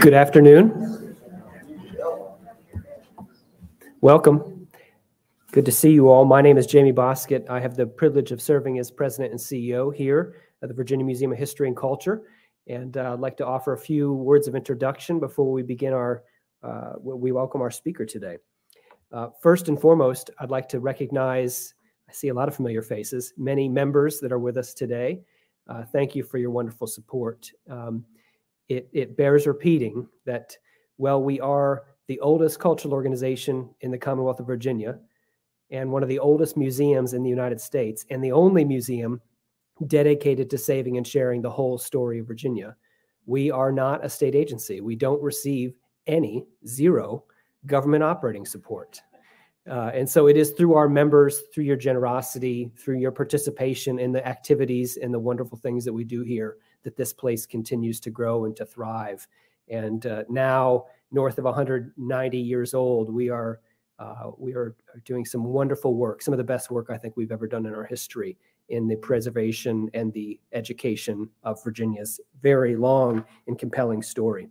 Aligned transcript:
Good 0.00 0.14
afternoon. 0.14 1.16
Welcome. 4.00 4.68
Good 5.50 5.64
to 5.64 5.72
see 5.72 5.90
you 5.90 6.08
all. 6.08 6.24
My 6.24 6.42
name 6.42 6.58
is 6.58 6.66
Jamie 6.66 6.92
Bosket. 6.92 7.48
I 7.50 7.58
have 7.58 7.74
the 7.74 7.86
privilege 7.86 8.30
of 8.30 8.40
serving 8.40 8.78
as 8.78 8.90
president 8.90 9.32
and 9.32 9.40
CEO 9.40 9.92
here 9.92 10.36
at 10.62 10.68
the 10.68 10.74
Virginia 10.74 11.04
Museum 11.04 11.32
of 11.32 11.38
History 11.38 11.66
and 11.66 11.76
Culture. 11.76 12.22
And 12.68 12.96
uh, 12.96 13.14
I'd 13.14 13.20
like 13.20 13.36
to 13.38 13.46
offer 13.46 13.72
a 13.72 13.78
few 13.78 14.12
words 14.12 14.46
of 14.46 14.54
introduction 14.54 15.18
before 15.18 15.50
we 15.50 15.62
begin 15.62 15.92
our, 15.92 16.22
uh, 16.62 16.92
we 17.00 17.32
welcome 17.32 17.62
our 17.62 17.70
speaker 17.70 18.04
today. 18.04 18.36
Uh, 19.12 19.28
first 19.40 19.68
and 19.68 19.80
foremost, 19.80 20.30
I'd 20.38 20.50
like 20.50 20.68
to 20.68 20.80
recognize, 20.80 21.74
I 22.08 22.12
see 22.12 22.28
a 22.28 22.34
lot 22.34 22.48
of 22.48 22.54
familiar 22.54 22.82
faces, 22.82 23.32
many 23.36 23.68
members 23.68 24.20
that 24.20 24.32
are 24.32 24.38
with 24.38 24.56
us 24.56 24.74
today. 24.74 25.22
Uh, 25.68 25.84
thank 25.84 26.14
you 26.14 26.22
for 26.22 26.38
your 26.38 26.50
wonderful 26.50 26.86
support. 26.86 27.50
Um, 27.68 28.04
it, 28.68 28.88
it 28.92 29.16
bears 29.16 29.46
repeating 29.46 30.06
that, 30.24 30.56
well, 30.98 31.22
we 31.22 31.40
are 31.40 31.84
the 32.06 32.20
oldest 32.20 32.60
cultural 32.60 32.94
organization 32.94 33.68
in 33.80 33.90
the 33.90 33.98
Commonwealth 33.98 34.40
of 34.40 34.46
Virginia 34.46 34.98
and 35.70 35.90
one 35.90 36.02
of 36.02 36.08
the 36.08 36.18
oldest 36.18 36.56
museums 36.56 37.12
in 37.12 37.22
the 37.22 37.30
United 37.30 37.60
States 37.60 38.06
and 38.10 38.22
the 38.22 38.32
only 38.32 38.64
museum 38.64 39.20
dedicated 39.88 40.48
to 40.50 40.58
saving 40.58 40.96
and 40.96 41.06
sharing 41.06 41.42
the 41.42 41.50
whole 41.50 41.76
story 41.76 42.20
of 42.20 42.26
Virginia. 42.26 42.76
We 43.26 43.50
are 43.50 43.72
not 43.72 44.04
a 44.04 44.08
state 44.08 44.36
agency. 44.36 44.80
We 44.80 44.94
don't 44.94 45.22
receive 45.22 45.74
any, 46.06 46.46
zero, 46.66 47.24
government 47.66 48.04
operating 48.04 48.46
support. 48.46 49.00
Uh, 49.68 49.90
and 49.94 50.08
so 50.08 50.28
it 50.28 50.36
is 50.36 50.50
through 50.52 50.74
our 50.74 50.88
members, 50.88 51.42
through 51.52 51.64
your 51.64 51.76
generosity, 51.76 52.70
through 52.76 52.98
your 52.98 53.10
participation 53.10 53.98
in 53.98 54.12
the 54.12 54.26
activities 54.26 54.96
and 54.96 55.12
the 55.12 55.18
wonderful 55.18 55.58
things 55.58 55.84
that 55.84 55.92
we 55.92 56.04
do 56.04 56.22
here 56.22 56.58
that 56.84 56.96
this 56.96 57.12
place 57.12 57.46
continues 57.46 57.98
to 57.98 58.10
grow 58.10 58.44
and 58.44 58.54
to 58.56 58.64
thrive. 58.64 59.26
And 59.68 60.06
uh, 60.06 60.22
now, 60.28 60.86
north 61.10 61.38
of 61.38 61.44
190 61.44 62.38
years 62.38 62.74
old, 62.74 63.12
we 63.12 63.28
are 63.28 63.60
uh, 63.98 64.30
we 64.36 64.52
are 64.52 64.76
doing 65.06 65.24
some 65.24 65.42
wonderful 65.42 65.94
work, 65.94 66.20
some 66.20 66.34
of 66.34 66.38
the 66.38 66.44
best 66.44 66.70
work 66.70 66.88
I 66.90 66.98
think 66.98 67.16
we've 67.16 67.32
ever 67.32 67.46
done 67.46 67.64
in 67.64 67.74
our 67.74 67.84
history 67.84 68.36
in 68.68 68.86
the 68.86 68.96
preservation 68.96 69.88
and 69.94 70.12
the 70.12 70.38
education 70.52 71.28
of 71.44 71.62
Virginia's 71.64 72.20
very 72.42 72.76
long 72.76 73.24
and 73.46 73.58
compelling 73.58 74.02
story. 74.02 74.50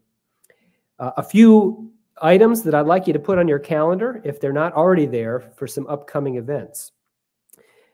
Uh, 0.97 1.11
a 1.17 1.23
few 1.23 1.91
items 2.21 2.63
that 2.63 2.75
I'd 2.75 2.85
like 2.85 3.07
you 3.07 3.13
to 3.13 3.19
put 3.19 3.37
on 3.37 3.47
your 3.47 3.59
calendar 3.59 4.21
if 4.23 4.39
they're 4.39 4.53
not 4.53 4.73
already 4.73 5.05
there 5.05 5.39
for 5.57 5.67
some 5.67 5.87
upcoming 5.87 6.35
events. 6.35 6.91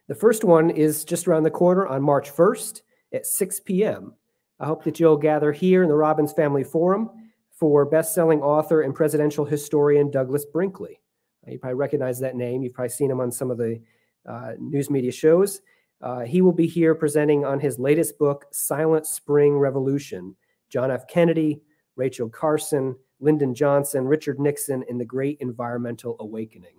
The 0.08 0.16
first 0.16 0.44
one 0.44 0.70
is 0.70 1.06
just 1.06 1.28
around 1.28 1.44
the 1.44 1.52
corner 1.52 1.88
on 1.88 2.02
March 2.02 2.32
1st 2.32 2.82
at 3.14 3.26
6 3.26 3.60
p.m. 3.62 4.14
I 4.60 4.66
hope 4.66 4.84
that 4.84 5.00
you'll 5.00 5.18
gather 5.18 5.52
here 5.52 5.84
in 5.84 5.90
the 5.90 5.96
Robins 5.96 6.34
Family 6.34 6.64
Forum 6.64 7.10
for 7.50 7.86
best-selling 7.86 8.42
author 8.42 8.82
and 8.82 8.94
presidential 8.94 9.46
historian 9.46 10.12
Douglas 10.12 10.46
Brinkley. 10.46 11.00
You 11.48 11.58
probably 11.58 11.76
recognize 11.76 12.20
that 12.20 12.36
name. 12.36 12.62
You've 12.62 12.74
probably 12.74 12.90
seen 12.90 13.10
him 13.10 13.20
on 13.20 13.32
some 13.32 13.50
of 13.50 13.58
the 13.58 13.82
uh, 14.28 14.52
news 14.60 14.90
media 14.90 15.12
shows. 15.12 15.62
Uh, 16.02 16.22
he 16.22 16.42
will 16.42 16.52
be 16.52 16.68
here 16.68 16.94
presenting 16.96 17.46
on 17.46 17.60
his 17.60 17.80
latest 17.80 18.18
book, 18.18 18.46
Silent 18.52 19.06
Spring 19.06 19.58
Revolution, 19.58 20.36
John 20.70 20.92
F. 20.92 21.08
Kennedy, 21.08 21.62
Rachel 21.96 22.30
Carson, 22.30 22.96
Lyndon 23.22 23.54
Johnson, 23.54 24.06
Richard 24.06 24.40
Nixon, 24.40 24.84
and 24.90 25.00
the 25.00 25.06
Great 25.06 25.38
Environmental 25.40 26.18
Awakening. 26.20 26.76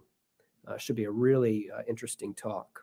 Uh, 0.67 0.77
should 0.77 0.97
be 0.97 1.05
a 1.05 1.11
really 1.11 1.71
uh, 1.75 1.83
interesting 1.89 2.35
talk. 2.35 2.81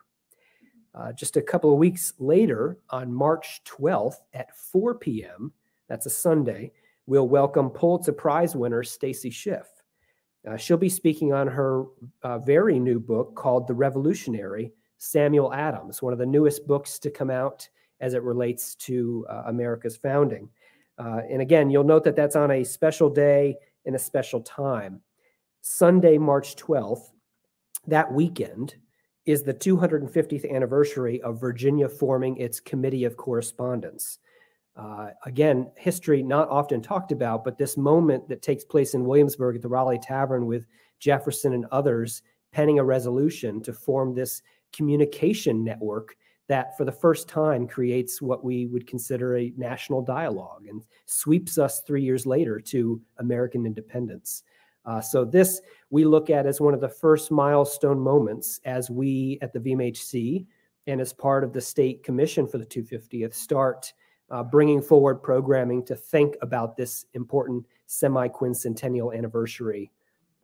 Uh, 0.94 1.12
just 1.12 1.36
a 1.36 1.42
couple 1.42 1.72
of 1.72 1.78
weeks 1.78 2.14
later, 2.18 2.78
on 2.90 3.12
March 3.12 3.62
12th 3.64 4.16
at 4.34 4.56
4 4.56 4.96
p.m., 4.96 5.52
that's 5.88 6.06
a 6.06 6.10
Sunday, 6.10 6.72
we'll 7.06 7.28
welcome 7.28 7.70
Pulitzer 7.70 8.12
Prize 8.12 8.56
winner 8.56 8.82
Stacy 8.82 9.30
Schiff. 9.30 9.68
Uh, 10.48 10.56
she'll 10.56 10.76
be 10.76 10.88
speaking 10.88 11.32
on 11.32 11.46
her 11.46 11.84
uh, 12.22 12.38
very 12.38 12.78
new 12.78 12.98
book 12.98 13.34
called 13.34 13.68
The 13.68 13.74
Revolutionary 13.74 14.72
Samuel 14.98 15.52
Adams, 15.52 16.02
one 16.02 16.12
of 16.12 16.18
the 16.18 16.26
newest 16.26 16.66
books 16.66 16.98
to 17.00 17.10
come 17.10 17.30
out 17.30 17.68
as 18.00 18.14
it 18.14 18.22
relates 18.22 18.74
to 18.76 19.26
uh, 19.28 19.44
America's 19.46 19.96
founding. 19.96 20.48
Uh, 21.00 21.22
and 21.30 21.40
again, 21.40 21.70
you'll 21.70 21.82
note 21.82 22.04
that 22.04 22.14
that's 22.14 22.36
on 22.36 22.50
a 22.50 22.62
special 22.62 23.08
day 23.08 23.56
and 23.86 23.96
a 23.96 23.98
special 23.98 24.42
time. 24.42 25.00
Sunday, 25.62 26.18
March 26.18 26.56
12th, 26.56 27.10
that 27.86 28.12
weekend, 28.12 28.74
is 29.24 29.42
the 29.42 29.54
250th 29.54 30.50
anniversary 30.54 31.22
of 31.22 31.40
Virginia 31.40 31.88
forming 31.88 32.36
its 32.36 32.60
Committee 32.60 33.04
of 33.04 33.16
Correspondence. 33.16 34.18
Uh, 34.76 35.08
again, 35.24 35.70
history 35.78 36.22
not 36.22 36.50
often 36.50 36.82
talked 36.82 37.12
about, 37.12 37.44
but 37.44 37.56
this 37.56 37.78
moment 37.78 38.28
that 38.28 38.42
takes 38.42 38.64
place 38.64 38.92
in 38.92 39.04
Williamsburg 39.04 39.56
at 39.56 39.62
the 39.62 39.68
Raleigh 39.68 39.98
Tavern 39.98 40.44
with 40.44 40.66
Jefferson 40.98 41.54
and 41.54 41.64
others 41.72 42.22
penning 42.52 42.78
a 42.78 42.84
resolution 42.84 43.62
to 43.62 43.72
form 43.72 44.14
this 44.14 44.42
communication 44.72 45.64
network 45.64 46.16
that 46.50 46.76
for 46.76 46.84
the 46.84 46.90
first 46.90 47.28
time 47.28 47.64
creates 47.64 48.20
what 48.20 48.42
we 48.42 48.66
would 48.66 48.84
consider 48.84 49.36
a 49.36 49.52
national 49.56 50.02
dialogue 50.02 50.66
and 50.68 50.84
sweeps 51.06 51.58
us 51.58 51.80
three 51.82 52.02
years 52.02 52.26
later 52.26 52.58
to 52.58 53.00
American 53.18 53.64
independence. 53.64 54.42
Uh, 54.84 55.00
so 55.00 55.24
this 55.24 55.60
we 55.90 56.04
look 56.04 56.28
at 56.28 56.46
as 56.46 56.60
one 56.60 56.74
of 56.74 56.80
the 56.80 56.88
first 56.88 57.30
milestone 57.30 58.00
moments 58.00 58.58
as 58.64 58.90
we 58.90 59.38
at 59.42 59.52
the 59.52 59.60
VMHC 59.60 60.44
and 60.88 61.00
as 61.00 61.12
part 61.12 61.44
of 61.44 61.52
the 61.52 61.60
state 61.60 62.02
commission 62.02 62.48
for 62.48 62.58
the 62.58 62.66
250th 62.66 63.32
start 63.32 63.92
uh, 64.30 64.42
bringing 64.42 64.82
forward 64.82 65.22
programming 65.22 65.84
to 65.84 65.94
think 65.94 66.34
about 66.42 66.76
this 66.76 67.06
important 67.14 67.64
semi-quincentennial 67.86 69.16
anniversary 69.16 69.92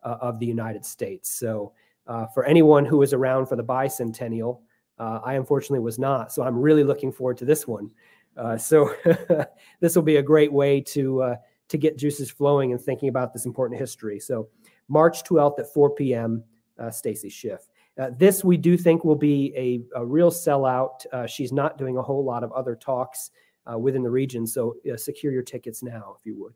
uh, 0.03 0.15
of 0.21 0.39
the 0.39 0.45
United 0.45 0.85
States. 0.85 1.29
So 1.37 1.73
uh, 2.07 2.27
for 2.27 2.45
anyone 2.45 2.85
who 2.85 2.97
was 2.97 3.11
around 3.11 3.47
for 3.47 3.57
the 3.57 3.63
bicentennial, 3.63 4.61
uh, 4.99 5.19
I 5.23 5.35
unfortunately 5.35 5.79
was 5.79 5.99
not. 5.99 6.31
So 6.31 6.43
I'm 6.43 6.57
really 6.57 6.83
looking 6.83 7.11
forward 7.11 7.37
to 7.37 7.45
this 7.45 7.67
one. 7.67 7.91
Uh, 8.35 8.57
so 8.57 8.93
this 9.79 9.95
will 9.95 10.03
be 10.03 10.17
a 10.17 10.23
great 10.23 10.51
way 10.51 10.81
to 10.81 11.35
to 11.69 11.77
get 11.77 11.97
juices 11.97 12.31
flowing 12.31 12.71
and 12.71 12.79
thinking 12.79 13.09
about 13.09 13.33
this 13.33 13.45
important 13.45 13.79
history. 13.79 14.19
So 14.19 14.47
March 14.87 15.23
12th 15.23 15.59
at 15.59 15.73
4 15.73 15.95
p.m., 15.95 16.43
uh, 16.79 16.91
Stacy 16.91 17.29
Schiff. 17.29 17.67
Uh, 17.99 18.11
this 18.17 18.43
we 18.43 18.57
do 18.57 18.77
think 18.77 19.03
will 19.03 19.15
be 19.15 19.53
a, 19.55 19.99
a 19.99 20.05
real 20.05 20.29
sellout. 20.29 21.05
Uh, 21.11 21.25
she's 21.25 21.51
not 21.51 21.77
doing 21.77 21.97
a 21.97 22.01
whole 22.01 22.23
lot 22.23 22.43
of 22.43 22.51
other 22.51 22.75
talks 22.75 23.31
uh, 23.71 23.77
within 23.77 24.03
the 24.03 24.09
region, 24.09 24.45
so 24.45 24.75
uh, 24.91 24.95
secure 24.95 25.33
your 25.33 25.41
tickets 25.41 25.81
now 25.81 26.15
if 26.17 26.25
you 26.25 26.35
would. 26.39 26.53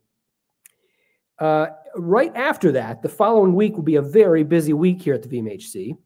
Uh, 1.38 1.66
right 1.96 2.34
after 2.36 2.70
that, 2.70 3.02
the 3.02 3.08
following 3.08 3.54
week 3.54 3.74
will 3.74 3.82
be 3.82 3.96
a 3.96 4.02
very 4.02 4.44
busy 4.44 4.72
week 4.72 5.02
here 5.02 5.14
at 5.14 5.22
the 5.22 5.28
VMHC 5.28 5.96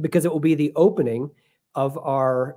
because 0.00 0.24
it 0.24 0.30
will 0.30 0.38
be 0.38 0.54
the 0.54 0.72
opening 0.76 1.28
of 1.78 1.96
our 1.98 2.56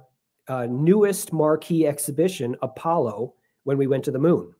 newest 0.67 1.31
marquee 1.31 1.85
exhibition, 1.87 2.55
Apollo, 2.61 3.33
when 3.63 3.77
we 3.77 3.87
went 3.87 4.03
to 4.05 4.11
the 4.11 4.19
moon 4.19 4.53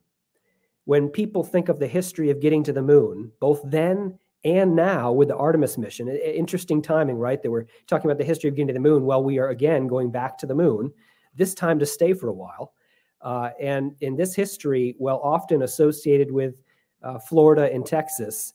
when 0.84 1.08
people 1.08 1.44
think 1.44 1.68
of 1.68 1.78
the 1.78 1.86
history 1.86 2.30
of 2.30 2.40
getting 2.40 2.64
to 2.64 2.72
the 2.72 2.82
moon, 2.82 3.30
both 3.40 3.60
then 3.64 4.18
and 4.44 4.74
now 4.74 5.12
with 5.12 5.28
the 5.28 5.36
Artemis 5.36 5.78
mission, 5.78 6.08
interesting 6.08 6.82
timing, 6.82 7.16
right? 7.16 7.40
That 7.40 7.50
we're 7.50 7.66
talking 7.86 8.10
about 8.10 8.18
the 8.18 8.24
history 8.24 8.48
of 8.48 8.56
getting 8.56 8.68
to 8.68 8.72
the 8.72 8.80
moon. 8.80 9.04
Well, 9.04 9.22
we 9.22 9.38
are 9.38 9.50
again 9.50 9.86
going 9.86 10.10
back 10.10 10.36
to 10.38 10.46
the 10.46 10.54
moon, 10.54 10.92
this 11.34 11.54
time 11.54 11.78
to 11.78 11.86
stay 11.86 12.12
for 12.12 12.28
a 12.28 12.32
while. 12.32 12.72
Uh, 13.20 13.50
and 13.60 13.94
in 14.00 14.16
this 14.16 14.34
history, 14.34 14.96
well, 14.98 15.20
often 15.22 15.62
associated 15.62 16.32
with 16.32 16.56
uh, 17.04 17.20
Florida 17.20 17.72
and 17.72 17.86
Texas, 17.86 18.54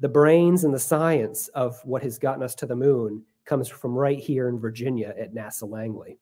the 0.00 0.08
brains 0.08 0.64
and 0.64 0.74
the 0.74 0.80
science 0.80 1.46
of 1.48 1.80
what 1.84 2.02
has 2.02 2.18
gotten 2.18 2.42
us 2.42 2.56
to 2.56 2.66
the 2.66 2.74
moon 2.74 3.24
comes 3.44 3.68
from 3.68 3.94
right 3.94 4.18
here 4.18 4.48
in 4.48 4.58
Virginia 4.58 5.14
at 5.18 5.34
NASA 5.34 5.68
Langley. 5.68 6.18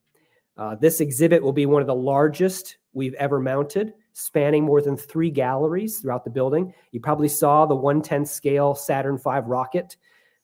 Uh, 0.57 0.75
this 0.75 1.01
exhibit 1.01 1.43
will 1.43 1.53
be 1.53 1.67
one 1.67 1.81
of 1.81 1.87
the 1.89 1.95
largest 1.95 2.79
we've 2.93 3.15
ever 3.15 3.41
mounted 3.41 3.95
spanning 4.13 4.65
more 4.65 4.83
than 4.83 4.97
three 4.97 5.31
galleries 5.31 5.99
throughout 5.99 6.25
the 6.25 6.31
building. 6.31 6.75
You 6.93 7.01
probably 7.01 7.29
saw 7.29 7.67
the 7.67 7.75
110 7.77 8.27
scale 8.27 8.75
Saturn 8.75 9.19
V 9.19 9.41
rocket 9.45 9.97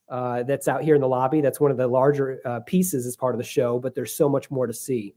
uh, 0.08 0.44
that's 0.44 0.69
out 0.69 0.82
here 0.82 0.94
in 0.94 1.00
the 1.00 1.08
lobby. 1.08 1.40
That's 1.40 1.61
one 1.61 1.70
of 1.70 1.76
the 1.76 1.87
larger 1.87 2.40
uh, 2.44 2.61
pieces 2.61 3.06
as 3.06 3.17
part 3.17 3.34
of 3.34 3.38
the 3.38 3.44
show, 3.44 3.79
but 3.79 3.94
there's 3.94 4.14
so 4.14 4.29
much 4.29 4.50
more 4.50 4.67
to 4.67 4.72
see. 4.72 5.14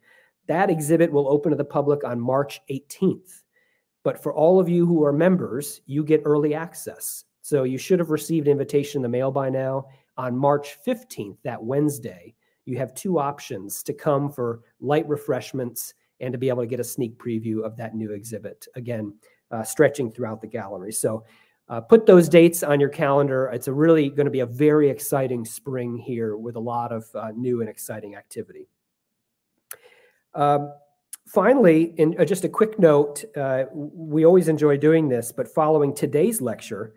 That 0.48 0.70
exhibit 0.70 1.12
will 1.12 1.30
open 1.30 1.52
to 1.52 1.56
the 1.56 1.64
public 1.64 2.04
on 2.04 2.20
March 2.20 2.60
18th. 2.72 3.44
But 4.04 4.22
for 4.22 4.34
all 4.34 4.60
of 4.60 4.70
you 4.70 4.86
who 4.86 5.04
are 5.04 5.14
members, 5.14 5.82
you 5.86 6.04
get 6.04 6.24
early 6.26 6.56
access. 6.56 7.26
So 7.42 7.64
you 7.64 7.78
should 7.78 8.00
have 8.00 8.10
received 8.10 8.48
an 8.48 8.54
invitation 8.54 9.00
in 9.00 9.04
the 9.04 9.10
mail 9.10 9.32
by 9.32 9.50
now. 9.50 9.88
On 10.20 10.36
March 10.36 10.78
15th, 10.86 11.38
that 11.44 11.64
Wednesday, 11.64 12.36
you 12.66 12.78
have 12.78 12.94
two 12.94 13.20
options 13.20 13.82
to 13.84 13.94
come 13.94 14.30
for 14.30 14.60
light 14.82 15.08
refreshments 15.08 15.94
and 16.20 16.34
to 16.34 16.38
be 16.38 16.50
able 16.50 16.62
to 16.62 16.68
get 16.68 16.82
a 16.82 16.84
sneak 16.84 17.18
preview 17.18 17.64
of 17.64 17.78
that 17.78 17.96
new 17.96 18.12
exhibit. 18.12 18.68
Again, 18.76 19.14
uh, 19.50 19.64
stretching 19.64 20.12
throughout 20.12 20.42
the 20.42 20.48
gallery. 20.48 20.92
So 20.92 21.24
uh, 21.70 21.80
put 21.80 22.06
those 22.06 22.28
dates 22.28 22.64
on 22.64 22.82
your 22.82 22.90
calendar. 22.90 23.50
It's 23.54 23.70
really 23.70 24.10
going 24.10 24.26
to 24.26 24.32
be 24.32 24.42
a 24.42 24.46
very 24.46 24.90
exciting 24.90 25.46
spring 25.46 25.98
here 25.98 26.36
with 26.36 26.58
a 26.58 26.60
lot 26.60 26.92
of 26.92 27.06
uh, 27.16 27.32
new 27.34 27.62
and 27.62 27.70
exciting 27.70 28.16
activity. 28.16 28.68
Um, 30.34 30.74
finally, 31.28 31.94
in 31.96 32.20
uh, 32.20 32.26
just 32.26 32.44
a 32.44 32.50
quick 32.50 32.78
note, 32.78 33.24
uh, 33.38 33.68
we 33.74 34.26
always 34.26 34.50
enjoy 34.50 34.76
doing 34.76 35.08
this, 35.08 35.32
but 35.32 35.48
following 35.48 35.96
today's 35.96 36.42
lecture, 36.42 36.94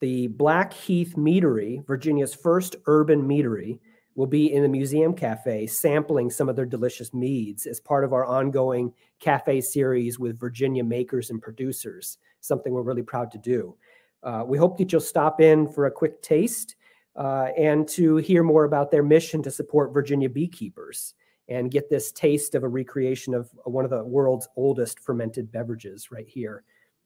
the 0.00 0.28
Blackheath 0.28 1.14
Meadery, 1.16 1.86
Virginia's 1.86 2.34
first 2.34 2.76
urban 2.86 3.26
meadery, 3.26 3.78
will 4.14 4.26
be 4.26 4.52
in 4.52 4.62
the 4.62 4.68
museum 4.68 5.14
cafe 5.14 5.66
sampling 5.66 6.28
some 6.28 6.48
of 6.48 6.56
their 6.56 6.66
delicious 6.66 7.14
meads 7.14 7.66
as 7.66 7.78
part 7.78 8.02
of 8.02 8.12
our 8.12 8.24
ongoing 8.24 8.92
cafe 9.20 9.60
series 9.60 10.18
with 10.18 10.40
Virginia 10.40 10.82
makers 10.82 11.30
and 11.30 11.40
producers, 11.40 12.18
something 12.40 12.72
we're 12.72 12.82
really 12.82 13.02
proud 13.02 13.30
to 13.30 13.38
do. 13.38 13.76
Uh, 14.24 14.42
we 14.44 14.58
hope 14.58 14.76
that 14.76 14.90
you'll 14.90 15.00
stop 15.00 15.40
in 15.40 15.68
for 15.68 15.86
a 15.86 15.90
quick 15.90 16.20
taste 16.20 16.74
uh, 17.14 17.48
and 17.56 17.86
to 17.88 18.16
hear 18.16 18.42
more 18.42 18.64
about 18.64 18.90
their 18.90 19.04
mission 19.04 19.40
to 19.42 19.50
support 19.50 19.94
Virginia 19.94 20.28
beekeepers 20.28 21.14
and 21.48 21.70
get 21.70 21.88
this 21.88 22.12
taste 22.12 22.54
of 22.54 22.64
a 22.64 22.68
recreation 22.68 23.34
of 23.34 23.48
one 23.64 23.84
of 23.84 23.90
the 23.90 24.04
world's 24.04 24.48
oldest 24.56 24.98
fermented 25.00 25.50
beverages 25.50 26.10
right 26.10 26.28
here 26.28 26.64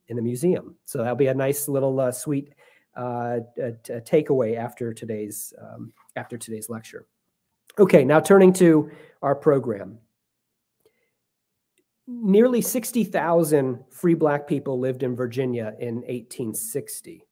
in 0.09 0.17
the 0.17 0.23
museum. 0.23 0.75
So 0.85 0.99
that'll 0.99 1.15
be 1.15 1.29
a 1.29 1.35
nice 1.35 1.69
little 1.69 2.01
uh, 2.01 2.11
sweet 2.11 2.55
uh, 2.97 3.41
takeaway 3.57 4.57
after 4.57 4.93
today's 4.93 5.53
um, 5.61 5.93
after 6.17 6.37
today's 6.37 6.69
lecture. 6.69 7.07
Okay, 7.79 8.05
now 8.05 8.21
turning 8.21 8.53
to 8.55 8.91
our 9.23 9.35
program. 9.35 9.99
Nearly 12.07 12.61
60,000 12.61 13.85
free 13.89 14.15
black 14.15 14.47
people 14.47 14.79
lived 14.79 15.03
in 15.03 15.17
Virginia 15.17 15.75
in 15.79 15.97
1860, 15.97 17.25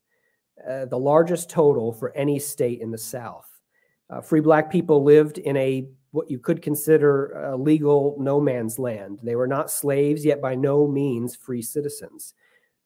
uh, 0.66 0.86
the 0.86 0.98
largest 0.98 1.50
total 1.50 1.92
for 1.92 2.16
any 2.16 2.38
state 2.38 2.80
in 2.80 2.90
the 2.90 2.96
South. 2.96 3.60
Uh, 4.08 4.20
free 4.20 4.40
black 4.40 4.70
people 4.70 5.04
lived 5.04 5.38
in 5.38 5.56
a 5.56 5.88
what 6.12 6.30
you 6.30 6.38
could 6.38 6.62
consider 6.62 7.32
a 7.50 7.56
legal 7.56 8.16
no 8.18 8.40
man's 8.40 8.78
land. 8.78 9.20
They 9.22 9.36
were 9.36 9.46
not 9.46 9.70
slaves, 9.70 10.24
yet 10.24 10.40
by 10.40 10.54
no 10.54 10.86
means 10.88 11.36
free 11.36 11.62
citizens. 11.62 12.34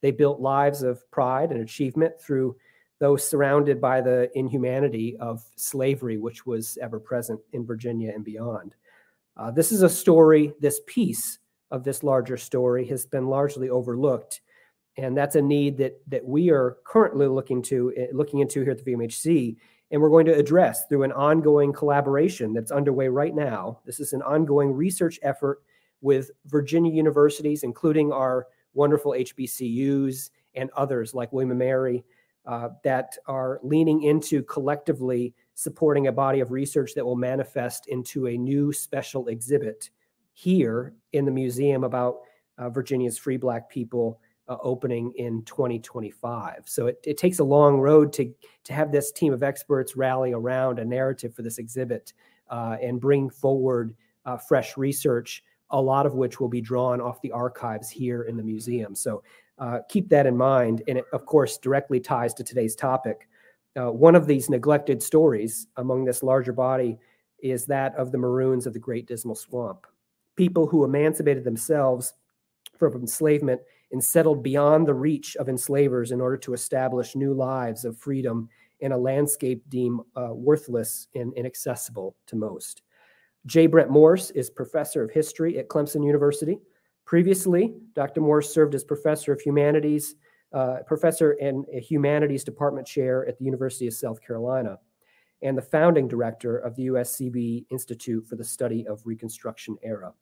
They 0.04 0.10
built 0.10 0.38
lives 0.38 0.82
of 0.82 1.10
pride 1.10 1.50
and 1.50 1.62
achievement 1.62 2.20
through 2.20 2.56
those 2.98 3.26
surrounded 3.26 3.80
by 3.80 4.02
the 4.02 4.30
inhumanity 4.38 5.16
of 5.16 5.42
slavery, 5.56 6.18
which 6.18 6.44
was 6.44 6.76
ever 6.82 7.00
present 7.00 7.40
in 7.54 7.64
Virginia 7.64 8.12
and 8.14 8.22
beyond. 8.22 8.74
Uh, 9.34 9.50
this 9.50 9.72
is 9.72 9.80
a 9.80 9.88
story, 9.88 10.52
this 10.60 10.78
piece 10.86 11.38
of 11.70 11.84
this 11.84 12.02
larger 12.02 12.36
story 12.36 12.86
has 12.88 13.06
been 13.06 13.28
largely 13.28 13.70
overlooked. 13.70 14.42
And 14.98 15.16
that's 15.16 15.36
a 15.36 15.40
need 15.40 15.78
that, 15.78 15.98
that 16.08 16.26
we 16.26 16.50
are 16.50 16.76
currently 16.84 17.26
looking 17.26 17.62
to 17.62 17.94
eh, 17.96 18.08
looking 18.12 18.40
into 18.40 18.60
here 18.60 18.72
at 18.72 18.84
the 18.84 18.92
VMHC, 18.92 19.56
and 19.90 20.02
we're 20.02 20.10
going 20.10 20.26
to 20.26 20.36
address 20.36 20.84
through 20.86 21.04
an 21.04 21.12
ongoing 21.12 21.72
collaboration 21.72 22.52
that's 22.52 22.70
underway 22.70 23.08
right 23.08 23.34
now. 23.34 23.80
This 23.86 24.00
is 24.00 24.12
an 24.12 24.20
ongoing 24.20 24.70
research 24.70 25.18
effort 25.22 25.62
with 26.02 26.30
Virginia 26.44 26.92
universities, 26.92 27.62
including 27.62 28.12
our 28.12 28.48
wonderful 28.74 29.12
HBCUs 29.12 30.30
and 30.54 30.70
others 30.76 31.14
like 31.14 31.32
William 31.32 31.56
& 31.56 31.58
Mary, 31.58 32.04
uh, 32.46 32.68
that 32.82 33.16
are 33.26 33.58
leaning 33.62 34.02
into 34.02 34.42
collectively 34.42 35.34
supporting 35.54 36.08
a 36.08 36.12
body 36.12 36.40
of 36.40 36.50
research 36.50 36.92
that 36.94 37.04
will 37.04 37.16
manifest 37.16 37.86
into 37.88 38.26
a 38.26 38.36
new 38.36 38.72
special 38.72 39.28
exhibit 39.28 39.90
here 40.34 40.92
in 41.12 41.24
the 41.24 41.30
museum 41.30 41.84
about 41.84 42.18
uh, 42.58 42.68
Virginia's 42.68 43.16
free 43.16 43.36
black 43.36 43.70
people 43.70 44.20
uh, 44.48 44.56
opening 44.62 45.12
in 45.16 45.42
2025. 45.44 46.64
So 46.66 46.88
it, 46.88 46.98
it, 47.04 47.16
takes 47.16 47.38
a 47.38 47.44
long 47.44 47.78
road 47.78 48.12
to, 48.14 48.30
to 48.64 48.72
have 48.74 48.92
this 48.92 49.10
team 49.10 49.32
of 49.32 49.42
experts 49.42 49.96
rally 49.96 50.32
around 50.32 50.78
a 50.78 50.84
narrative 50.84 51.34
for 51.34 51.42
this 51.42 51.58
exhibit 51.58 52.12
uh, 52.50 52.76
and 52.82 53.00
bring 53.00 53.30
forward 53.30 53.94
uh, 54.26 54.36
fresh 54.36 54.76
research, 54.76 55.42
a 55.74 55.80
lot 55.80 56.06
of 56.06 56.14
which 56.14 56.38
will 56.38 56.48
be 56.48 56.60
drawn 56.60 57.00
off 57.00 57.20
the 57.20 57.32
archives 57.32 57.90
here 57.90 58.22
in 58.22 58.36
the 58.36 58.42
museum. 58.42 58.94
So 58.94 59.22
uh, 59.58 59.80
keep 59.88 60.08
that 60.08 60.24
in 60.24 60.36
mind. 60.36 60.82
And 60.86 60.98
it, 60.98 61.04
of 61.12 61.26
course, 61.26 61.58
directly 61.58 61.98
ties 61.98 62.32
to 62.34 62.44
today's 62.44 62.76
topic. 62.76 63.28
Uh, 63.76 63.90
one 63.90 64.14
of 64.14 64.26
these 64.26 64.48
neglected 64.48 65.02
stories 65.02 65.66
among 65.76 66.04
this 66.04 66.22
larger 66.22 66.52
body 66.52 66.96
is 67.42 67.66
that 67.66 67.94
of 67.96 68.12
the 68.12 68.18
Maroons 68.18 68.66
of 68.66 68.72
the 68.72 68.78
Great 68.78 69.06
Dismal 69.06 69.34
Swamp, 69.34 69.86
people 70.36 70.66
who 70.68 70.84
emancipated 70.84 71.42
themselves 71.42 72.14
from 72.78 72.94
enslavement 72.94 73.60
and 73.90 74.02
settled 74.02 74.44
beyond 74.44 74.86
the 74.86 74.94
reach 74.94 75.36
of 75.36 75.48
enslavers 75.48 76.12
in 76.12 76.20
order 76.20 76.36
to 76.36 76.54
establish 76.54 77.16
new 77.16 77.34
lives 77.34 77.84
of 77.84 77.98
freedom 77.98 78.48
in 78.78 78.92
a 78.92 78.98
landscape 78.98 79.62
deemed 79.68 80.00
uh, 80.16 80.32
worthless 80.32 81.08
and 81.16 81.32
inaccessible 81.34 82.14
to 82.26 82.36
most. 82.36 82.82
J. 83.46 83.66
Brent 83.66 83.90
Morris 83.90 84.30
is 84.30 84.50
professor 84.50 85.02
of 85.02 85.10
history 85.10 85.58
at 85.58 85.68
Clemson 85.68 86.04
University 86.04 86.58
Previously, 87.04 87.74
Dr. 87.94 88.22
Morris 88.22 88.52
served 88.52 88.74
as 88.74 88.82
professor 88.82 89.32
of 89.32 89.40
humanities, 89.40 90.16
uh, 90.52 90.78
professor 90.86 91.32
and 91.32 91.66
humanities 91.68 92.44
department 92.44 92.86
chair 92.86 93.26
at 93.28 93.38
the 93.38 93.44
University 93.44 93.86
of 93.86 93.92
South 93.92 94.22
Carolina, 94.22 94.78
and 95.42 95.56
the 95.56 95.62
founding 95.62 96.08
director 96.08 96.56
of 96.56 96.74
the 96.76 96.86
USCB 96.86 97.66
Institute 97.70 98.26
for 98.26 98.36
the 98.36 98.44
Study 98.44 98.86
of 98.86 99.02
Reconstruction 99.04 99.76
Era. 99.82 100.14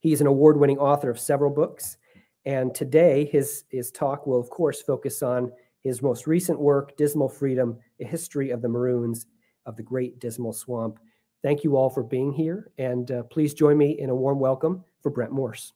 He's 0.00 0.22
an 0.22 0.26
award 0.26 0.56
winning 0.56 0.78
author 0.78 1.10
of 1.10 1.20
several 1.20 1.50
books, 1.50 1.98
and 2.46 2.74
today 2.74 3.26
his, 3.26 3.64
his 3.70 3.90
talk 3.90 4.26
will, 4.26 4.40
of 4.40 4.48
course, 4.48 4.80
focus 4.80 5.22
on 5.22 5.52
his 5.82 6.00
most 6.00 6.26
recent 6.26 6.58
work, 6.58 6.96
Dismal 6.96 7.28
Freedom 7.28 7.78
A 8.00 8.04
History 8.04 8.50
of 8.50 8.62
the 8.62 8.68
Maroons 8.68 9.26
of 9.66 9.76
the 9.76 9.82
Great 9.82 10.20
Dismal 10.20 10.54
Swamp. 10.54 10.98
Thank 11.42 11.64
you 11.64 11.76
all 11.76 11.90
for 11.90 12.02
being 12.02 12.32
here, 12.32 12.70
and 12.78 13.10
uh, 13.10 13.22
please 13.24 13.52
join 13.52 13.76
me 13.76 13.98
in 13.98 14.10
a 14.10 14.14
warm 14.14 14.38
welcome 14.38 14.84
for 15.02 15.10
Brent 15.10 15.32
Morris. 15.32 15.72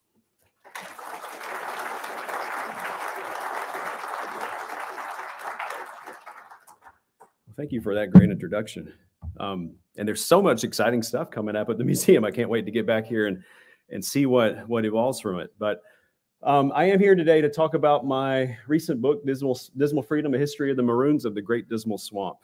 thank 7.56 7.72
you 7.72 7.80
for 7.80 7.94
that 7.94 8.10
great 8.10 8.30
introduction. 8.30 8.92
Um, 9.40 9.74
and 9.96 10.06
there's 10.06 10.24
so 10.24 10.42
much 10.42 10.62
exciting 10.62 11.02
stuff 11.02 11.30
coming 11.30 11.56
up 11.56 11.70
at 11.70 11.78
the 11.78 11.84
museum. 11.92 12.24
I 12.24 12.30
can't 12.30 12.50
wait 12.50 12.64
to 12.66 12.70
get 12.70 12.86
back 12.86 13.06
here 13.06 13.26
and 13.26 13.42
and 13.90 14.04
see 14.04 14.26
what 14.26 14.68
what 14.68 14.84
evolves 14.84 15.20
from 15.20 15.40
it. 15.40 15.52
But 15.58 15.80
um, 16.42 16.72
I 16.74 16.84
am 16.84 17.00
here 17.00 17.14
today 17.14 17.40
to 17.40 17.48
talk 17.48 17.74
about 17.74 18.06
my 18.06 18.56
recent 18.68 19.00
book, 19.00 19.24
Dismal, 19.24 19.58
Dismal 19.76 20.02
Freedom: 20.02 20.34
A 20.34 20.38
History 20.38 20.70
of 20.70 20.76
the 20.76 20.82
Maroons 20.82 21.24
of 21.24 21.34
the 21.34 21.42
Great 21.42 21.68
Dismal 21.68 21.98
Swamp. 21.98 22.38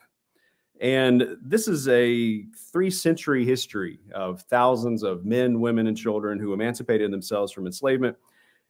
And 0.81 1.37
this 1.41 1.67
is 1.67 1.87
a 1.87 2.45
three 2.71 2.89
century 2.89 3.45
history 3.45 3.99
of 4.13 4.41
thousands 4.41 5.03
of 5.03 5.25
men, 5.25 5.61
women, 5.61 5.87
and 5.87 5.95
children 5.95 6.39
who 6.39 6.53
emancipated 6.53 7.11
themselves 7.11 7.51
from 7.51 7.65
enslavement 7.65 8.17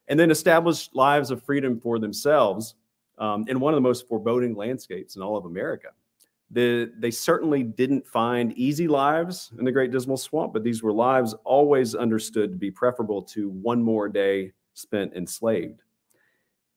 and 0.08 0.20
then 0.20 0.32
established 0.32 0.96
lives 0.96 1.32
of 1.32 1.44
freedom 1.44 1.80
for 1.80 2.00
themselves 2.00 2.76
um, 3.18 3.46
in 3.48 3.60
one 3.60 3.74
of 3.74 3.78
the 3.78 3.82
most 3.82 4.08
foreboding 4.08 4.56
landscapes 4.56 5.16
in 5.16 5.22
all 5.22 5.38
of 5.38 5.46
America. 5.46 5.90
The, 6.52 6.92
they 7.00 7.10
certainly 7.10 7.64
didn't 7.64 8.06
find 8.06 8.54
easy 8.54 8.88
lives 8.88 9.52
in 9.58 9.66
the 9.66 9.72
Great 9.72 9.92
Dismal 9.92 10.18
Swamp, 10.18 10.54
but 10.54 10.64
these 10.64 10.84
were 10.84 10.92
lives 10.92 11.34
always 11.46 11.96
understood 11.96 12.52
to 12.52 12.58
be 12.58 12.70
preferable 12.70 13.24
to 13.24 13.50
one 13.50 13.82
more 13.82 14.08
day 14.08 14.52
spent 14.74 15.14
enslaved. 15.14 15.82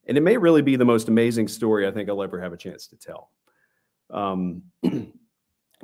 And 0.07 0.17
it 0.17 0.21
may 0.21 0.37
really 0.37 0.61
be 0.61 0.77
the 0.77 0.85
most 0.85 1.09
amazing 1.09 1.47
story 1.47 1.85
I 1.85 1.91
think 1.91 2.09
I'll 2.09 2.23
ever 2.23 2.39
have 2.41 2.53
a 2.53 2.57
chance 2.57 2.87
to 2.87 2.95
tell. 2.95 3.29
Um, 4.09 4.63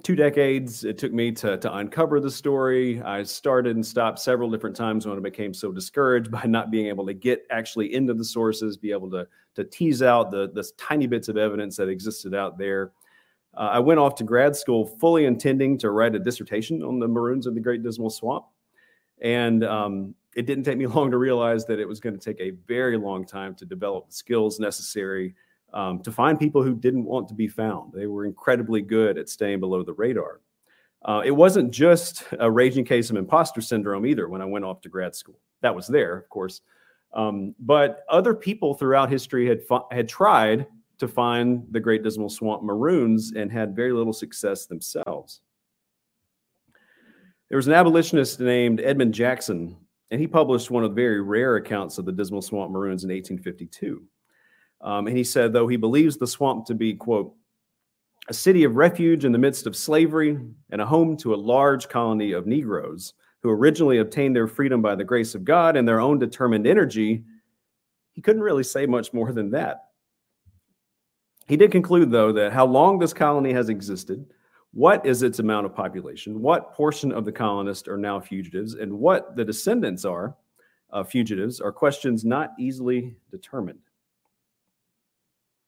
two 0.01 0.15
decades 0.15 0.83
it 0.83 0.97
took 0.97 1.13
me 1.13 1.31
to, 1.31 1.57
to 1.57 1.77
uncover 1.77 2.19
the 2.19 2.31
story. 2.31 3.01
I 3.01 3.23
started 3.23 3.75
and 3.75 3.85
stopped 3.85 4.19
several 4.19 4.49
different 4.49 4.75
times 4.75 5.05
when 5.05 5.17
I 5.17 5.21
became 5.21 5.53
so 5.53 5.71
discouraged 5.71 6.31
by 6.31 6.43
not 6.45 6.71
being 6.71 6.87
able 6.87 7.05
to 7.05 7.13
get 7.13 7.45
actually 7.51 7.93
into 7.93 8.13
the 8.13 8.25
sources, 8.25 8.77
be 8.77 8.91
able 8.91 9.09
to, 9.11 9.27
to 9.55 9.63
tease 9.63 10.01
out 10.01 10.31
the, 10.31 10.49
the 10.53 10.67
tiny 10.77 11.07
bits 11.07 11.29
of 11.29 11.37
evidence 11.37 11.77
that 11.77 11.89
existed 11.89 12.33
out 12.33 12.57
there. 12.57 12.91
Uh, 13.55 13.69
I 13.73 13.79
went 13.79 13.99
off 13.99 14.15
to 14.15 14.23
grad 14.23 14.55
school 14.55 14.85
fully 14.85 15.25
intending 15.25 15.77
to 15.79 15.91
write 15.91 16.15
a 16.15 16.19
dissertation 16.19 16.81
on 16.81 16.99
the 16.99 17.07
Maroons 17.07 17.45
of 17.45 17.53
the 17.53 17.59
Great 17.61 17.83
Dismal 17.83 18.09
Swamp. 18.09 18.45
And 19.21 19.63
um, 19.63 20.15
it 20.35 20.47
didn't 20.47 20.63
take 20.63 20.77
me 20.77 20.87
long 20.87 21.11
to 21.11 21.17
realize 21.17 21.65
that 21.65 21.79
it 21.79 21.87
was 21.87 21.99
going 21.99 22.17
to 22.17 22.33
take 22.33 22.41
a 22.41 22.57
very 22.67 22.97
long 22.97 23.25
time 23.25 23.53
to 23.55 23.65
develop 23.65 24.07
the 24.07 24.13
skills 24.13 24.59
necessary 24.59 25.35
um, 25.73 26.01
to 26.03 26.11
find 26.11 26.39
people 26.39 26.63
who 26.63 26.75
didn't 26.75 27.05
want 27.05 27.27
to 27.27 27.33
be 27.33 27.47
found. 27.47 27.93
They 27.93 28.07
were 28.07 28.25
incredibly 28.25 28.81
good 28.81 29.17
at 29.17 29.29
staying 29.29 29.59
below 29.59 29.83
the 29.83 29.93
radar. 29.93 30.41
Uh, 31.03 31.21
it 31.25 31.31
wasn't 31.31 31.71
just 31.71 32.23
a 32.39 32.49
raging 32.49 32.85
case 32.85 33.09
of 33.09 33.17
imposter 33.17 33.61
syndrome 33.61 34.05
either 34.05 34.29
when 34.29 34.41
I 34.41 34.45
went 34.45 34.65
off 34.65 34.81
to 34.81 34.89
grad 34.89 35.15
school. 35.15 35.39
That 35.61 35.75
was 35.75 35.87
there, 35.87 36.15
of 36.15 36.29
course. 36.29 36.61
Um, 37.13 37.53
but 37.59 38.03
other 38.09 38.33
people 38.33 38.73
throughout 38.73 39.09
history 39.09 39.47
had, 39.47 39.61
had 39.91 40.07
tried 40.07 40.65
to 40.99 41.07
find 41.07 41.65
the 41.71 41.79
Great 41.79 42.03
Dismal 42.03 42.29
Swamp 42.29 42.63
Maroons 42.63 43.33
and 43.35 43.51
had 43.51 43.75
very 43.75 43.91
little 43.91 44.13
success 44.13 44.65
themselves. 44.65 45.41
There 47.49 47.57
was 47.57 47.67
an 47.67 47.73
abolitionist 47.73 48.39
named 48.39 48.79
Edmund 48.79 49.13
Jackson, 49.13 49.75
and 50.09 50.19
he 50.19 50.27
published 50.27 50.71
one 50.71 50.83
of 50.83 50.91
the 50.91 50.95
very 50.95 51.21
rare 51.21 51.57
accounts 51.57 51.97
of 51.97 52.05
the 52.05 52.11
Dismal 52.11 52.41
Swamp 52.41 52.71
Maroons 52.71 53.03
in 53.03 53.09
1852. 53.09 54.03
Um, 54.83 55.07
and 55.07 55.17
he 55.17 55.23
said, 55.23 55.53
though 55.53 55.67
he 55.67 55.77
believes 55.77 56.17
the 56.17 56.27
swamp 56.27 56.65
to 56.67 56.75
be, 56.75 56.93
quote, 56.93 57.33
a 58.29 58.33
city 58.33 58.63
of 58.63 58.75
refuge 58.75 59.25
in 59.25 59.31
the 59.31 59.37
midst 59.37 59.65
of 59.65 59.75
slavery 59.75 60.37
and 60.69 60.81
a 60.81 60.85
home 60.85 61.17
to 61.17 61.33
a 61.33 61.35
large 61.35 61.89
colony 61.89 62.33
of 62.33 62.45
Negroes 62.45 63.13
who 63.41 63.49
originally 63.49 63.97
obtained 63.97 64.35
their 64.35 64.47
freedom 64.47 64.81
by 64.81 64.95
the 64.95 65.03
grace 65.03 65.35
of 65.35 65.43
God 65.43 65.75
and 65.75 65.87
their 65.87 65.99
own 65.99 66.19
determined 66.19 66.65
energy, 66.65 67.23
he 68.13 68.21
couldn't 68.21 68.41
really 68.41 68.63
say 68.63 68.85
much 68.85 69.13
more 69.13 69.33
than 69.33 69.51
that. 69.51 69.85
He 71.47 71.57
did 71.57 71.71
conclude, 71.71 72.09
though, 72.11 72.31
that 72.31 72.53
how 72.53 72.65
long 72.65 72.99
this 72.99 73.13
colony 73.13 73.51
has 73.51 73.67
existed, 73.67 74.25
what 74.71 75.05
is 75.05 75.23
its 75.23 75.39
amount 75.39 75.65
of 75.65 75.75
population, 75.75 76.41
what 76.41 76.73
portion 76.73 77.11
of 77.11 77.25
the 77.25 77.31
colonists 77.31 77.87
are 77.87 77.97
now 77.97 78.19
fugitives, 78.21 78.75
and 78.75 78.91
what 78.91 79.35
the 79.35 79.43
descendants 79.43 80.05
are 80.05 80.35
of 80.89 81.09
fugitives 81.09 81.59
are 81.59 81.73
questions 81.73 82.23
not 82.23 82.51
easily 82.57 83.15
determined. 83.29 83.79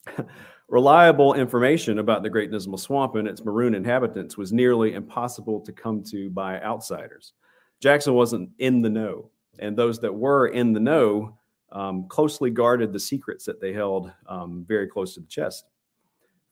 Reliable 0.68 1.36
information 1.36 2.00
about 2.00 2.24
the 2.24 2.30
Great 2.30 2.52
Dismal 2.52 2.80
Swamp 2.80 3.16
and 3.16 3.28
its 3.28 3.46
maroon 3.46 3.76
inhabitants 3.76 4.36
was 4.36 4.52
nearly 4.52 4.94
impossible 4.94 5.62
to 5.62 5.72
come 5.72 6.04
to 6.06 6.30
by 6.32 6.60
outsiders. 6.62 7.34
Jackson 7.80 8.16
wasn't 8.16 8.50
in 8.58 8.82
the 8.82 8.90
know, 8.90 9.30
and 9.60 9.78
those 9.78 10.00
that 10.00 10.14
were 10.14 10.48
in 10.48 10.74
the 10.74 10.80
know 10.80 11.38
um, 11.72 12.08
closely 12.08 12.50
guarded 12.50 12.92
the 12.92 13.00
secrets 13.00 13.46
that 13.46 13.62
they 13.62 13.74
held 13.74 14.12
um, 14.28 14.66
very 14.68 14.88
close 14.88 15.14
to 15.14 15.20
the 15.20 15.28
chest. 15.28 15.66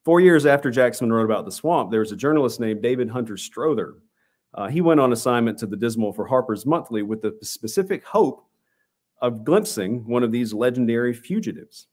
Four 0.03 0.19
years 0.19 0.45
after 0.45 0.69
Jackson 0.69 1.11
wrote 1.11 1.25
about 1.25 1.45
the 1.45 1.51
swamp, 1.51 1.89
there 1.89 2.01
was 2.01 2.11
a 2.11 2.17
journalist 2.17 2.59
named 2.59 2.81
David 2.81 3.09
Hunter 3.09 3.37
Strother. 3.37 3.95
Uh, 4.53 4.67
he 4.67 4.81
went 4.81 4.99
on 4.99 5.13
assignment 5.13 5.57
to 5.59 5.65
the 5.65 5.77
Dismal 5.77 6.13
for 6.13 6.27
Harper's 6.27 6.65
Monthly 6.65 7.01
with 7.01 7.21
the 7.21 7.35
specific 7.41 8.03
hope 8.03 8.45
of 9.21 9.45
glimpsing 9.45 10.05
one 10.05 10.21
of 10.21 10.31
these 10.31 10.53
legendary 10.53 11.13
fugitives. 11.13 11.87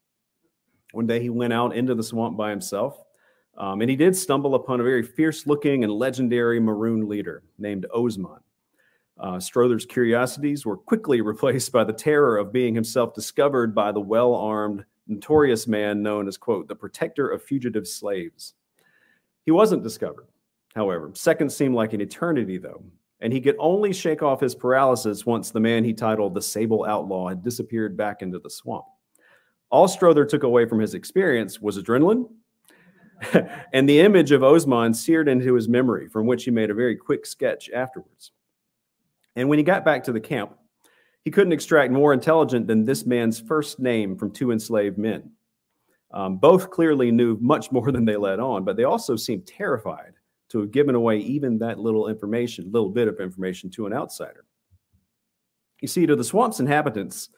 One 0.93 1.07
day 1.07 1.21
he 1.21 1.31
went 1.31 1.53
out 1.53 1.75
into 1.75 1.95
the 1.95 2.03
swamp 2.03 2.37
by 2.37 2.51
himself, 2.51 3.05
um, 3.57 3.81
and 3.81 3.91
he 3.91 3.97
did 3.97 4.17
stumble 4.17 4.55
upon 4.55 4.81
a 4.81 4.85
very 4.85 5.03
fierce 5.03 5.47
looking 5.47 5.85
and 5.85 5.93
legendary 5.93 6.61
maroon 6.61 7.09
leader 7.09 7.43
named 7.59 7.87
Osman. 7.95 8.41
Uh, 9.19 9.39
Strother's 9.39 9.85
curiosities 9.85 10.65
were 10.65 10.77
quickly 10.77 11.21
replaced 11.21 11.73
by 11.73 11.85
the 11.85 11.93
terror 11.93 12.39
of 12.39 12.53
being 12.53 12.75
himself 12.75 13.15
discovered 13.15 13.75
by 13.75 13.93
the 13.93 14.01
well 14.01 14.35
armed, 14.35 14.85
notorious 15.07 15.67
man 15.67 16.03
known 16.03 16.27
as, 16.27 16.37
quote, 16.37 16.69
the 16.69 16.75
protector 16.75 17.29
of 17.29 17.43
fugitive 17.43 17.87
slaves. 17.87 18.55
He 19.45 19.51
wasn't 19.51 19.83
discovered, 19.83 20.29
however. 20.75 21.11
Seconds 21.15 21.55
seemed 21.55 21.75
like 21.75 21.93
an 21.93 22.01
eternity, 22.01 22.59
though, 22.59 22.83
and 23.21 23.33
he 23.33 23.41
could 23.41 23.57
only 23.59 23.93
shake 23.93 24.23
off 24.23 24.41
his 24.41 24.55
paralysis 24.55 25.27
once 25.27 25.51
the 25.51 25.61
man 25.61 25.85
he 25.85 25.93
titled 25.93 26.35
the 26.35 26.43
Sable 26.43 26.85
Outlaw 26.85 27.29
had 27.29 27.43
disappeared 27.43 27.97
back 27.97 28.23
into 28.23 28.39
the 28.39 28.51
swamp. 28.51 28.87
All 29.71 29.89
Strother 29.89 30.25
took 30.25 30.43
away 30.43 30.67
from 30.67 30.81
his 30.81 30.95
experience 30.95 31.61
was 31.61 31.79
adrenaline 31.79 32.29
and 33.73 33.89
the 33.89 34.01
image 34.01 34.33
of 34.33 34.43
Osman 34.43 34.95
seared 34.95 35.29
into 35.29 35.55
his 35.55 35.69
memory, 35.69 36.09
from 36.09 36.27
which 36.27 36.45
he 36.45 36.51
made 36.51 36.71
a 36.71 36.75
very 36.75 36.97
quick 36.97 37.27
sketch 37.27 37.71
afterwards. 37.71 38.33
And 39.37 39.49
when 39.49 39.59
he 39.59 39.65
got 39.65 39.85
back 39.85 40.05
to 40.05 40.13
the 40.13 40.21
camp, 40.21 40.57
he 41.23 41.31
couldn't 41.31 41.53
extract 41.53 41.93
more 41.93 42.13
intelligent 42.13 42.67
than 42.67 42.85
this 42.85 43.05
man's 43.05 43.39
first 43.39 43.79
name 43.79 44.17
from 44.17 44.31
two 44.31 44.53
enslaved 44.53 44.97
men. 44.97 45.31
Um, 46.13 46.39
both 46.39 46.71
clearly 46.71 47.13
knew 47.13 47.37
much 47.41 47.71
more 47.71 47.93
than 47.93 48.05
they 48.05 48.17
let 48.17 48.41
on, 48.41 48.65
but 48.65 48.77
they 48.77 48.85
also 48.85 49.17
seemed 49.17 49.47
terrified 49.47 50.15
to 50.49 50.59
have 50.61 50.73
given 50.73 50.95
away 50.95 51.19
even 51.19 51.59
that 51.59 51.79
little 51.79 52.09
information, 52.09 52.73
little 52.73 52.89
bit 52.89 53.07
of 53.07 53.21
information 53.21 53.71
to 53.71 53.87
an 53.87 53.93
outsider. 53.93 54.45
You 55.81 55.89
see, 55.89 56.07
to 56.07 56.17
the 56.17 56.25
swamp's 56.25 56.59
inhabitants, 56.59 57.29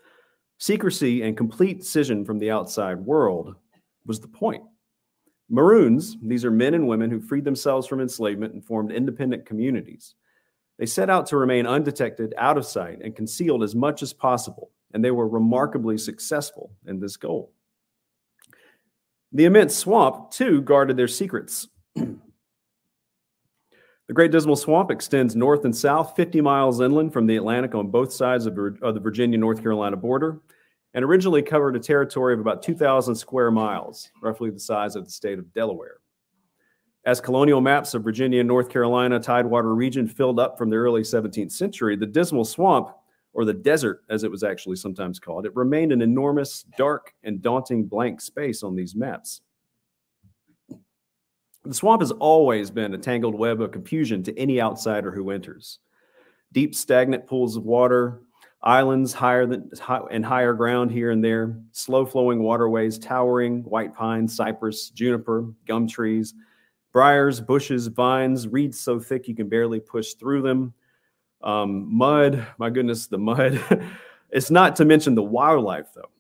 secrecy 0.63 1.23
and 1.23 1.37
complete 1.37 1.81
decision 1.81 2.25
from 2.25 2.39
the 2.39 2.49
outside 2.49 2.97
world 2.97 3.57
was 4.07 4.21
the 4.21 4.29
point. 4.29 4.63
Maroons, 5.51 6.17
these 6.23 6.45
are 6.45 6.53
men 6.53 6.75
and 6.75 6.87
women 6.87 7.11
who 7.11 7.21
freed 7.21 7.45
themselves 7.45 7.85
from 7.85 8.01
enslavement 8.01 8.55
and 8.55 8.65
formed 8.65 8.93
independent 8.93 9.45
communities. 9.45 10.15
They 10.79 10.87
set 10.87 11.11
out 11.11 11.27
to 11.27 11.37
remain 11.37 11.67
undetected, 11.67 12.33
out 12.39 12.57
of 12.57 12.65
sight, 12.65 13.01
and 13.03 13.17
concealed 13.17 13.65
as 13.65 13.75
much 13.75 14.05
as 14.05 14.13
possible, 14.13 14.71
and 14.95 15.05
they 15.05 15.11
were 15.11 15.27
remarkably 15.27 15.99
successful 15.99 16.71
in 16.87 17.01
this 17.01 17.17
goal. 17.17 17.53
The 19.33 19.47
immense 19.47 19.77
swamp, 19.77 20.31
too, 20.31 20.63
guarded 20.63 20.97
their 20.97 21.09
secrets. 21.09 21.67
the 24.13 24.15
Great 24.15 24.31
Dismal 24.31 24.57
Swamp 24.57 24.91
extends 24.91 25.35
north 25.35 25.65
and 25.65 25.75
south 25.75 26.15
50 26.17 26.43
miles 26.43 26.83
inland 26.83 27.15
from 27.15 27.27
the 27.27 27.37
Atlantic 27.39 27.75
on 27.75 27.87
both 27.87 28.13
sides 28.13 28.45
of, 28.45 28.59
of 28.83 28.93
the 28.93 29.01
Virginia 29.01 29.39
North 29.39 29.63
Carolina 29.63 29.97
border 29.97 30.43
and 30.93 31.03
originally 31.03 31.41
covered 31.41 31.77
a 31.77 31.81
territory 31.81 32.35
of 32.35 32.41
about 32.41 32.63
2,000 32.63 33.15
square 33.15 33.51
miles, 33.51 34.11
roughly 34.23 34.51
the 34.51 34.61
size 34.61 34.97
of 34.97 35.07
the 35.07 35.11
state 35.11 35.39
of 35.39 35.51
Delaware. 35.55 35.97
As 37.07 37.23
colonial 37.23 37.63
maps 37.63 37.95
of 37.95 38.05
Virginia 38.05 38.41
and 38.41 38.49
North 38.49 38.69
Carolina 38.69 39.19
Tidewater 39.19 39.75
region 39.75 40.07
filled 40.07 40.39
up 40.39 40.59
from 40.59 40.69
the 40.69 40.77
early 40.77 41.01
17th 41.01 41.53
century, 41.53 41.97
the 41.97 42.05
Dismal 42.05 42.45
Swamp, 42.45 42.95
or 43.33 43.47
the 43.47 43.55
desert 43.55 44.03
as 44.11 44.25
it 44.25 44.31
was 44.31 44.43
actually 44.45 44.77
sometimes 44.77 45.19
called, 45.19 45.47
it 45.47 45.57
remained 45.57 45.91
an 45.91 46.03
enormous, 46.03 46.67
dark, 46.77 47.15
and 47.25 47.41
daunting 47.41 47.87
blank 47.87 48.21
space 48.21 48.63
on 48.63 48.77
these 48.77 48.95
maps. 48.95 49.41
The 51.65 51.75
swamp 51.75 52.03
has 52.03 52.11
always 52.11 52.71
been 52.71 52.95
a 52.95 52.99
tangled 52.99 53.37
web 53.37 53.61
of 53.61 53.71
confusion 53.71 54.23
to 54.25 54.39
any 54.39 54.61
outsider 54.61 55.13
who 55.13 55.31
enters. 55.31 55.79
Deep, 56.53 56.75
stagnant 56.75 57.27
pools 57.27 57.57
of 57.57 57.65
water, 57.65 58.23
islands 58.63 59.13
higher 59.13 59.47
than 59.47 59.71
and 60.11 60.25
higher 60.25 60.55
ground 60.55 60.91
here 60.91 61.11
and 61.11 61.23
there, 61.23 61.57
slow 61.73 62.05
flowing 62.05 62.43
waterways, 62.43 62.99
towering 62.99 63.63
white 63.63 63.95
pine, 63.95 64.27
cypress, 64.27 64.91
juniper, 64.91 65.47
gum 65.67 65.87
trees, 65.87 66.35
briars, 66.93 67.41
bushes, 67.41 67.87
vines, 67.87 68.47
reeds 68.47 68.79
so 68.79 69.01
thick 69.01 69.29
you 69.29 69.35
can 69.35 69.49
barely 69.49 69.81
push 69.81 70.15
through 70.15 70.43
them. 70.43 70.75
Um, 71.43 71.93
mud, 71.93 72.47
my 72.59 72.71
goodness, 72.71 73.07
the 73.07 73.19
mud. 73.19 73.63
it's 74.31 74.51
not 74.51 74.77
to 74.77 74.85
mention 74.85 75.15
the 75.15 75.23
wildlife, 75.23 75.89
though. 75.95 76.11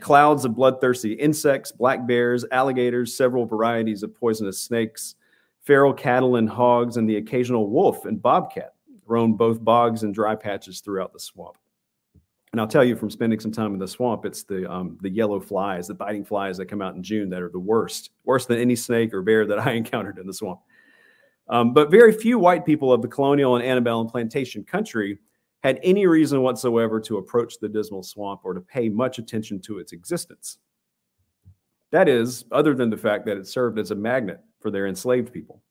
Clouds 0.00 0.44
of 0.44 0.54
bloodthirsty 0.54 1.12
insects, 1.12 1.70
black 1.70 2.06
bears, 2.06 2.44
alligators, 2.50 3.16
several 3.16 3.46
varieties 3.46 4.02
of 4.02 4.14
poisonous 4.14 4.60
snakes, 4.60 5.14
feral 5.62 5.92
cattle 5.92 6.36
and 6.36 6.48
hogs, 6.48 6.96
and 6.96 7.08
the 7.08 7.16
occasional 7.16 7.68
wolf 7.70 8.04
and 8.04 8.20
bobcat 8.20 8.74
roam 9.06 9.34
both 9.34 9.62
bogs 9.62 10.02
and 10.02 10.14
dry 10.14 10.34
patches 10.34 10.80
throughout 10.80 11.12
the 11.12 11.20
swamp. 11.20 11.56
And 12.52 12.60
I'll 12.60 12.66
tell 12.66 12.84
you 12.84 12.96
from 12.96 13.10
spending 13.10 13.38
some 13.40 13.52
time 13.52 13.74
in 13.74 13.78
the 13.78 13.86
swamp, 13.86 14.24
it's 14.24 14.42
the 14.42 14.70
um, 14.70 14.98
the 15.02 15.10
yellow 15.10 15.38
flies, 15.38 15.88
the 15.88 15.94
biting 15.94 16.24
flies 16.24 16.56
that 16.56 16.66
come 16.66 16.80
out 16.80 16.94
in 16.94 17.02
June 17.02 17.28
that 17.30 17.42
are 17.42 17.50
the 17.50 17.58
worst, 17.58 18.10
worse 18.24 18.46
than 18.46 18.58
any 18.58 18.74
snake 18.74 19.12
or 19.12 19.22
bear 19.22 19.46
that 19.46 19.58
I 19.66 19.72
encountered 19.72 20.18
in 20.18 20.26
the 20.26 20.34
swamp. 20.34 20.60
Um, 21.48 21.72
but 21.72 21.90
very 21.90 22.12
few 22.12 22.38
white 22.38 22.66
people 22.66 22.92
of 22.92 23.00
the 23.02 23.08
colonial 23.08 23.56
and 23.56 23.64
antebellum 23.64 24.08
plantation 24.08 24.64
country 24.64 25.18
had 25.62 25.80
any 25.82 26.06
reason 26.06 26.42
whatsoever 26.42 27.00
to 27.00 27.18
approach 27.18 27.58
the 27.58 27.68
dismal 27.68 28.02
swamp 28.02 28.40
or 28.44 28.54
to 28.54 28.60
pay 28.60 28.88
much 28.88 29.18
attention 29.18 29.60
to 29.60 29.78
its 29.78 29.92
existence. 29.92 30.58
That 31.90 32.08
is, 32.08 32.44
other 32.52 32.74
than 32.74 32.90
the 32.90 32.96
fact 32.96 33.26
that 33.26 33.38
it 33.38 33.46
served 33.46 33.78
as 33.78 33.90
a 33.90 33.96
magnet 33.96 34.40
for 34.60 34.70
their 34.70 34.86
enslaved 34.86 35.32
people. 35.32 35.62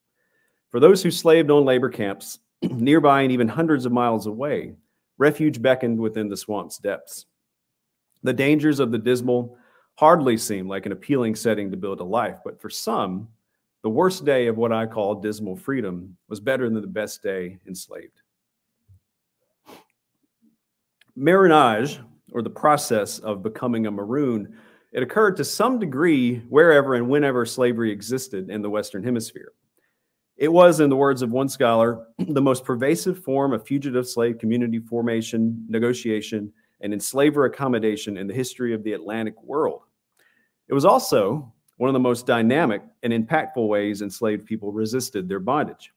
For 0.69 0.79
those 0.79 1.01
who 1.01 1.11
slaved 1.11 1.51
on 1.51 1.63
labor 1.63 1.89
camps 1.89 2.39
nearby 2.61 3.21
and 3.21 3.31
even 3.31 3.47
hundreds 3.47 3.85
of 3.85 3.91
miles 3.91 4.27
away, 4.27 4.73
refuge 5.17 5.61
beckoned 5.61 5.99
within 5.99 6.27
the 6.27 6.37
swamp's 6.37 6.77
depths. 6.77 7.25
The 8.23 8.33
dangers 8.33 8.79
of 8.79 8.91
the 8.91 8.97
dismal 8.97 9.57
hardly 9.95 10.37
seem 10.37 10.67
like 10.67 10.85
an 10.85 10.91
appealing 10.91 11.35
setting 11.35 11.71
to 11.71 11.77
build 11.77 12.01
a 12.01 12.03
life, 12.03 12.39
but 12.43 12.59
for 12.59 12.69
some, 12.69 13.29
the 13.83 13.89
worst 13.89 14.25
day 14.25 14.47
of 14.47 14.57
what 14.57 14.73
I 14.73 14.85
call 14.85 15.15
dismal 15.15 15.55
freedom 15.55 16.17
was 16.27 16.39
better 16.39 16.69
than 16.69 16.81
the 16.81 16.87
best 16.87 17.23
day 17.23 17.57
enslaved. 17.67 18.21
Marronage, 21.17 21.99
or 22.31 22.43
the 22.43 22.49
process 22.49 23.17
of 23.19 23.41
becoming 23.41 23.87
a 23.87 23.91
maroon, 23.91 24.55
it 24.93 25.01
occurred 25.01 25.35
to 25.37 25.43
some 25.43 25.79
degree 25.79 26.37
wherever 26.47 26.93
and 26.93 27.09
whenever 27.09 27.43
slavery 27.43 27.91
existed 27.91 28.51
in 28.51 28.61
the 28.61 28.69
Western 28.69 29.03
Hemisphere. 29.03 29.51
It 30.37 30.49
was, 30.49 30.79
in 30.79 30.91
the 30.91 30.95
words 30.95 31.23
of 31.23 31.31
one 31.31 31.49
scholar, 31.49 32.05
the 32.19 32.41
most 32.41 32.63
pervasive 32.63 33.23
form 33.23 33.51
of 33.51 33.65
fugitive 33.65 34.07
slave 34.07 34.37
community 34.37 34.77
formation, 34.77 35.65
negotiation, 35.67 36.53
and 36.81 36.93
enslaver 36.93 37.45
accommodation 37.45 38.17
in 38.17 38.27
the 38.27 38.33
history 38.35 38.75
of 38.75 38.83
the 38.83 38.93
Atlantic 38.93 39.41
world. 39.41 39.81
It 40.67 40.75
was 40.75 40.85
also 40.85 41.51
one 41.77 41.89
of 41.89 41.93
the 41.93 41.99
most 41.99 42.27
dynamic 42.27 42.83
and 43.01 43.11
impactful 43.11 43.67
ways 43.67 44.03
enslaved 44.03 44.45
people 44.45 44.71
resisted 44.71 45.27
their 45.27 45.39
bondage. 45.39 45.91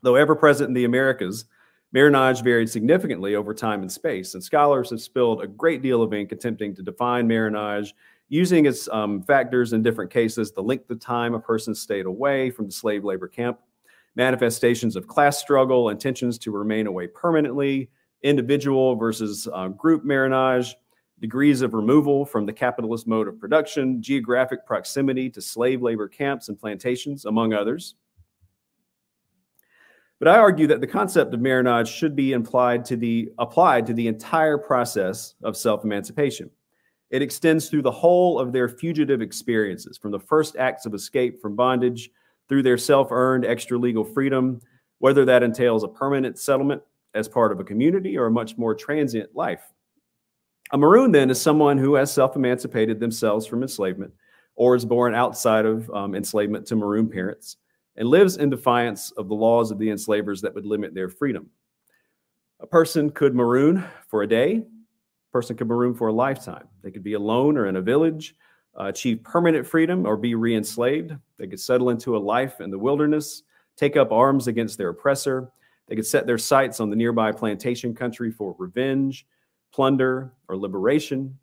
Though 0.00 0.14
ever 0.14 0.34
present 0.34 0.68
in 0.68 0.74
the 0.74 0.84
Americas, 0.84 1.44
marronage 1.92 2.42
varied 2.42 2.70
significantly 2.70 3.34
over 3.34 3.54
time 3.54 3.82
and 3.82 3.92
space, 3.92 4.34
and 4.34 4.42
scholars 4.42 4.90
have 4.90 5.00
spilled 5.00 5.42
a 5.42 5.46
great 5.46 5.82
deal 5.82 6.02
of 6.02 6.12
ink 6.12 6.32
attempting 6.32 6.74
to 6.74 6.82
define 6.82 7.26
marronage 7.26 7.94
using 8.28 8.64
its 8.64 8.88
um, 8.88 9.22
factors 9.22 9.74
in 9.74 9.82
different 9.82 10.10
cases 10.10 10.52
the 10.52 10.62
length 10.62 10.90
of 10.90 10.98
time 10.98 11.34
a 11.34 11.38
person 11.38 11.74
stayed 11.74 12.06
away 12.06 12.50
from 12.50 12.66
the 12.66 12.72
slave 12.72 13.04
labor 13.04 13.28
camp, 13.28 13.58
manifestations 14.16 14.96
of 14.96 15.06
class 15.06 15.38
struggle, 15.38 15.90
intentions 15.90 16.38
to 16.38 16.50
remain 16.50 16.86
away 16.86 17.06
permanently, 17.06 17.90
individual 18.22 18.96
versus 18.96 19.48
uh, 19.52 19.68
group 19.68 20.04
marronage, 20.04 20.74
degrees 21.20 21.60
of 21.60 21.74
removal 21.74 22.24
from 22.24 22.46
the 22.46 22.52
capitalist 22.52 23.06
mode 23.06 23.28
of 23.28 23.38
production, 23.38 24.02
geographic 24.02 24.66
proximity 24.66 25.28
to 25.30 25.40
slave 25.40 25.82
labor 25.82 26.08
camps 26.08 26.48
and 26.48 26.58
plantations, 26.58 27.26
among 27.26 27.52
others. 27.52 27.94
But 30.22 30.36
I 30.36 30.38
argue 30.38 30.68
that 30.68 30.80
the 30.80 30.86
concept 30.86 31.34
of 31.34 31.40
marronage 31.40 31.88
should 31.88 32.14
be 32.14 32.30
implied 32.32 32.84
to 32.84 32.96
the, 32.96 33.32
applied 33.40 33.86
to 33.86 33.92
the 33.92 34.06
entire 34.06 34.56
process 34.56 35.34
of 35.42 35.56
self 35.56 35.82
emancipation. 35.82 36.48
It 37.10 37.22
extends 37.22 37.68
through 37.68 37.82
the 37.82 37.90
whole 37.90 38.38
of 38.38 38.52
their 38.52 38.68
fugitive 38.68 39.20
experiences, 39.20 39.98
from 39.98 40.12
the 40.12 40.20
first 40.20 40.54
acts 40.54 40.86
of 40.86 40.94
escape 40.94 41.42
from 41.42 41.56
bondage 41.56 42.08
through 42.48 42.62
their 42.62 42.78
self 42.78 43.08
earned 43.10 43.44
extra 43.44 43.76
legal 43.76 44.04
freedom, 44.04 44.60
whether 45.00 45.24
that 45.24 45.42
entails 45.42 45.82
a 45.82 45.88
permanent 45.88 46.38
settlement 46.38 46.82
as 47.14 47.26
part 47.26 47.50
of 47.50 47.58
a 47.58 47.64
community 47.64 48.16
or 48.16 48.26
a 48.26 48.30
much 48.30 48.56
more 48.56 48.76
transient 48.76 49.34
life. 49.34 49.72
A 50.70 50.78
maroon, 50.78 51.10
then, 51.10 51.30
is 51.30 51.40
someone 51.40 51.78
who 51.78 51.96
has 51.96 52.12
self 52.12 52.36
emancipated 52.36 53.00
themselves 53.00 53.44
from 53.44 53.62
enslavement 53.62 54.12
or 54.54 54.76
is 54.76 54.84
born 54.84 55.16
outside 55.16 55.66
of 55.66 55.90
um, 55.90 56.14
enslavement 56.14 56.64
to 56.68 56.76
maroon 56.76 57.08
parents 57.08 57.56
and 57.96 58.08
lives 58.08 58.36
in 58.36 58.50
defiance 58.50 59.10
of 59.12 59.28
the 59.28 59.34
laws 59.34 59.70
of 59.70 59.78
the 59.78 59.90
enslavers 59.90 60.40
that 60.40 60.54
would 60.54 60.66
limit 60.66 60.94
their 60.94 61.08
freedom. 61.08 61.50
A 62.60 62.66
person 62.66 63.10
could 63.10 63.34
maroon 63.34 63.84
for 64.08 64.22
a 64.22 64.28
day, 64.28 64.56
a 64.56 65.32
person 65.32 65.56
could 65.56 65.66
maroon 65.66 65.94
for 65.94 66.08
a 66.08 66.12
lifetime. 66.12 66.68
They 66.82 66.90
could 66.90 67.02
be 67.02 67.14
alone 67.14 67.56
or 67.56 67.66
in 67.66 67.76
a 67.76 67.82
village, 67.82 68.34
uh, 68.78 68.84
achieve 68.84 69.22
permanent 69.24 69.66
freedom, 69.66 70.06
or 70.06 70.16
be 70.16 70.34
re 70.34 70.56
enslaved. 70.56 71.12
They 71.38 71.46
could 71.46 71.60
settle 71.60 71.90
into 71.90 72.16
a 72.16 72.18
life 72.18 72.60
in 72.60 72.70
the 72.70 72.78
wilderness, 72.78 73.42
take 73.76 73.96
up 73.96 74.12
arms 74.12 74.46
against 74.46 74.78
their 74.78 74.90
oppressor. 74.90 75.50
They 75.88 75.96
could 75.96 76.06
set 76.06 76.26
their 76.26 76.38
sights 76.38 76.80
on 76.80 76.88
the 76.88 76.96
nearby 76.96 77.32
plantation 77.32 77.94
country 77.94 78.30
for 78.30 78.54
revenge, 78.58 79.26
plunder, 79.72 80.32
or 80.48 80.56
liberation. 80.56 81.38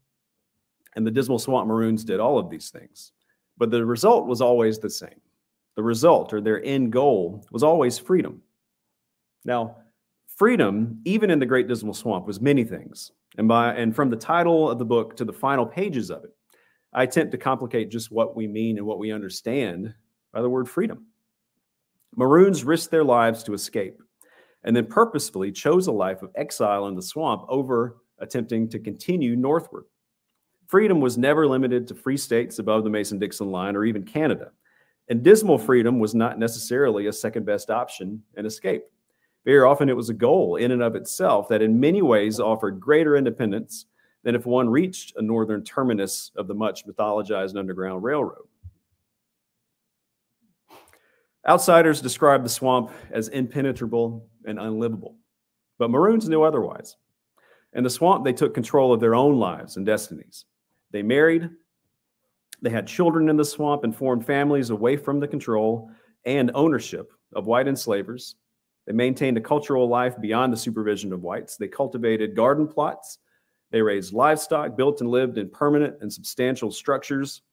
And 0.95 1.05
the 1.05 1.11
Dismal 1.11 1.37
Swamp 1.37 1.67
Maroons 1.67 2.03
did 2.03 2.19
all 2.19 2.39
of 2.39 2.49
these 2.49 2.69
things. 2.69 3.11
But 3.57 3.69
the 3.69 3.85
result 3.85 4.25
was 4.25 4.41
always 4.41 4.79
the 4.79 4.89
same 4.89 5.21
the 5.79 5.83
result 5.83 6.33
or 6.33 6.41
their 6.41 6.61
end 6.65 6.91
goal 6.91 7.41
was 7.51 7.63
always 7.63 7.97
freedom. 7.97 8.41
Now, 9.45 9.77
freedom, 10.35 10.99
even 11.05 11.31
in 11.31 11.39
the 11.39 11.45
Great 11.45 11.69
Dismal 11.69 11.93
Swamp, 11.93 12.27
was 12.27 12.41
many 12.41 12.65
things. 12.65 13.13
And, 13.37 13.47
by, 13.47 13.73
and 13.73 13.95
from 13.95 14.09
the 14.09 14.17
title 14.17 14.69
of 14.69 14.77
the 14.77 14.83
book 14.83 15.15
to 15.15 15.23
the 15.23 15.31
final 15.31 15.65
pages 15.65 16.11
of 16.11 16.25
it, 16.25 16.31
I 16.91 17.03
attempt 17.03 17.31
to 17.31 17.37
complicate 17.37 17.91
just 17.91 18.11
what 18.11 18.35
we 18.35 18.45
mean 18.45 18.77
and 18.77 18.85
what 18.85 18.99
we 18.99 19.13
understand 19.13 19.93
by 20.33 20.41
the 20.41 20.49
word 20.49 20.67
freedom. 20.67 21.05
Maroons 22.13 22.65
risked 22.65 22.91
their 22.91 23.05
lives 23.05 23.41
to 23.43 23.53
escape 23.53 24.01
and 24.65 24.75
then 24.75 24.85
purposefully 24.85 25.49
chose 25.49 25.87
a 25.87 25.93
life 25.93 26.21
of 26.23 26.31
exile 26.35 26.87
in 26.87 26.95
the 26.95 27.01
swamp 27.01 27.45
over 27.47 27.99
attempting 28.17 28.67
to 28.67 28.79
continue 28.79 29.37
northward. 29.37 29.85
Freedom 30.67 30.99
was 30.99 31.17
never 31.17 31.47
limited 31.47 31.87
to 31.87 31.95
free 31.95 32.17
states 32.17 32.59
above 32.59 32.83
the 32.83 32.89
Mason 32.89 33.17
Dixon 33.17 33.49
line 33.49 33.77
or 33.77 33.85
even 33.85 34.03
Canada. 34.03 34.51
And 35.09 35.23
dismal 35.23 35.57
freedom 35.57 35.99
was 35.99 36.13
not 36.13 36.37
necessarily 36.37 37.07
a 37.07 37.13
second 37.13 37.45
best 37.45 37.71
option 37.71 38.21
and 38.35 38.45
escape. 38.45 38.83
Very 39.43 39.63
often 39.63 39.89
it 39.89 39.95
was 39.95 40.09
a 40.09 40.13
goal 40.13 40.57
in 40.57 40.71
and 40.71 40.83
of 40.83 40.95
itself 40.95 41.47
that 41.49 41.63
in 41.63 41.79
many 41.79 42.01
ways 42.01 42.39
offered 42.39 42.79
greater 42.79 43.15
independence 43.15 43.87
than 44.23 44.35
if 44.35 44.45
one 44.45 44.69
reached 44.69 45.15
a 45.15 45.21
northern 45.21 45.63
terminus 45.63 46.31
of 46.35 46.47
the 46.47 46.53
much 46.53 46.85
mythologized 46.85 47.57
Underground 47.57 48.03
Railroad. 48.03 48.47
Outsiders 51.47 52.01
describe 52.01 52.43
the 52.43 52.49
swamp 52.49 52.91
as 53.11 53.29
impenetrable 53.29 54.27
and 54.45 54.59
unlivable, 54.59 55.15
but 55.77 55.89
Maroons 55.89 56.29
knew 56.29 56.43
otherwise. 56.43 56.97
In 57.73 57.83
the 57.83 57.89
swamp, 57.89 58.25
they 58.25 58.33
took 58.33 58.53
control 58.53 58.93
of 58.93 58.99
their 58.99 59.15
own 59.15 59.39
lives 59.39 59.77
and 59.77 59.85
destinies. 59.85 60.45
They 60.91 61.01
married, 61.01 61.49
they 62.61 62.69
had 62.69 62.87
children 62.87 63.29
in 63.29 63.37
the 63.37 63.45
swamp 63.45 63.83
and 63.83 63.95
formed 63.95 64.25
families 64.25 64.69
away 64.69 64.97
from 64.97 65.19
the 65.19 65.27
control 65.27 65.89
and 66.25 66.51
ownership 66.53 67.11
of 67.33 67.47
white 67.47 67.67
enslavers. 67.67 68.35
They 68.85 68.93
maintained 68.93 69.37
a 69.37 69.41
cultural 69.41 69.87
life 69.87 70.19
beyond 70.19 70.51
the 70.51 70.57
supervision 70.57 71.13
of 71.13 71.21
whites. 71.21 71.57
They 71.57 71.67
cultivated 71.67 72.35
garden 72.35 72.67
plots. 72.67 73.19
They 73.71 73.81
raised 73.81 74.13
livestock, 74.13 74.75
built 74.75 75.01
and 75.01 75.09
lived 75.09 75.37
in 75.37 75.49
permanent 75.49 75.97
and 76.01 76.11
substantial 76.11 76.71
structures 76.71 77.43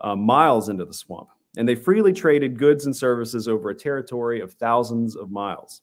uh, 0.00 0.16
miles 0.16 0.68
into 0.68 0.86
the 0.86 0.94
swamp. 0.94 1.28
And 1.56 1.68
they 1.68 1.74
freely 1.74 2.12
traded 2.12 2.58
goods 2.58 2.86
and 2.86 2.96
services 2.96 3.46
over 3.48 3.70
a 3.70 3.74
territory 3.74 4.40
of 4.40 4.54
thousands 4.54 5.16
of 5.16 5.30
miles. 5.30 5.82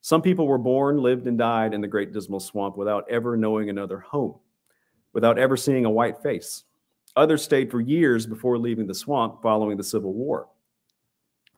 Some 0.00 0.22
people 0.22 0.46
were 0.46 0.58
born, 0.58 0.98
lived, 0.98 1.26
and 1.26 1.36
died 1.36 1.74
in 1.74 1.80
the 1.80 1.88
Great 1.88 2.12
Dismal 2.12 2.40
Swamp 2.40 2.76
without 2.76 3.04
ever 3.10 3.36
knowing 3.36 3.68
another 3.68 3.98
home, 3.98 4.38
without 5.12 5.38
ever 5.38 5.56
seeing 5.56 5.84
a 5.84 5.90
white 5.90 6.22
face. 6.22 6.64
Others 7.16 7.42
stayed 7.42 7.70
for 7.70 7.80
years 7.80 8.26
before 8.26 8.58
leaving 8.58 8.86
the 8.86 8.94
swamp 8.94 9.42
following 9.42 9.76
the 9.76 9.84
Civil 9.84 10.12
War. 10.12 10.48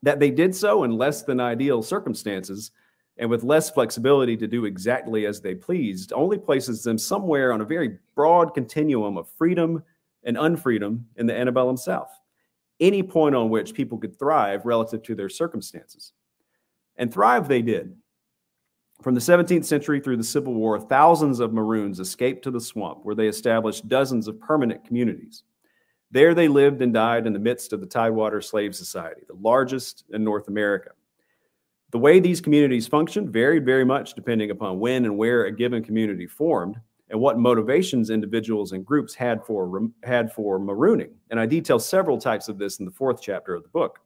That 0.03 0.21
they 0.21 0.31
did 0.31 0.55
so 0.55 0.85
in 0.85 0.93
less 0.93 1.23
than 1.23 1.41
ideal 1.41 1.83
circumstances 1.83 2.71
and 3.17 3.29
with 3.29 3.43
less 3.43 3.69
flexibility 3.69 4.37
to 4.37 4.47
do 4.47 4.65
exactly 4.65 5.27
as 5.27 5.41
they 5.41 5.57
pleased 5.57 6.13
only 6.13 6.39
places 6.39 6.85
them 6.85 6.97
somewhere 6.97 7.53
on 7.53 7.61
a 7.61 7.65
very 7.65 7.99
broad 8.15 8.55
continuum 8.55 9.19
of 9.19 9.29
freedom 9.37 9.83
and 10.23 10.37
unfreedom 10.37 11.03
in 11.17 11.27
the 11.27 11.37
antebellum 11.37 11.77
South, 11.77 12.11
any 12.79 13.03
point 13.03 13.35
on 13.35 13.51
which 13.51 13.75
people 13.75 13.99
could 13.99 14.17
thrive 14.17 14.65
relative 14.65 15.03
to 15.03 15.17
their 15.17 15.29
circumstances. 15.29 16.13
And 16.97 17.13
thrive 17.13 17.49
they 17.49 17.63
did. 17.63 17.97
From 19.03 19.15
the 19.15 19.21
17th 19.21 19.65
century 19.65 20.01
through 20.01 20.17
the 20.17 20.25
Civil 20.25 20.55
War, 20.55 20.81
thousands 20.81 21.39
of 21.39 21.53
Maroons 21.53 22.01
escaped 22.01 22.43
to 22.43 22.51
the 22.51 22.61
swamp 22.61 23.01
where 23.05 23.15
they 23.15 23.29
established 23.29 23.89
dozens 23.89 24.27
of 24.27 24.41
permanent 24.41 24.85
communities. 24.85 25.45
There 26.11 26.35
they 26.35 26.49
lived 26.49 26.83
and 26.83 26.93
died 26.93 27.27
in 27.27 27.33
the 27.33 27.39
midst 27.39 27.73
of 27.73 27.81
the 27.81 27.87
Tidewater 27.87 28.41
Slave 28.41 28.75
Society, 28.75 29.21
the 29.29 29.37
largest 29.37 30.05
in 30.11 30.25
North 30.25 30.49
America. 30.49 30.91
The 31.91 31.99
way 31.99 32.19
these 32.19 32.41
communities 32.41 32.89
functioned 32.89 33.31
varied 33.31 33.65
very 33.65 33.85
much 33.85 34.15
depending 34.15 34.51
upon 34.51 34.81
when 34.81 35.05
and 35.05 35.17
where 35.17 35.45
a 35.45 35.53
given 35.53 35.85
community 35.85 36.27
formed 36.27 36.77
and 37.09 37.21
what 37.21 37.39
motivations 37.39 38.11
individuals 38.11 38.73
and 38.73 38.85
groups 38.85 39.15
had 39.15 39.45
for, 39.45 39.89
had 40.03 40.33
for 40.33 40.59
marooning. 40.59 41.13
And 41.31 41.39
I 41.39 41.47
detail 41.47 41.79
several 41.79 42.19
types 42.19 42.49
of 42.49 42.59
this 42.59 42.81
in 42.81 42.85
the 42.85 42.91
fourth 42.91 43.23
chapter 43.23 43.55
of 43.55 43.63
the 43.63 43.69
book. 43.69 44.01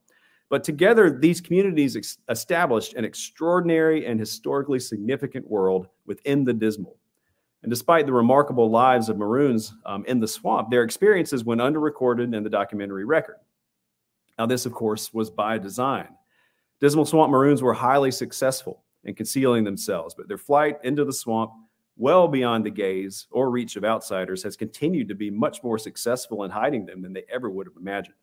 But 0.53 0.63
together, 0.63 1.09
these 1.09 1.41
communities 1.41 1.95
ex- 1.95 2.19
established 2.29 2.93
an 2.93 3.03
extraordinary 3.03 4.05
and 4.05 4.19
historically 4.19 4.79
significant 4.79 5.49
world 5.49 5.87
within 6.05 6.43
the 6.43 6.53
dismal. 6.53 6.99
And 7.63 7.71
despite 7.71 8.05
the 8.05 8.13
remarkable 8.13 8.69
lives 8.69 9.09
of 9.09 9.17
Maroons 9.17 9.73
um, 9.83 10.05
in 10.05 10.19
the 10.19 10.27
swamp, 10.27 10.69
their 10.69 10.83
experiences 10.83 11.43
went 11.43 11.59
underrecorded 11.59 12.35
in 12.35 12.43
the 12.43 12.51
documentary 12.51 13.03
record. 13.03 13.37
Now, 14.37 14.45
this, 14.45 14.67
of 14.67 14.73
course, 14.73 15.11
was 15.11 15.31
by 15.31 15.57
design. 15.57 16.09
Dismal 16.79 17.05
Swamp 17.05 17.31
Maroons 17.31 17.63
were 17.63 17.73
highly 17.73 18.11
successful 18.11 18.83
in 19.05 19.15
concealing 19.15 19.63
themselves, 19.63 20.13
but 20.13 20.27
their 20.27 20.37
flight 20.37 20.77
into 20.83 21.03
the 21.03 21.13
swamp, 21.13 21.49
well 21.97 22.27
beyond 22.27 22.63
the 22.63 22.69
gaze 22.69 23.25
or 23.31 23.49
reach 23.49 23.75
of 23.75 23.83
outsiders, 23.83 24.43
has 24.43 24.55
continued 24.55 25.07
to 25.07 25.15
be 25.15 25.31
much 25.31 25.63
more 25.63 25.79
successful 25.79 26.43
in 26.43 26.51
hiding 26.51 26.85
them 26.85 27.01
than 27.01 27.11
they 27.11 27.23
ever 27.27 27.49
would 27.49 27.65
have 27.65 27.75
imagined. 27.75 28.13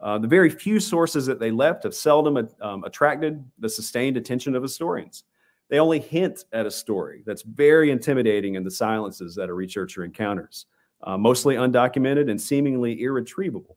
Uh, 0.00 0.18
the 0.18 0.28
very 0.28 0.48
few 0.48 0.78
sources 0.78 1.26
that 1.26 1.40
they 1.40 1.50
left 1.50 1.82
have 1.82 1.94
seldom 1.94 2.48
um, 2.60 2.84
attracted 2.84 3.44
the 3.58 3.68
sustained 3.68 4.16
attention 4.16 4.54
of 4.54 4.62
historians. 4.62 5.24
They 5.68 5.80
only 5.80 5.98
hint 5.98 6.44
at 6.52 6.66
a 6.66 6.70
story 6.70 7.22
that's 7.26 7.42
very 7.42 7.90
intimidating 7.90 8.54
in 8.54 8.64
the 8.64 8.70
silences 8.70 9.34
that 9.34 9.48
a 9.48 9.52
researcher 9.52 10.04
encounters, 10.04 10.66
uh, 11.02 11.18
mostly 11.18 11.56
undocumented 11.56 12.30
and 12.30 12.40
seemingly 12.40 13.02
irretrievable. 13.02 13.76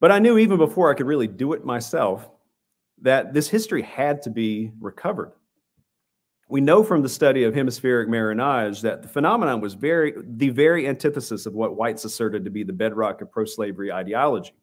But 0.00 0.10
I 0.12 0.18
knew 0.18 0.38
even 0.38 0.58
before 0.58 0.90
I 0.90 0.94
could 0.94 1.06
really 1.06 1.28
do 1.28 1.52
it 1.52 1.64
myself 1.64 2.28
that 3.02 3.32
this 3.32 3.48
history 3.48 3.82
had 3.82 4.22
to 4.22 4.30
be 4.30 4.72
recovered 4.80 5.32
we 6.48 6.60
know 6.60 6.84
from 6.84 7.02
the 7.02 7.08
study 7.08 7.44
of 7.44 7.54
hemispheric 7.54 8.08
marronage 8.08 8.80
that 8.82 9.02
the 9.02 9.08
phenomenon 9.08 9.60
was 9.60 9.74
very 9.74 10.14
the 10.24 10.50
very 10.50 10.86
antithesis 10.86 11.46
of 11.46 11.54
what 11.54 11.76
whites 11.76 12.04
asserted 12.04 12.44
to 12.44 12.50
be 12.50 12.62
the 12.62 12.72
bedrock 12.72 13.20
of 13.20 13.30
pro-slavery 13.30 13.90
ideology. 13.90 14.54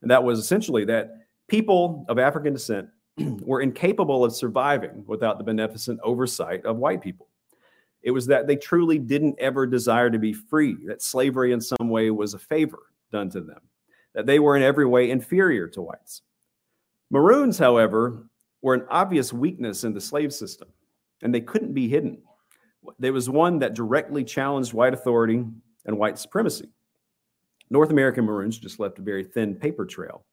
And 0.00 0.10
that 0.10 0.22
was 0.22 0.38
essentially 0.38 0.84
that 0.86 1.10
people 1.48 2.04
of 2.08 2.18
african 2.18 2.52
descent 2.52 2.88
were 3.18 3.60
incapable 3.60 4.24
of 4.24 4.34
surviving 4.34 5.04
without 5.06 5.38
the 5.38 5.44
beneficent 5.44 6.00
oversight 6.04 6.64
of 6.64 6.76
white 6.76 7.02
people. 7.02 7.28
It 8.02 8.10
was 8.10 8.26
that 8.26 8.46
they 8.46 8.56
truly 8.56 8.98
didn't 8.98 9.36
ever 9.38 9.66
desire 9.66 10.10
to 10.10 10.18
be 10.18 10.32
free 10.32 10.76
that 10.86 11.02
slavery 11.02 11.52
in 11.52 11.60
some 11.60 11.88
way 11.88 12.10
was 12.10 12.34
a 12.34 12.38
favor 12.38 12.80
done 13.10 13.30
to 13.30 13.40
them 13.40 13.60
that 14.14 14.26
they 14.26 14.38
were 14.38 14.56
in 14.56 14.62
every 14.62 14.86
way 14.86 15.10
inferior 15.10 15.66
to 15.66 15.80
whites. 15.80 16.22
Maroons 17.10 17.58
however 17.58 18.26
were 18.60 18.74
an 18.74 18.86
obvious 18.90 19.32
weakness 19.32 19.84
in 19.84 19.94
the 19.94 20.00
slave 20.00 20.32
system 20.32 20.68
and 21.22 21.34
they 21.34 21.40
couldn't 21.40 21.72
be 21.72 21.88
hidden. 21.88 22.18
There 22.98 23.12
was 23.12 23.30
one 23.30 23.58
that 23.60 23.74
directly 23.74 24.24
challenged 24.24 24.72
white 24.72 24.94
authority 24.94 25.44
and 25.86 25.98
white 25.98 26.18
supremacy. 26.18 26.68
North 27.70 27.90
American 27.90 28.24
Maroons 28.24 28.58
just 28.58 28.80
left 28.80 28.98
a 28.98 29.02
very 29.02 29.24
thin 29.24 29.54
paper 29.54 29.86
trail. 29.86 30.24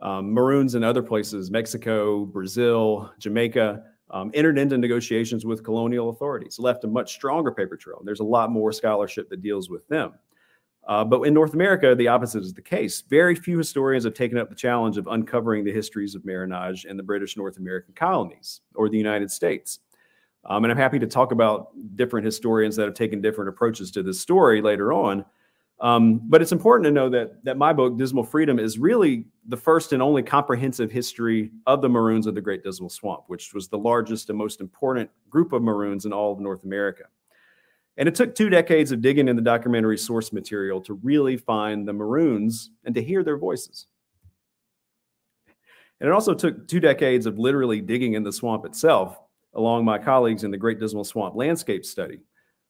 Um, 0.00 0.32
Maroons 0.32 0.74
in 0.74 0.82
other 0.82 1.02
places, 1.02 1.50
Mexico, 1.50 2.24
Brazil, 2.24 3.12
Jamaica, 3.18 3.84
um, 4.10 4.30
entered 4.34 4.58
into 4.58 4.78
negotiations 4.78 5.44
with 5.44 5.64
colonial 5.64 6.10
authorities, 6.10 6.58
left 6.58 6.84
a 6.84 6.86
much 6.86 7.12
stronger 7.12 7.50
paper 7.50 7.76
trail. 7.76 8.00
There's 8.04 8.20
a 8.20 8.24
lot 8.24 8.50
more 8.50 8.72
scholarship 8.72 9.28
that 9.30 9.42
deals 9.42 9.68
with 9.68 9.86
them. 9.88 10.14
Uh, 10.86 11.04
but 11.04 11.22
in 11.22 11.32
North 11.32 11.54
America, 11.54 11.94
the 11.94 12.08
opposite 12.08 12.42
is 12.42 12.52
the 12.52 12.62
case. 12.62 13.02
Very 13.08 13.34
few 13.34 13.56
historians 13.56 14.04
have 14.04 14.14
taken 14.14 14.36
up 14.36 14.50
the 14.50 14.54
challenge 14.54 14.98
of 14.98 15.06
uncovering 15.06 15.64
the 15.64 15.72
histories 15.72 16.14
of 16.14 16.24
marronage 16.24 16.84
in 16.84 16.96
the 16.96 17.02
British 17.02 17.36
North 17.36 17.56
American 17.56 17.94
colonies 17.94 18.60
or 18.74 18.88
the 18.88 18.98
United 18.98 19.30
States. 19.30 19.80
Um, 20.46 20.64
and 20.64 20.70
I'm 20.70 20.78
happy 20.78 20.98
to 20.98 21.06
talk 21.06 21.32
about 21.32 21.70
different 21.96 22.24
historians 22.24 22.76
that 22.76 22.84
have 22.84 22.94
taken 22.94 23.20
different 23.20 23.48
approaches 23.48 23.90
to 23.92 24.02
this 24.02 24.20
story 24.20 24.60
later 24.60 24.92
on. 24.92 25.24
Um, 25.80 26.20
but 26.24 26.40
it's 26.40 26.52
important 26.52 26.84
to 26.84 26.90
know 26.92 27.08
that, 27.10 27.44
that 27.44 27.56
my 27.56 27.72
book, 27.72 27.98
Dismal 27.98 28.24
Freedom, 28.24 28.58
is 28.58 28.78
really 28.78 29.26
the 29.48 29.56
first 29.56 29.92
and 29.92 30.02
only 30.02 30.22
comprehensive 30.22 30.90
history 30.90 31.50
of 31.66 31.82
the 31.82 31.88
Maroons 31.88 32.26
of 32.26 32.34
the 32.34 32.40
Great 32.40 32.62
Dismal 32.62 32.90
Swamp, 32.90 33.24
which 33.26 33.52
was 33.52 33.68
the 33.68 33.78
largest 33.78 34.30
and 34.30 34.38
most 34.38 34.60
important 34.60 35.10
group 35.28 35.52
of 35.52 35.62
Maroons 35.62 36.04
in 36.06 36.12
all 36.12 36.32
of 36.32 36.40
North 36.40 36.64
America. 36.64 37.04
And 37.96 38.08
it 38.08 38.14
took 38.14 38.34
two 38.34 38.50
decades 38.50 38.92
of 38.92 39.02
digging 39.02 39.28
in 39.28 39.36
the 39.36 39.42
documentary 39.42 39.98
source 39.98 40.32
material 40.32 40.80
to 40.82 40.94
really 40.94 41.36
find 41.36 41.86
the 41.86 41.92
Maroons 41.92 42.70
and 42.84 42.94
to 42.94 43.02
hear 43.02 43.22
their 43.22 43.38
voices. 43.38 43.86
And 46.00 46.08
it 46.08 46.12
also 46.12 46.34
took 46.34 46.66
two 46.66 46.80
decades 46.80 47.26
of 47.26 47.38
literally 47.38 47.80
digging 47.80 48.14
in 48.14 48.24
the 48.24 48.32
swamp 48.32 48.64
itself, 48.64 49.18
along 49.54 49.84
my 49.84 49.98
colleagues 49.98 50.44
in 50.44 50.50
the 50.50 50.56
Great 50.56 50.80
Dismal 50.80 51.04
Swamp 51.04 51.36
Landscape 51.36 51.84
Study. 51.84 52.20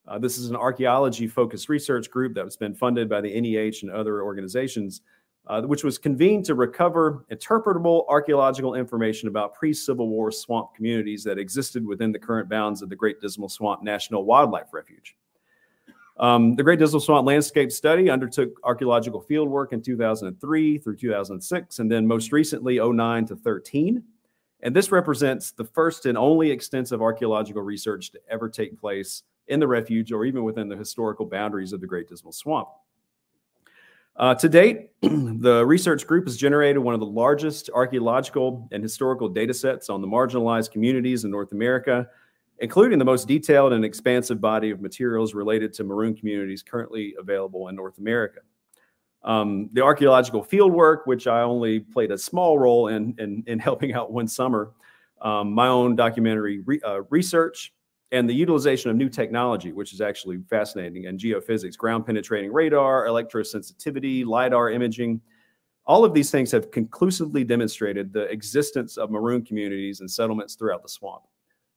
Uh, 0.06 0.18
this 0.18 0.36
is 0.36 0.50
an 0.50 0.56
archaeology 0.56 1.26
focused 1.26 1.68
research 1.68 2.10
group 2.10 2.34
that's 2.34 2.56
been 2.56 2.74
funded 2.74 3.08
by 3.08 3.20
the 3.20 3.40
NEH 3.40 3.78
and 3.82 3.90
other 3.90 4.22
organizations, 4.22 5.00
uh, 5.46 5.62
which 5.62 5.82
was 5.82 5.96
convened 5.96 6.44
to 6.44 6.54
recover 6.54 7.24
interpretable 7.30 8.04
archaeological 8.08 8.74
information 8.74 9.28
about 9.28 9.54
pre 9.54 9.72
Civil 9.72 10.08
War 10.08 10.30
swamp 10.30 10.74
communities 10.74 11.24
that 11.24 11.38
existed 11.38 11.86
within 11.86 12.12
the 12.12 12.18
current 12.18 12.48
bounds 12.48 12.82
of 12.82 12.90
the 12.90 12.96
Great 12.96 13.20
Dismal 13.20 13.48
Swamp 13.48 13.82
National 13.82 14.24
Wildlife 14.24 14.72
Refuge. 14.72 15.16
Um, 16.18 16.54
the 16.54 16.62
Great 16.62 16.78
Dismal 16.78 17.00
Swamp 17.00 17.26
Landscape 17.26 17.72
Study 17.72 18.08
undertook 18.08 18.50
archaeological 18.62 19.24
fieldwork 19.28 19.72
in 19.72 19.82
2003 19.82 20.78
through 20.78 20.96
2006, 20.96 21.78
and 21.78 21.90
then 21.90 22.06
most 22.06 22.30
recently 22.30 22.78
09 22.78 23.26
to 23.26 23.36
13. 23.36 24.02
And 24.64 24.74
this 24.74 24.90
represents 24.90 25.52
the 25.52 25.64
first 25.64 26.06
and 26.06 26.16
only 26.16 26.50
extensive 26.50 27.02
archaeological 27.02 27.60
research 27.60 28.10
to 28.12 28.20
ever 28.30 28.48
take 28.48 28.80
place 28.80 29.22
in 29.46 29.60
the 29.60 29.68
refuge 29.68 30.10
or 30.10 30.24
even 30.24 30.42
within 30.42 30.68
the 30.68 30.76
historical 30.76 31.26
boundaries 31.26 31.74
of 31.74 31.82
the 31.82 31.86
Great 31.86 32.08
Dismal 32.08 32.32
Swamp. 32.32 32.68
Uh, 34.16 34.34
to 34.34 34.48
date, 34.48 34.90
the 35.02 35.64
research 35.66 36.06
group 36.06 36.24
has 36.24 36.38
generated 36.38 36.78
one 36.78 36.94
of 36.94 37.00
the 37.00 37.06
largest 37.06 37.68
archaeological 37.74 38.66
and 38.72 38.82
historical 38.82 39.28
data 39.28 39.52
sets 39.52 39.90
on 39.90 40.00
the 40.00 40.06
marginalized 40.06 40.70
communities 40.70 41.24
in 41.24 41.30
North 41.30 41.52
America, 41.52 42.08
including 42.60 42.98
the 42.98 43.04
most 43.04 43.28
detailed 43.28 43.74
and 43.74 43.84
expansive 43.84 44.40
body 44.40 44.70
of 44.70 44.80
materials 44.80 45.34
related 45.34 45.74
to 45.74 45.84
Maroon 45.84 46.14
communities 46.14 46.62
currently 46.62 47.14
available 47.18 47.68
in 47.68 47.76
North 47.76 47.98
America. 47.98 48.40
Um, 49.24 49.70
the 49.72 49.82
archaeological 49.82 50.44
fieldwork, 50.44 51.06
which 51.06 51.26
I 51.26 51.40
only 51.40 51.80
played 51.80 52.10
a 52.12 52.18
small 52.18 52.58
role 52.58 52.88
in, 52.88 53.14
in, 53.18 53.42
in 53.46 53.58
helping 53.68 53.94
out 53.94 54.12
one 54.12 54.28
summer, 54.28 54.72
um, 55.22 55.52
my 55.52 55.66
own 55.66 55.96
documentary 55.96 56.60
re, 56.60 56.80
uh, 56.86 57.02
research, 57.10 57.72
and 58.12 58.28
the 58.28 58.34
utilization 58.34 58.90
of 58.90 58.96
new 58.96 59.08
technology, 59.08 59.72
which 59.72 59.94
is 59.94 60.00
actually 60.00 60.38
fascinating, 60.48 61.06
and 61.06 61.18
geophysics, 61.18 61.76
ground 61.76 62.04
penetrating 62.06 62.52
radar, 62.52 63.06
electrosensitivity, 63.06 64.24
LIDAR 64.26 64.70
imaging. 64.70 65.20
All 65.86 66.04
of 66.04 66.14
these 66.14 66.30
things 66.30 66.50
have 66.52 66.70
conclusively 66.70 67.44
demonstrated 67.44 68.12
the 68.12 68.24
existence 68.30 68.96
of 68.96 69.10
maroon 69.10 69.42
communities 69.44 70.00
and 70.00 70.10
settlements 70.10 70.54
throughout 70.54 70.82
the 70.82 70.88
swamp. 70.88 71.22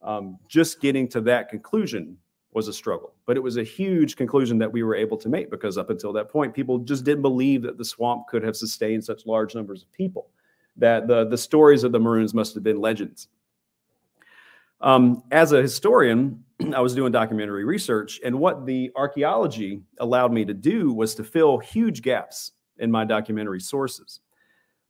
Um, 0.02 0.38
just 0.48 0.80
getting 0.80 1.08
to 1.10 1.22
that 1.22 1.50
conclusion 1.50 2.18
was 2.58 2.68
a 2.68 2.74
struggle, 2.74 3.14
but 3.28 3.38
it 3.38 3.40
was 3.40 3.58
a 3.58 3.64
huge 3.64 4.16
conclusion 4.16 4.58
that 4.58 4.72
we 4.72 4.82
were 4.82 4.96
able 4.96 5.16
to 5.16 5.30
make 5.30 5.52
because 5.52 5.78
up 5.78 5.92
until 5.92 6.12
that 6.12 6.28
point, 6.28 6.56
people 6.56 6.80
just 6.80 7.04
didn't 7.04 7.22
believe 7.22 7.62
that 7.62 7.78
the 7.78 7.86
swamp 7.86 8.26
could 8.28 8.42
have 8.42 8.58
sustained 8.58 9.06
such 9.06 9.28
large 9.28 9.54
numbers 9.54 9.84
of 9.84 9.94
people, 9.94 10.32
that 10.76 11.08
the, 11.08 11.26
the 11.26 11.38
stories 11.38 11.84
of 11.84 11.92
the 11.92 12.00
Maroons 12.00 12.34
must 12.34 12.56
have 12.56 12.64
been 12.64 12.82
legends. 12.82 13.28
Um, 14.82 15.22
as 15.30 15.52
a 15.52 15.62
historian, 15.62 16.44
I 16.76 16.82
was 16.82 16.96
doing 16.96 17.12
documentary 17.12 17.64
research, 17.64 18.20
and 18.26 18.40
what 18.40 18.66
the 18.66 18.92
archaeology 18.96 19.84
allowed 20.00 20.34
me 20.34 20.44
to 20.46 20.54
do 20.56 20.92
was 20.92 21.14
to 21.16 21.24
fill 21.24 21.60
huge 21.60 22.02
gaps 22.02 22.54
in 22.80 22.90
my 22.90 23.06
documentary 23.06 23.62
sources. 23.62 24.22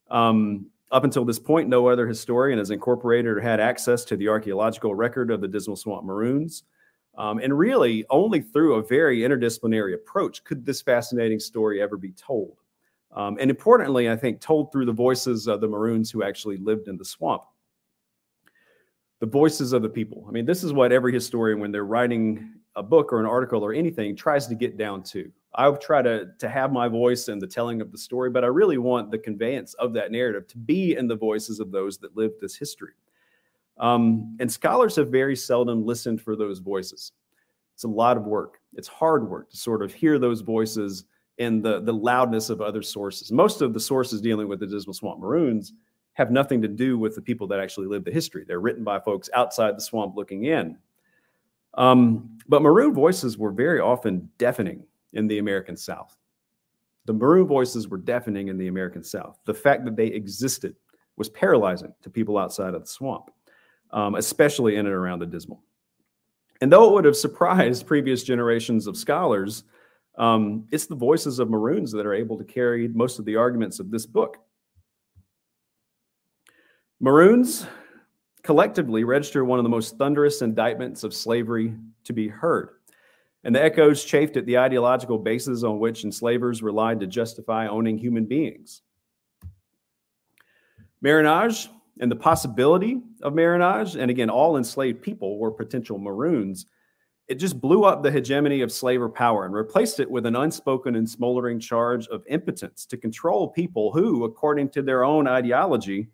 Um, 0.09 0.67
up 0.89 1.03
until 1.03 1.25
this 1.25 1.37
point, 1.37 1.67
no 1.67 1.89
other 1.89 2.07
historian 2.07 2.59
has 2.59 2.71
incorporated 2.71 3.29
or 3.29 3.41
had 3.41 3.59
access 3.59 4.05
to 4.05 4.15
the 4.15 4.29
archaeological 4.29 4.95
record 4.95 5.31
of 5.31 5.41
the 5.41 5.49
Dismal 5.49 5.75
Swamp 5.75 6.05
Maroons. 6.05 6.63
Um, 7.17 7.39
and 7.39 7.57
really, 7.57 8.05
only 8.09 8.41
through 8.41 8.75
a 8.75 8.83
very 8.83 9.21
interdisciplinary 9.21 9.95
approach 9.95 10.43
could 10.43 10.65
this 10.65 10.81
fascinating 10.81 11.39
story 11.39 11.81
ever 11.81 11.97
be 11.97 12.11
told. 12.11 12.57
Um, 13.11 13.37
and 13.39 13.49
importantly, 13.49 14.09
I 14.09 14.15
think 14.15 14.39
told 14.39 14.71
through 14.71 14.85
the 14.85 14.91
voices 14.91 15.47
of 15.47 15.61
the 15.61 15.67
Maroons 15.67 16.11
who 16.11 16.23
actually 16.23 16.57
lived 16.57 16.87
in 16.87 16.97
the 16.97 17.05
swamp 17.05 17.43
the 19.19 19.25
voices 19.25 19.73
of 19.73 19.81
the 19.81 19.89
people. 19.89 20.25
I 20.27 20.31
mean, 20.31 20.45
this 20.45 20.63
is 20.63 20.73
what 20.73 20.91
every 20.91 21.13
historian, 21.13 21.59
when 21.59 21.71
they're 21.71 21.85
writing 21.85 22.53
a 22.75 22.83
book 22.83 23.11
or 23.11 23.19
an 23.19 23.25
article 23.25 23.63
or 23.63 23.73
anything, 23.73 24.15
tries 24.15 24.47
to 24.47 24.55
get 24.55 24.77
down 24.77 25.01
to. 25.03 25.31
I 25.55 25.71
try 25.71 26.03
to, 26.03 26.29
to 26.37 26.49
have 26.49 26.71
my 26.71 26.87
voice 26.87 27.29
in 27.29 27.39
the 27.39 27.47
telling 27.47 27.81
of 27.81 27.91
the 27.91 27.97
story, 27.97 28.29
but 28.29 28.43
I 28.43 28.47
really 28.47 28.77
want 28.77 29.09
the 29.09 29.17
conveyance 29.17 29.73
of 29.75 29.93
that 29.93 30.11
narrative 30.11 30.47
to 30.49 30.57
be 30.57 30.95
in 30.95 31.07
the 31.07 31.15
voices 31.15 31.59
of 31.59 31.71
those 31.71 31.97
that 31.99 32.15
lived 32.15 32.35
this 32.39 32.55
history. 32.55 32.93
Um, 33.79 34.35
and 34.39 34.51
scholars 34.51 34.95
have 34.95 35.09
very 35.09 35.35
seldom 35.35 35.85
listened 35.85 36.21
for 36.21 36.35
those 36.35 36.59
voices. 36.59 37.11
It's 37.75 37.83
a 37.83 37.87
lot 37.87 38.17
of 38.17 38.25
work. 38.25 38.59
It's 38.73 38.87
hard 38.87 39.29
work 39.29 39.51
to 39.51 39.57
sort 39.57 39.83
of 39.83 39.93
hear 39.93 40.17
those 40.17 40.41
voices 40.41 41.05
in 41.37 41.61
the, 41.61 41.79
the 41.81 41.93
loudness 41.93 42.49
of 42.49 42.61
other 42.61 42.81
sources. 42.81 43.31
Most 43.31 43.61
of 43.61 43.73
the 43.73 43.79
sources 43.79 44.21
dealing 44.21 44.47
with 44.47 44.59
the 44.59 44.67
Dismal 44.67 44.95
Swamp 44.95 45.19
Maroons 45.19 45.73
have 46.13 46.31
nothing 46.31 46.61
to 46.63 46.67
do 46.67 46.97
with 46.97 47.13
the 47.13 47.21
people 47.21 47.45
that 47.47 47.59
actually 47.59 47.85
live 47.85 48.03
the 48.03 48.11
history. 48.11 48.43
They're 48.47 48.59
written 48.59 48.83
by 48.83 48.99
folks 48.99 49.29
outside 49.35 49.77
the 49.77 49.81
swamp 49.81 50.15
looking 50.15 50.45
in. 50.45 50.75
Um, 51.75 52.39
but 52.47 52.63
maroon 52.63 52.95
voices 52.95 53.37
were 53.37 53.51
very 53.51 53.79
often 53.79 54.27
deafening 54.39 54.83
in 55.13 55.27
the 55.27 55.37
American 55.37 55.77
South. 55.77 56.17
The 57.05 57.13
maroon 57.13 57.45
voices 57.45 57.87
were 57.87 57.99
deafening 57.99 58.47
in 58.47 58.57
the 58.57 58.67
American 58.67 59.03
South. 59.03 59.37
The 59.45 59.53
fact 59.53 59.85
that 59.85 59.95
they 59.95 60.07
existed 60.07 60.75
was 61.17 61.29
paralyzing 61.29 61.93
to 62.01 62.09
people 62.09 62.37
outside 62.37 62.73
of 62.73 62.81
the 62.81 62.87
swamp, 62.87 63.29
um, 63.91 64.15
especially 64.15 64.75
in 64.75 64.85
and 64.85 64.95
around 64.95 65.19
the 65.19 65.25
Dismal. 65.25 65.61
And 66.61 66.71
though 66.71 66.89
it 66.89 66.93
would 66.93 67.05
have 67.05 67.15
surprised 67.15 67.85
previous 67.85 68.23
generations 68.23 68.87
of 68.87 68.97
scholars, 68.97 69.63
um, 70.17 70.67
it's 70.71 70.87
the 70.87 70.95
voices 70.95 71.39
of 71.39 71.49
Maroons 71.49 71.91
that 71.91 72.05
are 72.05 72.13
able 72.13 72.37
to 72.37 72.43
carry 72.43 72.87
most 72.87 73.19
of 73.19 73.25
the 73.25 73.35
arguments 73.35 73.79
of 73.79 73.91
this 73.91 74.05
book. 74.05 74.39
Maroons 76.99 77.67
collectively 78.41 79.03
register 79.03 79.45
one 79.45 79.59
of 79.59 79.63
the 79.63 79.69
most 79.69 79.97
thunderous 79.97 80.41
indictments 80.41 81.03
of 81.03 81.13
slavery 81.13 81.75
to 82.05 82.13
be 82.13 82.27
heard. 82.27 82.69
And 83.43 83.53
the 83.53 83.61
echoes 83.61 84.03
chafed 84.03 84.35
at 84.35 84.45
the 84.45 84.57
ideological 84.57 85.19
basis 85.19 85.63
on 85.63 85.79
which 85.79 86.03
enslavers 86.03 86.63
relied 86.63 86.99
to 87.01 87.07
justify 87.07 87.67
owning 87.67 87.97
human 87.97 88.25
beings. 88.25 88.81
Marronage 91.01 91.69
and 91.99 92.11
the 92.11 92.15
possibility 92.15 93.01
of 93.21 93.33
marronage, 93.33 93.95
and 93.95 94.11
again, 94.11 94.29
all 94.29 94.57
enslaved 94.57 95.01
people 95.01 95.37
were 95.37 95.51
potential 95.51 95.97
maroons. 95.97 96.65
It 97.27 97.35
just 97.35 97.59
blew 97.59 97.83
up 97.83 98.03
the 98.03 98.11
hegemony 98.11 98.61
of 98.61 98.71
slaver 98.71 99.09
power 99.09 99.45
and 99.45 99.53
replaced 99.53 99.99
it 99.99 100.09
with 100.09 100.25
an 100.25 100.35
unspoken 100.35 100.95
and 100.95 101.09
smoldering 101.09 101.59
charge 101.59 102.07
of 102.07 102.23
impotence 102.27 102.85
to 102.85 102.97
control 102.97 103.49
people 103.49 103.91
who, 103.91 104.23
according 104.23 104.69
to 104.69 104.81
their 104.81 105.03
own 105.03 105.27
ideology, 105.27 106.07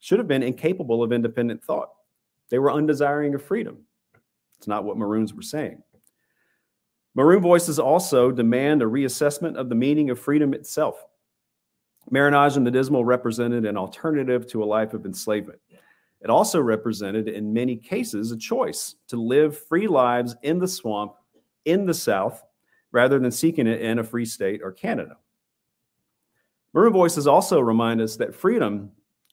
should 0.00 0.18
have 0.18 0.28
been 0.28 0.42
incapable 0.42 1.02
of 1.02 1.12
independent 1.12 1.62
thought. 1.62 1.90
They 2.50 2.58
were 2.58 2.72
undesiring 2.72 3.34
of 3.34 3.42
freedom. 3.42 3.78
It's 4.58 4.68
not 4.68 4.84
what 4.84 4.98
Maroons 4.98 5.32
were 5.32 5.42
saying. 5.42 5.82
Maroon 7.14 7.40
voices 7.40 7.78
also 7.78 8.30
demand 8.30 8.82
a 8.82 8.86
reassessment 8.86 9.56
of 9.56 9.68
the 9.68 9.74
meaning 9.74 10.10
of 10.10 10.18
freedom 10.18 10.54
itself. 10.54 11.06
Marronage 12.08 12.56
and 12.56 12.66
the 12.66 12.70
Dismal 12.70 13.04
represented 13.04 13.66
an 13.66 13.76
alternative 13.76 14.46
to 14.48 14.62
a 14.62 14.66
life 14.66 14.94
of 14.94 15.04
enslavement. 15.04 15.60
It 16.22 16.30
also 16.30 16.60
represented, 16.60 17.28
in 17.28 17.52
many 17.52 17.76
cases, 17.76 18.30
a 18.30 18.36
choice 18.36 18.96
to 19.08 19.16
live 19.16 19.58
free 19.66 19.86
lives 19.86 20.36
in 20.42 20.58
the 20.58 20.68
swamp 20.68 21.14
in 21.64 21.86
the 21.86 21.94
South 21.94 22.42
rather 22.92 23.18
than 23.18 23.30
seeking 23.30 23.66
it 23.66 23.80
in 23.80 23.98
a 23.98 24.04
free 24.04 24.24
state 24.24 24.60
or 24.62 24.72
Canada. 24.72 25.16
Maroon 26.72 26.92
voices 26.92 27.26
also 27.26 27.60
remind 27.60 28.00
us 28.00 28.16
that 28.16 28.34
freedom 28.34 28.90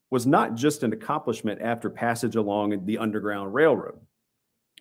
was 0.09 0.25
not 0.25 0.55
just 0.55 0.83
an 0.83 0.93
accomplishment 0.93 1.61
after 1.61 1.89
passage 1.89 2.35
along 2.35 2.85
the 2.85 2.97
Underground 2.97 3.53
Railroad, 3.53 3.99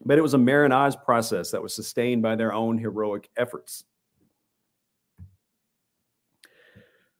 but 0.05 0.19
it 0.19 0.23
was 0.23 0.35
a 0.35 0.39
marronage 0.39 0.97
process 1.05 1.51
that 1.51 1.63
was 1.63 1.75
sustained 1.75 2.23
by 2.23 2.37
their 2.37 2.53
own 2.53 2.79
heroic 2.79 3.29
efforts. 3.37 3.85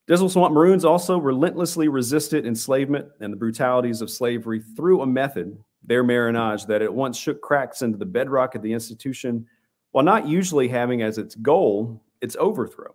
Dismal 0.07 0.31
Swamp 0.31 0.55
Maroons 0.55 0.85
also 0.85 1.19
relentlessly 1.19 1.89
resisted 1.89 2.47
enslavement 2.47 3.09
and 3.21 3.33
the 3.33 3.37
brutalities 3.37 4.01
of 4.01 4.11
slavery 4.11 4.63
through 4.77 5.03
a 5.03 5.07
method, 5.07 5.59
their 5.83 6.05
marronage, 6.05 6.67
that 6.67 6.81
at 6.81 6.95
once 6.95 7.19
shook 7.19 7.41
cracks 7.41 7.83
into 7.83 7.99
the 7.99 8.07
bedrock 8.07 8.55
of 8.55 8.63
the 8.63 8.73
institution 8.73 9.47
while 9.91 10.05
not 10.05 10.29
usually 10.29 10.69
having 10.69 11.03
as 11.03 11.19
its 11.19 11.35
goal 11.35 12.03
its 12.21 12.37
overthrow. 12.39 12.95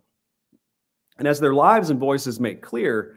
And 1.18 1.28
as 1.28 1.38
their 1.38 1.52
lives 1.52 1.90
and 1.90 2.00
voices 2.00 2.40
make 2.40 2.62
clear, 2.62 3.16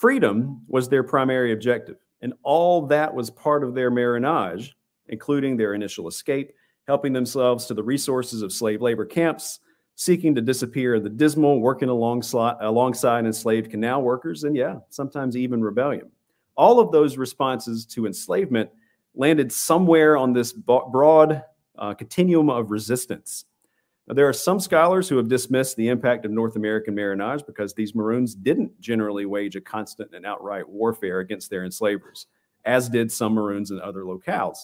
freedom 0.00 0.62
was 0.66 0.88
their 0.88 1.02
primary 1.02 1.52
objective. 1.52 1.96
And 2.22 2.32
all 2.42 2.86
that 2.86 3.14
was 3.14 3.30
part 3.30 3.62
of 3.62 3.74
their 3.74 3.90
marronage, 3.90 4.74
including 5.08 5.56
their 5.56 5.74
initial 5.74 6.08
escape, 6.08 6.52
helping 6.86 7.12
themselves 7.12 7.66
to 7.66 7.74
the 7.74 7.82
resources 7.82 8.40
of 8.40 8.52
slave 8.52 8.80
labor 8.80 9.04
camps, 9.04 9.60
seeking 9.96 10.34
to 10.34 10.42
disappear 10.42 11.00
the 11.00 11.08
dismal, 11.08 11.60
working 11.60 11.88
alongside, 11.88 12.56
alongside 12.60 13.24
enslaved 13.24 13.70
canal 13.70 14.02
workers, 14.02 14.44
and 14.44 14.54
yeah, 14.54 14.76
sometimes 14.90 15.36
even 15.36 15.62
rebellion. 15.62 16.10
All 16.54 16.78
of 16.78 16.92
those 16.92 17.16
responses 17.16 17.84
to 17.86 18.06
enslavement 18.06 18.70
landed 19.14 19.50
somewhere 19.50 20.16
on 20.16 20.32
this 20.32 20.52
broad 20.52 21.42
uh, 21.78 21.94
continuum 21.94 22.50
of 22.50 22.70
resistance. 22.70 23.46
Now, 24.06 24.14
there 24.14 24.28
are 24.28 24.34
some 24.34 24.60
scholars 24.60 25.08
who 25.08 25.16
have 25.16 25.28
dismissed 25.28 25.76
the 25.76 25.88
impact 25.88 26.24
of 26.26 26.30
North 26.30 26.56
American 26.56 26.94
marronage 26.94 27.44
because 27.46 27.72
these 27.72 27.94
Maroons 27.94 28.34
didn't 28.34 28.78
generally 28.80 29.26
wage 29.26 29.56
a 29.56 29.60
constant 29.60 30.14
and 30.14 30.24
outright 30.24 30.68
warfare 30.68 31.20
against 31.20 31.50
their 31.50 31.64
enslavers, 31.64 32.26
as 32.66 32.88
did 32.88 33.10
some 33.10 33.34
Maroons 33.34 33.70
in 33.70 33.80
other 33.80 34.02
locales. 34.02 34.58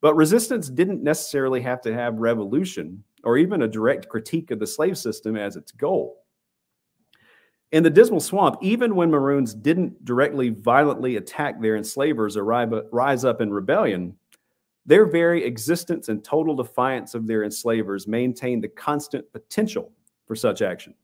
But 0.00 0.16
resistance 0.16 0.68
didn't 0.68 1.02
necessarily 1.02 1.60
have 1.60 1.80
to 1.82 1.94
have 1.94 2.16
revolution 2.16 3.04
or 3.24 3.38
even 3.38 3.62
a 3.62 3.68
direct 3.68 4.08
critique 4.08 4.50
of 4.50 4.58
the 4.58 4.66
slave 4.66 4.96
system 4.96 5.36
as 5.36 5.56
its 5.56 5.72
goal. 5.72 6.22
In 7.72 7.82
the 7.82 7.90
Dismal 7.90 8.20
Swamp, 8.20 8.56
even 8.62 8.94
when 8.94 9.10
Maroons 9.10 9.52
didn't 9.52 10.04
directly 10.04 10.50
violently 10.50 11.16
attack 11.16 11.60
their 11.60 11.76
enslavers 11.76 12.36
or 12.36 12.44
rise 12.44 13.24
up 13.24 13.40
in 13.40 13.52
rebellion, 13.52 14.16
their 14.86 15.04
very 15.04 15.44
existence 15.44 16.08
and 16.08 16.22
total 16.22 16.54
defiance 16.54 17.14
of 17.14 17.26
their 17.26 17.42
enslavers 17.42 18.06
maintained 18.06 18.62
the 18.62 18.68
constant 18.68 19.30
potential 19.32 19.90
for 20.26 20.36
such 20.36 20.62
action. 20.62 20.94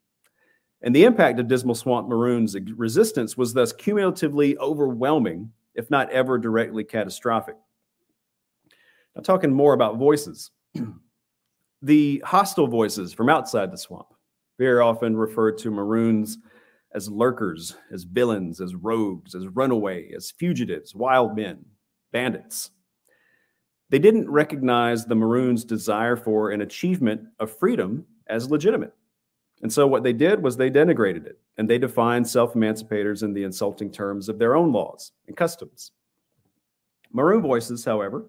And 0.83 0.95
the 0.95 1.05
impact 1.05 1.41
of 1.41 1.49
Dismal 1.49 1.75
Swamp 1.75 2.09
Maroons' 2.09 2.57
resistance 2.77 3.37
was 3.37 3.53
thus 3.53 3.73
cumulatively 3.73 4.57
overwhelming, 4.59 5.51
if 5.75 5.91
not 5.91 6.11
ever 6.11 6.39
directly 6.39 6.85
catastrophic. 6.85 7.57
Now, 9.17 9.23
talking 9.23 9.53
more 9.53 9.75
about 9.75 9.99
voices, 9.99 10.53
the 11.83 12.23
hostile 12.25 12.69
voices 12.69 13.13
from 13.13 13.29
outside 13.29 13.73
the 13.73 13.79
swamp 13.79 14.07
very 14.59 14.81
often 14.81 15.17
referred 15.17 15.59
to 15.59 15.71
Maroons 15.71 16.39
as 16.95 17.11
lurkers, 17.11 17.75
as 17.91 18.05
villains, 18.05 18.61
as 18.61 18.75
rogues, 18.75 19.35
as 19.35 19.49
runaway, 19.49 20.13
as 20.15 20.31
fugitives, 20.31 20.95
wild 20.95 21.35
men, 21.35 21.65
bandits. 22.13 22.71
They 23.91 23.99
didn't 23.99 24.31
recognize 24.31 25.05
the 25.05 25.15
Maroons' 25.15 25.65
desire 25.65 26.17
for 26.17 26.51
an 26.51 26.61
achievement 26.61 27.23
of 27.41 27.57
freedom 27.59 28.07
as 28.29 28.51
legitimate. 28.51 28.95
And 29.63 29.73
so 29.73 29.87
what 29.87 30.03
they 30.03 30.13
did 30.13 30.43
was 30.43 30.57
they 30.57 30.71
denigrated 30.71 31.27
it 31.27 31.39
and 31.57 31.69
they 31.69 31.79
defined 31.79 32.29
self 32.29 32.55
emancipators 32.55 33.23
in 33.23 33.33
the 33.33 33.45
insulting 33.45 33.91
terms 33.91 34.29
of 34.29 34.39
their 34.39 34.57
own 34.57 34.73
laws 34.73 35.13
and 35.27 35.37
customs. 35.37 35.93
Maroon 37.13 37.43
voices, 37.43 37.85
however, 37.85 38.27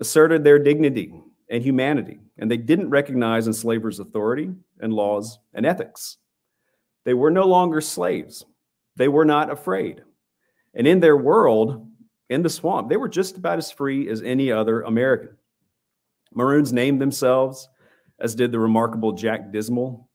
asserted 0.00 0.42
their 0.42 0.58
dignity 0.58 1.14
and 1.52 1.62
humanity, 1.62 2.18
and 2.38 2.50
they 2.50 2.56
didn't 2.56 2.88
recognize 2.88 3.46
enslavers' 3.46 4.00
authority 4.00 4.50
and 4.80 4.92
laws 4.92 5.38
and 5.52 5.66
ethics. 5.66 6.16
They 7.04 7.12
were 7.12 7.30
no 7.30 7.44
longer 7.44 7.82
slaves. 7.82 8.46
They 8.96 9.06
were 9.06 9.26
not 9.26 9.52
afraid. 9.52 10.02
And 10.74 10.86
in 10.86 10.98
their 10.98 11.16
world, 11.16 11.86
in 12.30 12.42
the 12.42 12.48
swamp, 12.48 12.88
they 12.88 12.96
were 12.96 13.08
just 13.08 13.36
about 13.36 13.58
as 13.58 13.70
free 13.70 14.08
as 14.08 14.22
any 14.22 14.50
other 14.50 14.80
American. 14.80 15.36
Maroons 16.34 16.72
named 16.72 17.02
themselves, 17.02 17.68
as 18.18 18.34
did 18.34 18.50
the 18.50 18.58
remarkable 18.58 19.12
Jack 19.12 19.52
Dismal. 19.52 20.08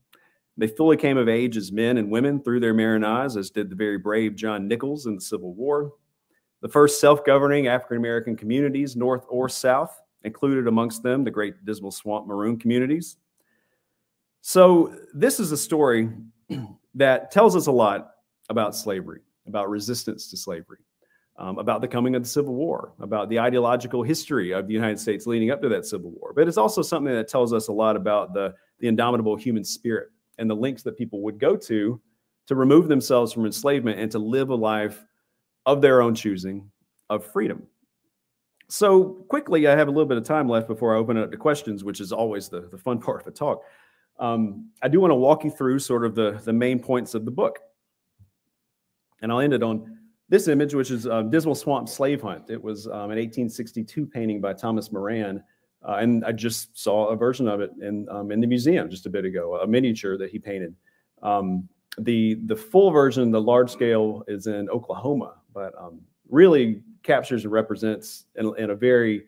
They 0.58 0.68
fully 0.68 0.98
came 0.98 1.18
of 1.18 1.30
age 1.30 1.56
as 1.56 1.72
men 1.72 1.98
and 1.98 2.10
women 2.10 2.42
through 2.42 2.62
their 2.62 2.74
marronage, 2.74 3.38
as 3.38 3.52
did 3.52 3.70
the 3.70 3.76
very 3.76 4.00
brave 4.00 4.36
John 4.36 4.68
Nichols 4.68 5.06
in 5.06 5.14
the 5.14 5.22
Civil 5.22 5.54
War. 5.54 5.94
The 6.64 6.70
first 6.70 7.00
self 7.00 7.24
governing 7.24 7.68
African 7.68 7.98
American 7.98 8.36
communities, 8.36 8.96
North 8.96 9.24
or 9.30 9.48
South, 9.50 10.02
included 10.24 10.68
amongst 10.68 11.04
them 11.04 11.24
the 11.24 11.32
great 11.32 11.66
Dismal 11.66 11.92
Swamp 11.92 12.28
Maroon 12.28 12.58
communities. 12.58 13.18
So, 14.42 14.96
this 15.14 15.40
is 15.40 15.52
a 15.52 15.58
story 15.58 16.10
that 16.96 17.32
tells 17.32 17.56
us 17.56 17.68
a 17.68 17.72
lot 17.72 18.12
about 18.50 18.76
slavery, 18.76 19.22
about 19.48 19.70
resistance 19.70 20.30
to 20.30 20.38
slavery, 20.38 20.80
um, 21.38 21.58
about 21.60 21.82
the 21.82 21.88
coming 21.88 22.16
of 22.16 22.24
the 22.24 22.30
Civil 22.30 22.56
War, 22.56 22.94
about 23.00 23.30
the 23.30 23.40
ideological 23.40 24.04
history 24.04 24.54
of 24.54 24.68
the 24.68 24.74
United 24.74 25.00
States 25.00 25.28
leading 25.28 25.52
up 25.52 25.62
to 25.62 25.70
that 25.70 25.86
Civil 25.86 26.12
War. 26.12 26.34
But 26.34 26.48
it's 26.48 26.58
also 26.58 26.82
something 26.82 27.14
that 27.14 27.28
tells 27.28 27.54
us 27.54 27.68
a 27.68 27.74
lot 27.74 27.96
about 27.96 28.34
the, 28.34 28.54
the 28.80 28.88
indomitable 28.88 29.36
human 29.36 29.64
spirit 29.64 30.10
and 30.38 30.50
the 30.50 30.56
links 30.56 30.84
that 30.84 30.98
people 30.98 31.22
would 31.22 31.40
go 31.40 31.56
to 31.56 32.00
to 32.48 32.56
remove 32.56 32.88
themselves 32.88 33.34
from 33.34 33.46
enslavement 33.46 34.00
and 34.00 34.12
to 34.12 34.20
live 34.20 34.50
a 34.50 34.56
life 34.56 35.06
of 35.66 35.82
their 35.82 36.02
own 36.02 36.16
choosing 36.16 36.72
of 37.10 37.26
freedom. 37.26 37.68
So, 38.70 39.26
quickly, 39.30 39.68
I 39.68 39.76
have 39.76 39.88
a 39.88 39.92
little 39.92 40.06
bit 40.06 40.18
of 40.18 40.26
time 40.26 40.50
left 40.50 40.68
before 40.68 40.96
I 40.96 41.00
open 41.00 41.18
it 41.18 41.24
up 41.24 41.32
to 41.32 41.38
questions, 41.38 41.84
which 41.84 42.02
is 42.02 42.12
always 42.12 42.50
the, 42.50 42.62
the 42.62 42.78
fun 42.78 43.00
part 43.02 43.22
of 43.22 43.28
a 43.28 43.32
talk 43.32 43.64
um, 44.20 44.70
I 44.82 44.88
do 44.88 45.00
want 45.00 45.12
to 45.12 45.16
walk 45.16 45.44
you 45.44 45.52
through 45.52 45.80
sort 45.80 46.06
of 46.06 46.16
the, 46.16 46.40
the 46.44 46.54
main 46.54 46.80
points 46.80 47.14
of 47.14 47.26
the 47.26 47.32
book. 47.32 47.60
And 49.22 49.32
I'll 49.32 49.40
end 49.40 49.54
it 49.54 49.64
on 49.64 49.98
this 50.30 50.48
image, 50.48 50.74
which 50.74 50.92
is 50.92 51.08
um, 51.08 51.30
Dismal 51.30 51.56
Swamp 51.56 51.88
Slave 51.90 52.22
Hunt. 52.22 52.50
It 52.50 52.62
was 52.62 52.88
um, 52.88 53.12
an 53.12 53.18
1862 53.18 54.06
painting 54.06 54.42
by 54.42 54.54
Thomas 54.54 54.92
Moran. 54.92 55.44
Uh, 55.88 55.98
and 56.00 56.26
I 56.26 56.32
just 56.32 56.78
saw 56.78 57.08
a 57.08 57.16
version 57.16 57.48
of 57.48 57.62
it 57.62 57.72
in, 57.82 58.08
um, 58.10 58.32
in 58.32 58.42
the 58.42 58.48
museum 58.48 58.90
just 58.90 59.06
a 59.06 59.10
bit 59.10 59.26
ago, 59.26 59.60
a 59.62 59.68
miniature 59.68 60.18
that 60.18 60.30
he 60.30 60.40
painted. 60.40 60.76
Um, 61.22 61.68
the, 62.00 62.36
the 62.46 62.56
full 62.56 62.92
version, 62.92 63.32
the 63.32 63.42
large 63.42 63.72
scale, 63.72 64.24
is 64.28 64.48
in 64.48 64.70
Oklahoma, 64.70 65.36
but 65.54 65.74
um, 65.80 66.02
really 66.30 66.82
captures 67.08 67.44
and 67.44 67.52
represents 67.52 68.26
in, 68.36 68.54
in 68.58 68.70
a 68.70 68.76
very, 68.76 69.24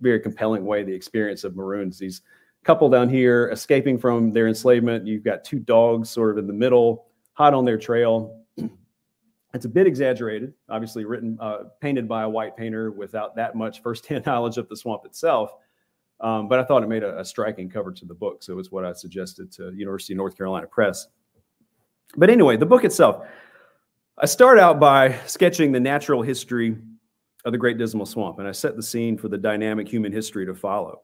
very 0.00 0.20
compelling 0.20 0.64
way 0.64 0.82
the 0.82 0.94
experience 0.94 1.44
of 1.44 1.56
Maroons. 1.56 1.98
These 1.98 2.22
couple 2.64 2.88
down 2.88 3.08
here 3.08 3.48
escaping 3.50 3.98
from 3.98 4.32
their 4.32 4.48
enslavement. 4.48 5.06
You've 5.06 5.24
got 5.24 5.44
two 5.44 5.58
dogs 5.58 6.10
sort 6.10 6.30
of 6.30 6.38
in 6.38 6.46
the 6.46 6.52
middle, 6.52 7.06
hot 7.32 7.54
on 7.54 7.64
their 7.64 7.78
trail. 7.78 8.38
It's 9.54 9.66
a 9.66 9.68
bit 9.68 9.86
exaggerated, 9.86 10.54
obviously 10.70 11.04
written, 11.04 11.36
uh, 11.38 11.64
painted 11.78 12.08
by 12.08 12.22
a 12.22 12.28
white 12.28 12.56
painter 12.56 12.90
without 12.90 13.36
that 13.36 13.54
much 13.54 13.82
firsthand 13.82 14.24
knowledge 14.26 14.56
of 14.56 14.66
the 14.70 14.74
swamp 14.74 15.04
itself. 15.04 15.52
Um, 16.20 16.48
but 16.48 16.58
I 16.58 16.64
thought 16.64 16.82
it 16.82 16.88
made 16.88 17.02
a, 17.02 17.18
a, 17.18 17.22
striking 17.22 17.68
cover 17.68 17.92
to 17.92 18.06
the 18.06 18.14
book, 18.14 18.42
so 18.42 18.58
it's 18.58 18.72
what 18.72 18.86
I 18.86 18.94
suggested 18.94 19.52
to 19.52 19.70
University 19.74 20.14
of 20.14 20.16
North 20.16 20.38
Carolina 20.38 20.66
Press. 20.66 21.08
But 22.16 22.30
anyway, 22.30 22.56
the 22.56 22.64
book 22.64 22.82
itself, 22.82 23.26
I 24.18 24.26
start 24.26 24.58
out 24.58 24.78
by 24.78 25.18
sketching 25.26 25.72
the 25.72 25.80
natural 25.80 26.20
history 26.20 26.76
of 27.46 27.52
the 27.52 27.58
Great 27.58 27.78
Dismal 27.78 28.04
Swamp, 28.04 28.38
and 28.38 28.46
I 28.46 28.52
set 28.52 28.76
the 28.76 28.82
scene 28.82 29.16
for 29.16 29.28
the 29.28 29.38
dynamic 29.38 29.88
human 29.88 30.12
history 30.12 30.44
to 30.44 30.54
follow. 30.54 31.00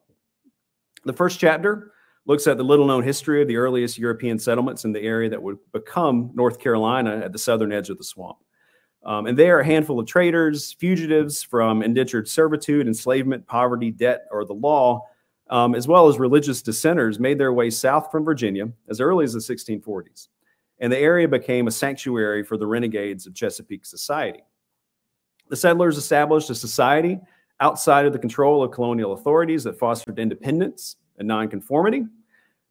The 1.07 1.15
first 1.15 1.41
chapter 1.41 1.93
looks 2.27 2.47
at 2.47 2.59
the 2.59 2.63
little 2.65 2.87
known 2.87 3.03
history 3.03 3.41
of 3.41 3.49
the 3.49 3.57
earliest 3.57 3.97
European 3.97 4.39
settlements 4.39 4.85
in 4.85 4.93
the 4.93 5.01
area 5.01 5.31
that 5.31 5.43
would 5.43 5.57
become 5.73 6.33
North 6.35 6.59
Carolina 6.59 7.23
at 7.25 7.33
the 7.33 7.39
southern 7.39 7.73
edge 7.73 7.89
of 7.89 7.97
the 7.97 8.05
swamp. 8.05 8.37
Um, 9.03 9.27
and 9.27 9.39
there, 9.39 9.61
a 9.61 9.65
handful 9.65 9.99
of 9.99 10.07
traders, 10.07 10.75
fugitives 10.75 11.43
from 11.43 11.83
indentured 11.83 12.29
servitude, 12.29 12.87
enslavement, 12.87 13.47
poverty, 13.47 13.91
debt, 13.91 14.27
or 14.31 14.45
the 14.45 14.53
law, 14.53 15.07
um, 15.49 15.75
as 15.75 15.89
well 15.89 16.09
as 16.09 16.19
religious 16.19 16.61
dissenters, 16.61 17.19
made 17.19 17.39
their 17.39 17.55
way 17.55 17.71
south 17.71 18.11
from 18.11 18.25
Virginia 18.25 18.69
as 18.91 19.01
early 19.01 19.25
as 19.25 19.33
the 19.33 19.39
1640s. 19.39 20.29
And 20.81 20.93
the 20.93 20.99
area 20.99 21.27
became 21.27 21.67
a 21.67 21.73
sanctuary 21.73 22.43
for 22.45 22.57
the 22.57 22.67
renegades 22.67 23.27
of 23.27 23.35
Chesapeake 23.35 23.85
society. 23.85 24.43
The 25.49 25.57
settlers 25.57 25.97
established 25.97 26.51
a 26.51 26.55
society 26.55 27.19
outside 27.61 28.07
of 28.07 28.13
the 28.13 28.19
control 28.19 28.63
of 28.63 28.71
colonial 28.71 29.13
authorities 29.13 29.65
that 29.65 29.79
fostered 29.79 30.19
independence 30.19 30.97
and 31.19 31.27
nonconformity. 31.27 32.05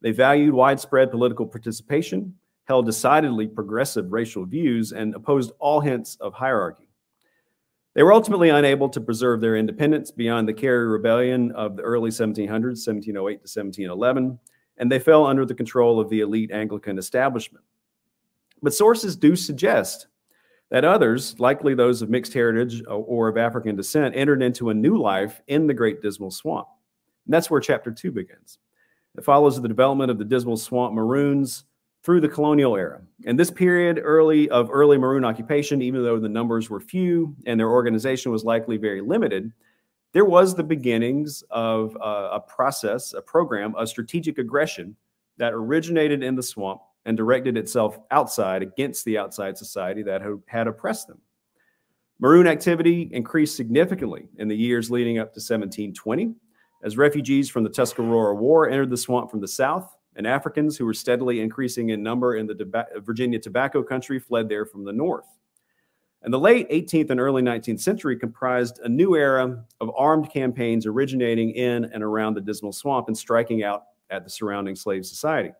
They 0.00 0.12
valued 0.12 0.54
widespread 0.54 1.10
political 1.10 1.46
participation, 1.46 2.34
held 2.64 2.86
decidedly 2.86 3.46
progressive 3.46 4.12
racial 4.12 4.46
views, 4.46 4.92
and 4.92 5.14
opposed 5.14 5.52
all 5.58 5.80
hints 5.80 6.16
of 6.20 6.32
hierarchy. 6.32 6.88
They 7.94 8.02
were 8.04 8.12
ultimately 8.12 8.50
unable 8.50 8.88
to 8.90 9.00
preserve 9.00 9.40
their 9.40 9.56
independence 9.56 10.10
beyond 10.12 10.48
the 10.48 10.54
Cary 10.54 10.86
Rebellion 10.86 11.50
of 11.52 11.76
the 11.76 11.82
early 11.82 12.10
1700s, 12.10 12.86
1708 12.86 13.12
to 13.12 13.60
1711, 13.60 14.38
and 14.76 14.92
they 14.92 15.00
fell 15.00 15.26
under 15.26 15.44
the 15.44 15.54
control 15.54 15.98
of 15.98 16.08
the 16.08 16.20
elite 16.20 16.52
Anglican 16.52 16.96
establishment. 16.96 17.64
But 18.62 18.74
sources 18.74 19.16
do 19.16 19.36
suggest 19.36 20.08
that 20.70 20.84
others, 20.84 21.38
likely 21.38 21.74
those 21.74 22.02
of 22.02 22.10
mixed 22.10 22.34
heritage 22.34 22.82
or 22.86 23.28
of 23.28 23.38
African 23.38 23.76
descent, 23.76 24.16
entered 24.16 24.42
into 24.42 24.70
a 24.70 24.74
new 24.74 24.98
life 24.98 25.40
in 25.46 25.66
the 25.66 25.74
Great 25.74 26.02
Dismal 26.02 26.30
Swamp. 26.30 26.68
And 27.26 27.32
that's 27.32 27.50
where 27.50 27.60
chapter 27.60 27.90
two 27.90 28.10
begins. 28.10 28.58
It 29.16 29.24
follows 29.24 29.60
the 29.60 29.68
development 29.68 30.10
of 30.10 30.18
the 30.18 30.24
Dismal 30.24 30.56
Swamp 30.56 30.94
Maroons 30.94 31.64
through 32.02 32.20
the 32.20 32.28
colonial 32.28 32.76
era. 32.76 33.00
And 33.26 33.38
this 33.38 33.50
period 33.50 34.00
early 34.02 34.48
of 34.50 34.70
early 34.70 34.98
Maroon 34.98 35.24
occupation, 35.24 35.82
even 35.82 36.02
though 36.02 36.18
the 36.18 36.28
numbers 36.28 36.70
were 36.70 36.80
few 36.80 37.34
and 37.46 37.58
their 37.58 37.70
organization 37.70 38.30
was 38.30 38.44
likely 38.44 38.76
very 38.76 39.00
limited, 39.00 39.52
there 40.12 40.24
was 40.24 40.54
the 40.54 40.62
beginnings 40.62 41.42
of 41.50 41.96
uh, 41.96 42.30
a 42.32 42.40
process, 42.40 43.14
a 43.14 43.20
program 43.20 43.74
of 43.74 43.88
strategic 43.88 44.38
aggression 44.38 44.96
that 45.38 45.52
originated 45.52 46.22
in 46.22 46.34
the 46.34 46.42
swamp 46.42 46.80
and 47.08 47.16
directed 47.16 47.56
itself 47.56 47.98
outside 48.10 48.62
against 48.62 49.02
the 49.06 49.16
outside 49.16 49.56
society 49.56 50.02
that 50.02 50.20
had 50.46 50.66
oppressed 50.66 51.08
them. 51.08 51.18
Maroon 52.20 52.46
activity 52.46 53.08
increased 53.12 53.56
significantly 53.56 54.28
in 54.36 54.46
the 54.46 54.54
years 54.54 54.90
leading 54.90 55.18
up 55.18 55.32
to 55.32 55.38
1720 55.38 56.34
as 56.84 56.98
refugees 56.98 57.48
from 57.48 57.64
the 57.64 57.70
Tuscarora 57.70 58.34
War 58.34 58.68
entered 58.68 58.90
the 58.90 58.96
swamp 58.98 59.30
from 59.30 59.40
the 59.40 59.48
south, 59.48 59.96
and 60.16 60.26
Africans 60.26 60.76
who 60.76 60.84
were 60.84 60.92
steadily 60.92 61.40
increasing 61.40 61.88
in 61.88 62.02
number 62.02 62.36
in 62.36 62.46
the 62.46 62.86
Virginia 62.98 63.38
tobacco 63.38 63.82
country 63.82 64.18
fled 64.18 64.46
there 64.50 64.66
from 64.66 64.84
the 64.84 64.92
north. 64.92 65.38
And 66.20 66.34
the 66.34 66.38
late 66.38 66.68
18th 66.68 67.08
and 67.08 67.20
early 67.20 67.40
19th 67.40 67.80
century 67.80 68.18
comprised 68.18 68.80
a 68.80 68.88
new 68.88 69.16
era 69.16 69.64
of 69.80 69.90
armed 69.96 70.30
campaigns 70.30 70.84
originating 70.84 71.52
in 71.52 71.86
and 71.86 72.02
around 72.02 72.34
the 72.34 72.42
Dismal 72.42 72.72
Swamp 72.72 73.08
and 73.08 73.16
striking 73.16 73.62
out 73.62 73.84
at 74.10 74.24
the 74.24 74.30
surrounding 74.30 74.76
slave 74.76 75.06
society. 75.06 75.52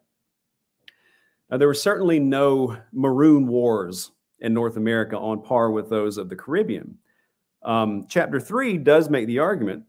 Now, 1.50 1.56
there 1.56 1.68
were 1.68 1.74
certainly 1.74 2.18
no 2.18 2.76
maroon 2.92 3.46
wars 3.46 4.12
in 4.40 4.52
North 4.52 4.76
America 4.76 5.16
on 5.18 5.42
par 5.42 5.70
with 5.70 5.88
those 5.88 6.18
of 6.18 6.28
the 6.28 6.36
Caribbean. 6.36 6.98
Um, 7.62 8.06
chapter 8.08 8.38
three 8.38 8.78
does 8.78 9.10
make 9.10 9.26
the 9.26 9.38
argument 9.40 9.84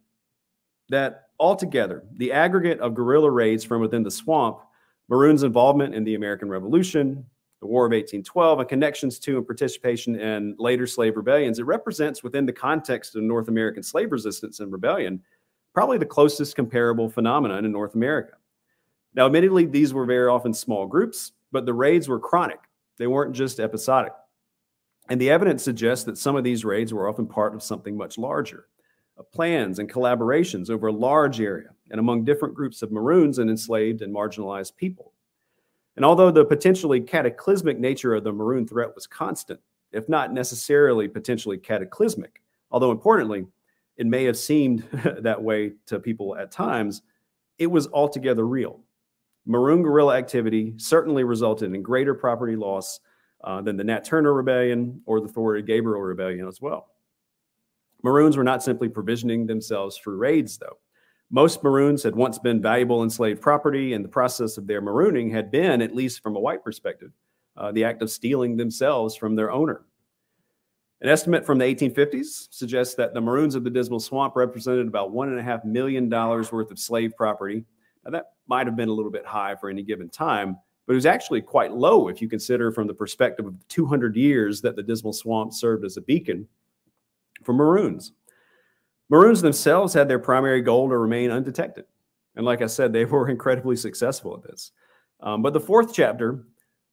that 0.90 1.28
altogether, 1.40 2.04
the 2.18 2.32
aggregate 2.32 2.80
of 2.80 2.96
guerrilla 2.96 3.30
raids 3.30 3.64
from 3.64 3.82
within 3.82 4.04
the 4.04 4.12
swamp, 4.12 4.60
Maroons' 5.08 5.44
involvement 5.44 5.94
in 5.94 6.04
the 6.04 6.16
American 6.16 6.50
Revolution, 6.50 7.26
the 7.62 7.68
War 7.68 7.86
of 7.86 7.92
1812, 7.92 8.60
and 8.60 8.70
connections 8.70 9.20
to 9.20 9.38
and 9.38 9.46
participation 9.46 10.20
in 10.20 10.56
later 10.58 10.88
slave 10.88 11.18
rebellions, 11.18 11.60
it 11.60 11.66
represents 11.66 12.24
within 12.24 12.46
the 12.46 12.54
context 12.54 13.16
of 13.16 13.24
North 13.24 13.50
American 13.50 13.84
slave 13.84 14.12
resistance 14.12 14.60
and 14.60 14.72
rebellion 14.72 15.22
probably 15.74 15.98
the 15.98 16.06
closest 16.06 16.56
comparable 16.56 17.10
phenomenon 17.10 17.66
in 17.66 17.72
North 17.72 17.96
America. 17.96 18.34
Now, 19.14 19.26
admittedly, 19.26 19.66
these 19.66 19.94
were 19.94 20.06
very 20.06 20.28
often 20.28 20.54
small 20.54 20.88
groups, 20.88 21.34
but 21.52 21.66
the 21.66 21.74
raids 21.74 22.08
were 22.08 22.20
chronic. 22.20 22.60
They 22.98 23.08
weren't 23.08 23.36
just 23.36 23.60
episodic. 23.60 24.14
And 25.10 25.20
the 25.20 25.32
evidence 25.32 25.64
suggests 25.64 26.06
that 26.06 26.18
some 26.18 26.36
of 26.36 26.44
these 26.44 26.64
raids 26.64 26.94
were 26.94 27.10
often 27.10 27.26
part 27.26 27.56
of 27.56 27.64
something 27.64 27.98
much 27.98 28.18
larger 28.18 28.68
plans 29.32 29.80
and 29.80 29.92
collaborations 29.92 30.70
over 30.70 30.88
a 30.88 30.94
large 30.94 31.42
area 31.42 31.70
and 31.92 32.00
among 32.00 32.24
different 32.24 32.56
groups 32.56 32.82
of 32.82 32.92
Maroons 32.92 33.40
and 33.40 33.50
enslaved 33.50 34.02
and 34.02 34.14
marginalized 34.14 34.76
people. 34.76 35.14
And 35.96 36.06
although 36.06 36.32
the 36.32 36.46
potentially 36.46 37.02
cataclysmic 37.02 37.80
nature 37.80 38.16
of 38.16 38.24
the 38.24 38.32
Maroon 38.32 38.68
threat 38.68 38.94
was 38.96 39.08
constant, 39.08 39.60
if 39.92 40.08
not 40.08 40.32
necessarily 40.32 41.08
potentially 41.08 41.58
cataclysmic, 41.58 42.42
although 42.72 42.92
importantly, 42.92 43.46
it 43.98 44.08
may 44.08 44.24
have 44.24 44.38
seemed 44.38 44.84
that 45.20 45.42
way 45.42 45.74
to 45.88 46.00
people 46.00 46.38
at 46.38 46.52
times, 46.52 47.02
it 47.58 47.68
was 47.68 47.88
altogether 47.88 48.48
real. 48.48 48.80
Maroon 49.50 49.82
guerrilla 49.82 50.16
activity 50.16 50.76
certainly 50.78 51.24
resulted 51.24 51.74
in 51.74 51.82
greater 51.82 52.14
property 52.14 52.56
loss 52.56 53.00
uh, 53.44 53.60
than 53.60 53.78
the 53.78 53.84
Nat 53.84 54.06
Turner 54.06 54.32
Rebellion 54.32 55.02
or 55.08 55.20
the 55.20 55.28
thwarted 55.28 55.66
Gabriel 55.66 56.00
Rebellion 56.00 56.48
as 56.48 56.62
well. 56.62 56.90
Maroons 58.04 58.38
were 58.38 58.44
not 58.44 58.62
simply 58.62 58.90
provisioning 58.90 59.48
themselves 59.48 59.98
for 59.98 60.16
raids, 60.16 60.60
though. 60.60 60.78
Most 61.32 61.64
Maroons 61.64 62.04
had 62.04 62.16
once 62.16 62.38
been 62.38 62.62
valuable 62.62 63.02
enslaved 63.02 63.42
property, 63.42 63.94
and 63.94 64.06
the 64.06 64.10
process 64.10 64.56
of 64.58 64.68
their 64.68 64.84
marooning 64.84 65.32
had 65.32 65.50
been, 65.50 65.82
at 65.82 65.96
least 65.96 66.22
from 66.22 66.36
a 66.36 66.40
white 66.40 66.64
perspective, 66.64 67.12
uh, 67.58 67.72
the 67.72 67.84
act 67.84 68.04
of 68.04 68.12
stealing 68.12 68.56
themselves 68.56 69.16
from 69.16 69.36
their 69.36 69.50
owner. 69.52 69.82
An 71.02 71.10
estimate 71.10 71.44
from 71.44 71.58
the 71.58 71.66
1850s 71.66 72.50
suggests 72.52 72.94
that 72.96 73.16
the 73.16 73.22
Maroons 73.22 73.56
of 73.56 73.64
the 73.64 73.70
Dismal 73.72 74.00
Swamp 74.00 74.36
represented 74.36 74.88
about 74.88 75.12
$1.5 75.12 75.66
million 75.66 76.08
worth 76.08 76.70
of 76.70 76.78
slave 76.78 77.14
property. 77.18 77.66
Now, 78.06 78.12
that 78.12 78.32
might 78.48 78.68
have 78.68 78.76
been 78.76 78.90
a 78.90 78.94
little 78.94 79.12
bit 79.12 79.26
high 79.26 79.56
for 79.56 79.70
any 79.70 79.84
given 79.84 80.10
time, 80.10 80.58
but 80.86 80.94
it 80.94 80.96
was 80.96 81.06
actually 81.06 81.42
quite 81.42 81.74
low 81.74 82.08
if 82.08 82.22
you 82.22 82.30
consider 82.30 82.72
from 82.72 82.88
the 82.88 82.94
perspective 82.94 83.46
of 83.46 83.56
200 83.68 84.16
years 84.16 84.62
that 84.62 84.76
the 84.76 84.84
Dismal 84.84 85.14
Swamp 85.14 85.54
served 85.54 85.86
as 85.86 85.98
a 85.98 86.02
beacon 86.02 86.48
for 87.44 87.54
Maroons. 87.54 88.14
Maroons 89.10 89.42
themselves 89.42 89.94
had 89.94 90.08
their 90.08 90.20
primary 90.20 90.62
goal 90.62 90.90
to 90.90 90.98
remain 90.98 91.32
undetected. 91.32 91.86
And 92.36 92.46
like 92.46 92.62
I 92.62 92.68
said, 92.68 92.94
they 92.94 93.06
were 93.06 93.30
incredibly 93.30 93.76
successful 93.76 94.36
at 94.36 94.44
this. 94.44 94.72
Um, 95.20 95.42
but 95.42 95.54
the 95.54 95.60
fourth 95.60 95.94
chapter 95.94 96.46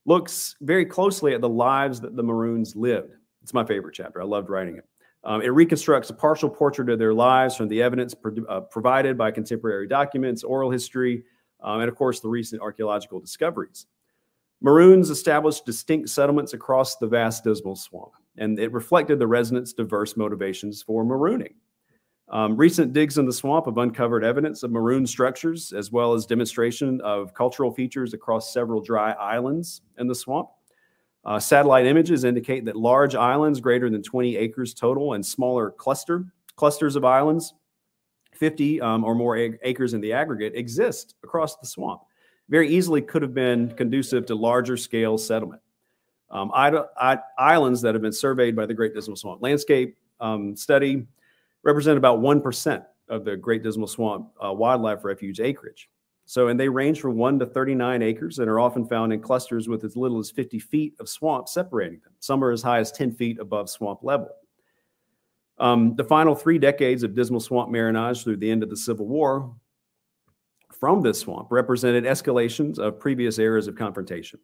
looks 0.05 0.57
very 0.61 0.85
closely 0.85 1.35
at 1.35 1.41
the 1.41 1.49
lives 1.49 2.01
that 2.01 2.17
the 2.17 2.23
Maroons 2.23 2.75
lived. 2.75 3.13
It's 3.43 3.55
my 3.55 3.65
favorite 3.65 3.95
chapter. 3.95 4.21
I 4.21 4.25
loved 4.25 4.51
writing 4.51 4.77
it. 4.77 4.85
Um, 5.27 5.43
it 5.43 5.49
reconstructs 5.49 6.09
a 6.09 6.15
partial 6.15 6.49
portrait 6.49 6.89
of 6.89 7.01
their 7.01 7.13
lives 7.13 7.57
from 7.57 7.67
the 7.67 7.83
evidence 7.83 8.15
pro- 8.15 8.45
uh, 8.49 8.61
provided 8.61 9.19
by 9.19 9.33
contemporary 9.33 9.89
documents, 9.89 10.45
oral 10.45 10.71
history, 10.71 11.25
um, 11.61 11.81
and 11.81 11.89
of 11.89 11.97
course, 11.97 12.21
the 12.21 12.29
recent 12.29 12.63
archaeological 12.63 13.19
discoveries. 13.19 13.87
Maroons 14.61 15.11
established 15.11 15.67
distinct 15.67 16.09
settlements 16.11 16.55
across 16.55 16.97
the 16.97 17.09
vast 17.09 17.43
Dismal 17.43 17.75
Swamp, 17.75 18.13
and 18.39 18.57
it 18.61 18.73
reflected 18.73 19.19
the 19.19 19.27
residents' 19.27 19.73
diverse 19.73 20.17
motivations 20.17 20.81
for 20.81 21.05
marooning. 21.05 21.55
Um, 22.29 22.57
recent 22.57 22.93
digs 22.93 23.19
in 23.19 23.27
the 23.27 23.33
swamp 23.33 23.67
have 23.67 23.79
uncovered 23.79 24.25
evidence 24.25 24.63
of 24.63 24.71
maroon 24.71 25.07
structures, 25.09 25.73
as 25.73 25.91
well 25.91 26.15
as 26.15 26.25
demonstration 26.25 27.01
of 27.01 27.35
cultural 27.35 27.73
features 27.73 28.15
across 28.15 28.53
several 28.53 28.81
dry 28.81 29.11
islands 29.13 29.83
in 29.99 30.07
the 30.07 30.15
swamp. 30.15 30.51
Uh, 31.27 31.39
satellite 31.39 31.85
images 31.85 32.25
indicate 32.25 32.65
that 32.65 32.77
large 32.77 33.15
islands 33.15 33.61
greater 33.61 33.91
than 33.91 34.03
20 34.03 34.37
acres 34.37 34.73
total 34.73 35.13
and 35.13 35.27
smaller 35.27 35.71
cluster 35.71 36.25
clusters 36.55 36.97
of 36.97 37.05
islands, 37.05 37.53
50 38.33 38.81
um, 38.81 39.05
or 39.05 39.15
more 39.15 39.37
acres 39.37 39.93
in 39.93 40.01
the 40.01 40.15
aggregate, 40.15 40.55
exist 40.55 41.17
across 41.23 41.57
the 41.57 41.67
swamp 41.67 42.01
very 42.49 42.69
easily 42.69 43.03
could 43.03 43.23
have 43.23 43.35
been 43.35 43.71
conducive 43.73 44.27
to 44.27 44.35
larger 44.35 44.77
scale 44.77 45.19
settlement. 45.19 45.63
Um, 46.31 46.51
islands 46.55 47.83
that 47.83 47.95
have 47.95 48.03
been 48.03 48.13
surveyed 48.13 48.57
by 48.57 48.67
the 48.67 48.75
Great 48.75 48.95
Dismal 48.95 49.17
Swamp 49.17 49.43
Landscape 49.43 49.97
um, 50.21 50.57
Study 50.57 51.07
represent 51.63 51.99
about 51.99 52.21
1% 52.21 52.85
of 53.09 53.25
the 53.25 53.37
Great 53.37 53.63
Dismal 53.63 53.87
Swamp 53.87 54.31
uh, 54.45 54.53
wildlife 54.53 55.05
refuge 55.05 55.41
acreage. 55.41 55.89
So, 56.29 56.49
and 56.49 56.59
they 56.59 56.69
range 56.69 57.01
from 57.01 57.17
1 57.17 57.39
to 57.39 57.47
39 57.47 58.03
acres 58.03 58.41
and 58.41 58.51
are 58.51 58.59
often 58.59 58.85
found 58.85 59.13
in 59.13 59.21
clusters 59.21 59.69
with 59.69 59.85
as 59.85 59.97
little 59.97 60.19
as 60.19 60.31
50 60.33 60.59
feet 60.59 60.95
of 60.99 61.09
swamp 61.09 61.49
separating 61.49 62.01
them. 62.01 62.13
Some 62.19 62.43
are 62.43 62.51
as 62.51 62.63
high 62.63 62.81
as 62.81 62.91
10 62.91 63.13
feet 63.13 63.39
above 63.39 63.71
swamp 63.71 64.01
level. 64.03 64.29
Um, 65.59 65.95
the 65.95 66.05
final 66.05 66.35
three 66.35 66.59
decades 66.59 67.05
of 67.05 67.15
dismal 67.15 67.41
swamp 67.41 67.71
marronage 67.71 68.25
through 68.25 68.39
the 68.39 68.51
end 68.51 68.65
of 68.65 68.71
the 68.71 68.77
Civil 68.77 69.07
War 69.07 69.55
from 70.73 71.01
this 71.01 71.21
swamp 71.21 71.49
represented 71.51 72.05
escalations 72.05 72.81
of 72.81 72.99
previous 72.99 73.39
eras 73.39 73.69
of 73.69 73.77
confrontation. 73.77 74.41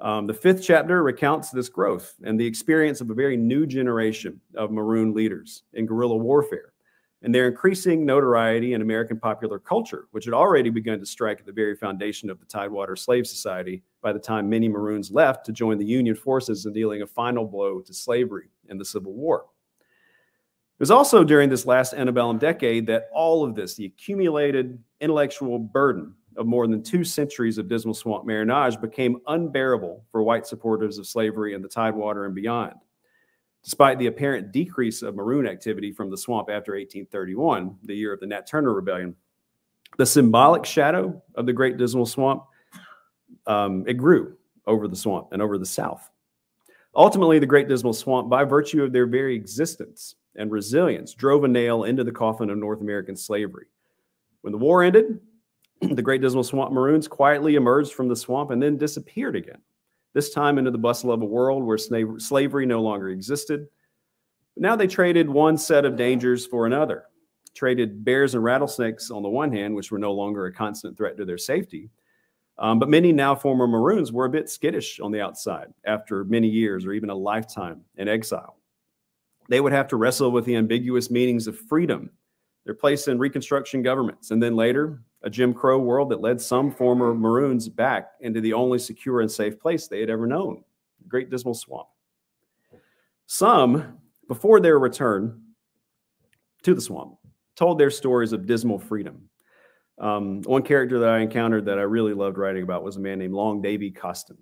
Um, 0.00 0.26
the 0.26 0.34
fifth 0.34 0.62
chapter 0.62 1.02
recounts 1.02 1.50
this 1.50 1.70
growth 1.70 2.14
and 2.22 2.38
the 2.38 2.46
experience 2.46 3.00
of 3.00 3.10
a 3.10 3.14
very 3.14 3.36
new 3.36 3.66
generation 3.66 4.40
of 4.54 4.70
Maroon 4.70 5.14
leaders 5.14 5.64
in 5.72 5.86
guerrilla 5.86 6.16
warfare 6.16 6.74
and 7.22 7.34
their 7.34 7.48
increasing 7.48 8.06
notoriety 8.06 8.74
in 8.74 8.82
American 8.82 9.18
popular 9.18 9.58
culture, 9.58 10.06
which 10.12 10.24
had 10.24 10.34
already 10.34 10.70
begun 10.70 11.00
to 11.00 11.06
strike 11.06 11.40
at 11.40 11.46
the 11.46 11.52
very 11.52 11.74
foundation 11.74 12.30
of 12.30 12.38
the 12.38 12.46
Tidewater 12.46 12.94
Slave 12.94 13.26
Society 13.26 13.82
by 14.00 14.12
the 14.12 14.18
time 14.18 14.48
many 14.48 14.68
Maroons 14.68 15.10
left 15.10 15.44
to 15.46 15.52
join 15.52 15.78
the 15.78 15.84
Union 15.84 16.14
forces 16.14 16.64
in 16.64 16.72
dealing 16.72 17.02
a 17.02 17.06
final 17.06 17.44
blow 17.44 17.80
to 17.80 17.92
slavery 17.92 18.50
in 18.68 18.78
the 18.78 18.84
Civil 18.84 19.14
War. 19.14 19.46
It 19.80 20.82
was 20.82 20.92
also 20.92 21.24
during 21.24 21.48
this 21.48 21.66
last 21.66 21.92
antebellum 21.92 22.38
decade 22.38 22.86
that 22.86 23.08
all 23.12 23.42
of 23.42 23.56
this, 23.56 23.74
the 23.74 23.86
accumulated 23.86 24.78
intellectual 25.00 25.58
burden 25.58 26.14
of 26.36 26.46
more 26.46 26.68
than 26.68 26.84
two 26.84 27.02
centuries 27.02 27.58
of 27.58 27.68
dismal 27.68 27.94
swamp 27.94 28.24
marronage, 28.24 28.80
became 28.80 29.18
unbearable 29.26 30.04
for 30.12 30.22
white 30.22 30.46
supporters 30.46 30.98
of 30.98 31.06
slavery 31.08 31.54
in 31.54 31.62
the 31.62 31.68
Tidewater 31.68 32.26
and 32.26 32.34
beyond. 32.34 32.74
Despite 33.68 33.98
the 33.98 34.06
apparent 34.06 34.50
decrease 34.50 35.02
of 35.02 35.14
maroon 35.14 35.46
activity 35.46 35.92
from 35.92 36.08
the 36.08 36.16
swamp 36.16 36.48
after 36.48 36.72
1831, 36.72 37.76
the 37.82 37.94
year 37.94 38.14
of 38.14 38.20
the 38.20 38.26
Nat 38.26 38.46
Turner 38.46 38.72
Rebellion, 38.72 39.14
the 39.98 40.06
symbolic 40.06 40.64
shadow 40.64 41.22
of 41.34 41.44
the 41.44 41.52
Great 41.52 41.76
Dismal 41.76 42.06
Swamp 42.06 42.44
um, 43.46 43.84
it 43.86 43.98
grew 43.98 44.38
over 44.66 44.88
the 44.88 44.96
swamp 44.96 45.32
and 45.32 45.42
over 45.42 45.58
the 45.58 45.66
South. 45.66 46.08
Ultimately, 46.96 47.38
the 47.38 47.44
Great 47.44 47.68
Dismal 47.68 47.92
Swamp, 47.92 48.30
by 48.30 48.42
virtue 48.42 48.82
of 48.82 48.90
their 48.90 49.06
very 49.06 49.36
existence, 49.36 50.14
and 50.36 50.50
resilience 50.50 51.12
drove 51.12 51.44
a 51.44 51.48
nail 51.48 51.84
into 51.84 52.04
the 52.04 52.10
coffin 52.10 52.48
of 52.48 52.56
North 52.56 52.80
American 52.80 53.16
slavery. 53.16 53.66
When 54.40 54.52
the 54.52 54.58
war 54.58 54.82
ended, 54.82 55.20
the 55.82 56.00
Great 56.00 56.22
Dismal 56.22 56.42
Swamp 56.44 56.72
Maroons 56.72 57.06
quietly 57.06 57.56
emerged 57.56 57.92
from 57.92 58.08
the 58.08 58.16
swamp 58.16 58.50
and 58.50 58.62
then 58.62 58.78
disappeared 58.78 59.36
again, 59.36 59.60
this 60.18 60.30
time 60.30 60.58
into 60.58 60.72
the 60.72 60.76
bustle 60.76 61.12
of 61.12 61.22
a 61.22 61.24
world 61.24 61.62
where 61.62 61.78
slavery 61.78 62.66
no 62.66 62.82
longer 62.82 63.10
existed. 63.10 63.68
Now 64.56 64.74
they 64.74 64.88
traded 64.88 65.30
one 65.30 65.56
set 65.56 65.84
of 65.84 65.94
dangers 65.94 66.44
for 66.44 66.66
another, 66.66 67.04
traded 67.54 68.04
bears 68.04 68.34
and 68.34 68.42
rattlesnakes 68.42 69.12
on 69.12 69.22
the 69.22 69.28
one 69.28 69.52
hand, 69.52 69.76
which 69.76 69.92
were 69.92 69.98
no 70.00 70.12
longer 70.12 70.46
a 70.46 70.52
constant 70.52 70.96
threat 70.96 71.16
to 71.18 71.24
their 71.24 71.38
safety. 71.38 71.88
Um, 72.58 72.80
but 72.80 72.88
many 72.88 73.12
now 73.12 73.36
former 73.36 73.68
Maroons 73.68 74.10
were 74.10 74.24
a 74.24 74.28
bit 74.28 74.50
skittish 74.50 74.98
on 74.98 75.12
the 75.12 75.20
outside 75.20 75.68
after 75.86 76.24
many 76.24 76.48
years 76.48 76.84
or 76.84 76.92
even 76.94 77.10
a 77.10 77.14
lifetime 77.14 77.82
in 77.96 78.08
exile. 78.08 78.56
They 79.48 79.60
would 79.60 79.72
have 79.72 79.86
to 79.86 79.96
wrestle 79.96 80.32
with 80.32 80.46
the 80.46 80.56
ambiguous 80.56 81.12
meanings 81.12 81.46
of 81.46 81.56
freedom, 81.56 82.10
their 82.64 82.74
place 82.74 83.06
in 83.06 83.20
Reconstruction 83.20 83.82
governments, 83.82 84.32
and 84.32 84.42
then 84.42 84.56
later 84.56 85.00
a 85.22 85.30
Jim 85.30 85.52
Crow 85.52 85.78
world 85.78 86.10
that 86.10 86.20
led 86.20 86.40
some 86.40 86.70
former 86.70 87.14
Maroons 87.14 87.68
back 87.68 88.12
into 88.20 88.40
the 88.40 88.52
only 88.52 88.78
secure 88.78 89.20
and 89.20 89.30
safe 89.30 89.58
place 89.58 89.88
they 89.88 90.00
had 90.00 90.10
ever 90.10 90.26
known 90.26 90.62
the 91.02 91.08
Great 91.08 91.30
Dismal 91.30 91.54
Swamp. 91.54 91.88
Some, 93.26 93.98
before 94.26 94.60
their 94.60 94.78
return 94.78 95.42
to 96.62 96.74
the 96.74 96.80
swamp, 96.80 97.16
told 97.56 97.78
their 97.78 97.90
stories 97.90 98.32
of 98.32 98.46
dismal 98.46 98.78
freedom. 98.78 99.28
Um, 99.98 100.42
one 100.42 100.62
character 100.62 101.00
that 101.00 101.10
I 101.10 101.18
encountered 101.18 101.66
that 101.66 101.78
I 101.78 101.82
really 101.82 102.14
loved 102.14 102.38
writing 102.38 102.62
about 102.62 102.84
was 102.84 102.96
a 102.96 103.00
man 103.00 103.18
named 103.18 103.34
Long 103.34 103.60
Davy 103.60 103.90
Costin. 103.90 104.38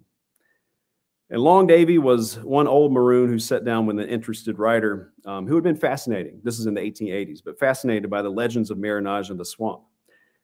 And 1.30 1.40
Long 1.40 1.66
Davy 1.66 1.98
was 1.98 2.38
one 2.44 2.68
old 2.68 2.92
Maroon 2.92 3.28
who 3.28 3.38
sat 3.38 3.64
down 3.64 3.86
with 3.86 3.98
an 3.98 4.08
interested 4.08 4.58
writer 4.58 5.12
um, 5.24 5.46
who 5.46 5.56
had 5.56 5.64
been 5.64 5.76
fascinating. 5.76 6.40
This 6.44 6.60
is 6.60 6.66
in 6.66 6.74
the 6.74 6.80
1880s, 6.80 7.40
but 7.44 7.58
fascinated 7.58 8.08
by 8.08 8.22
the 8.22 8.30
legends 8.30 8.70
of 8.70 8.78
marronage 8.78 9.30
and 9.30 9.40
the 9.40 9.44
swamp. 9.44 9.82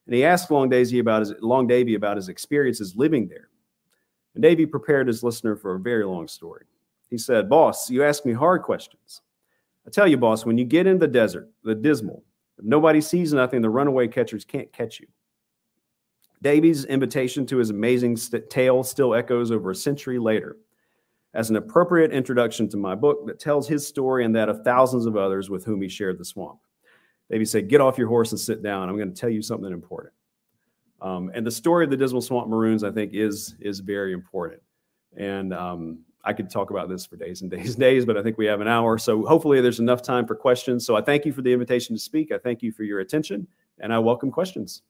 And 0.07 0.15
he 0.15 0.25
asked 0.25 0.51
Long 0.51 0.69
Davy 0.69 0.99
about 0.99 1.21
his 1.21 1.33
Long 1.41 1.67
Davy 1.67 1.95
about 1.95 2.17
his 2.17 2.29
experiences 2.29 2.97
living 2.97 3.29
there. 3.29 3.49
And 4.35 4.43
Davy 4.43 4.67
prepared 4.67 5.07
his 5.07 5.23
listener 5.23 5.57
for 5.57 5.75
a 5.75 5.81
very 5.81 6.05
long 6.05 6.27
story. 6.27 6.65
He 7.11 7.19
said, 7.19 7.49
"Boss, 7.49 7.91
you 7.91 8.03
ask 8.03 8.25
me 8.25 8.33
hard 8.33 8.63
questions. 8.63 9.23
I 9.87 9.91
tell 9.91 10.09
you, 10.09 10.17
boss, 10.17 10.47
when 10.47 10.59
you 10.59 10.65
get 10.65 10.87
in 10.87 10.99
the 10.99 11.09
desert, 11.09 11.51
the 11.65 11.75
dismal, 11.75 12.25
if 12.59 12.65
nobody 12.65 13.01
sees 13.01 13.33
nothing, 13.33 13.63
the 13.63 13.71
runaway 13.71 14.09
catchers 14.09 14.45
can't 14.45 14.73
catch 14.73 15.01
you." 15.01 15.07
Davy's 16.43 16.85
invitation 16.87 17.47
to 17.47 17.59
his 17.59 17.71
amazing 17.71 18.17
st- 18.17 18.51
tale 18.51 18.83
still 18.83 19.15
echoes 19.15 19.53
over 19.53 19.71
a 19.71 19.75
century 19.75 20.19
later 20.19 20.57
as 21.35 21.51
an 21.51 21.57
appropriate 21.57 22.11
introduction 22.13 22.69
to 22.69 22.77
my 22.77 22.95
book 22.95 23.27
that 23.27 23.39
tells 23.39 23.69
his 23.69 23.87
story 23.87 24.25
and 24.25 24.35
that 24.35 24.49
of 24.49 24.65
thousands 24.65 25.07
of 25.07 25.17
others 25.17 25.49
with 25.49 25.65
whom 25.65 25.81
he 25.81 25.89
shared 25.89 26.19
the 26.19 26.25
swamp. 26.25 26.59
Davy 27.31 27.45
said, 27.45 27.69
Get 27.69 27.81
off 27.81 27.99
your 27.99 28.09
horse 28.09 28.33
and 28.33 28.41
sit 28.41 28.63
down. 28.63 28.89
I'm 28.89 28.97
going 28.97 29.13
to 29.13 29.21
tell 29.21 29.31
you 29.31 29.43
something 29.43 29.73
important. 29.73 30.13
Um, 31.01 31.31
and 31.35 31.47
the 31.47 31.51
story 31.51 31.85
of 31.85 31.91
the 31.91 31.97
Dismal 31.97 32.23
Swamp 32.23 32.49
Maroons, 32.49 32.85
I 32.85 32.91
think, 32.91 33.13
is, 33.15 33.57
is 33.61 33.81
very 33.81 34.13
important. 34.13 34.63
And 35.17 35.53
um, 35.53 35.99
I 36.25 36.33
could 36.33 36.49
talk 36.49 36.71
about 36.71 36.89
this 36.89 37.05
for 37.05 37.17
days 37.17 37.43
and 37.43 37.51
days 37.51 37.71
and 37.71 37.81
days, 37.81 38.05
but 38.05 38.17
I 38.17 38.23
think 38.23 38.39
we 38.39 38.47
have 38.47 38.61
an 38.61 38.69
hour. 38.69 38.99
So 38.99 39.25
hopefully 39.27 39.61
there's 39.61 39.81
enough 39.81 40.03
time 40.03 40.27
for 40.27 40.37
questions. 40.37 40.87
So 40.87 40.95
I 40.95 41.03
thank 41.03 41.27
you 41.27 41.33
for 41.33 41.43
the 41.43 41.53
invitation 41.53 41.97
to 41.97 42.01
speak. 42.01 42.31
I 42.31 42.39
thank 42.39 42.63
you 42.63 42.71
for 42.71 42.85
your 42.85 43.01
attention, 43.01 43.49
and 43.81 43.93
I 43.93 43.99
welcome 43.99 44.31
questions. 44.31 44.83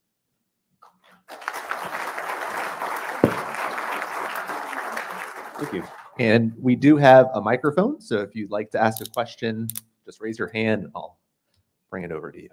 Thank 5.56 5.72
you. 5.72 5.84
And 6.18 6.52
we 6.58 6.76
do 6.76 6.96
have 6.96 7.30
a 7.34 7.40
microphone. 7.40 8.00
So 8.00 8.18
if 8.18 8.34
you'd 8.34 8.50
like 8.50 8.70
to 8.72 8.80
ask 8.80 9.00
a 9.00 9.08
question, 9.08 9.68
just 10.04 10.20
raise 10.20 10.38
your 10.38 10.48
hand 10.48 10.84
and 10.84 10.92
I'll 10.94 11.18
bring 11.92 12.04
it 12.04 12.10
over 12.10 12.32
to 12.32 12.42
you. 12.42 12.48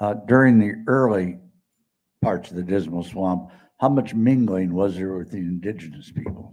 Uh, 0.00 0.14
during 0.26 0.58
the 0.58 0.74
early 0.88 1.38
parts 2.20 2.50
of 2.50 2.56
the 2.56 2.62
Dismal 2.62 3.04
Swamp, 3.04 3.52
how 3.78 3.88
much 3.88 4.12
mingling 4.12 4.74
was 4.74 4.96
there 4.96 5.16
with 5.16 5.30
the 5.30 5.38
indigenous 5.38 6.10
people? 6.10 6.52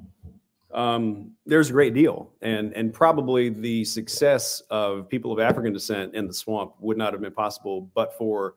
Um, 0.72 1.32
there's 1.48 1.72
a 1.72 1.74
great 1.74 1.96
deal, 1.96 2.32
and 2.42 2.72
and 2.74 2.94
probably 2.94 3.50
the 3.50 3.84
success 3.84 4.62
of 4.70 5.10
people 5.10 5.34
of 5.34 5.40
African 5.40 5.74
descent 5.74 6.14
in 6.14 6.28
the 6.28 6.34
swamp 6.34 6.76
would 6.80 6.98
not 6.98 7.14
have 7.14 7.22
been 7.22 7.34
possible 7.34 7.90
but 7.96 8.16
for 8.18 8.56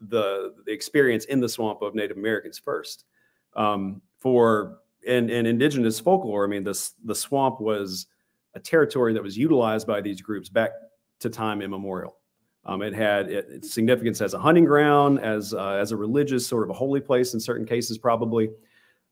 the, 0.00 0.54
the 0.64 0.72
experience 0.72 1.26
in 1.26 1.40
the 1.40 1.48
swamp 1.48 1.82
of 1.82 1.94
Native 1.94 2.16
Americans 2.16 2.58
first. 2.58 3.04
Um, 3.54 4.00
for 4.18 4.78
in, 5.06 5.30
in 5.30 5.46
indigenous 5.46 6.00
folklore, 6.00 6.44
I 6.44 6.48
mean, 6.48 6.64
this 6.64 6.94
the 7.04 7.14
swamp 7.14 7.60
was 7.60 8.06
a 8.56 8.60
territory 8.60 9.12
that 9.12 9.22
was 9.22 9.36
utilized 9.36 9.86
by 9.86 10.00
these 10.00 10.20
groups 10.20 10.48
back 10.48 10.70
to 11.20 11.30
time 11.30 11.62
immemorial. 11.62 12.16
Um, 12.64 12.82
it 12.82 12.94
had 12.94 13.30
it, 13.30 13.46
its 13.48 13.72
significance 13.72 14.20
as 14.20 14.34
a 14.34 14.38
hunting 14.38 14.64
ground, 14.64 15.20
as 15.20 15.54
uh, 15.54 15.74
as 15.74 15.92
a 15.92 15.96
religious 15.96 16.44
sort 16.44 16.64
of 16.64 16.70
a 16.70 16.72
holy 16.72 17.00
place 17.00 17.34
in 17.34 17.38
certain 17.38 17.66
cases, 17.66 17.96
probably. 17.98 18.50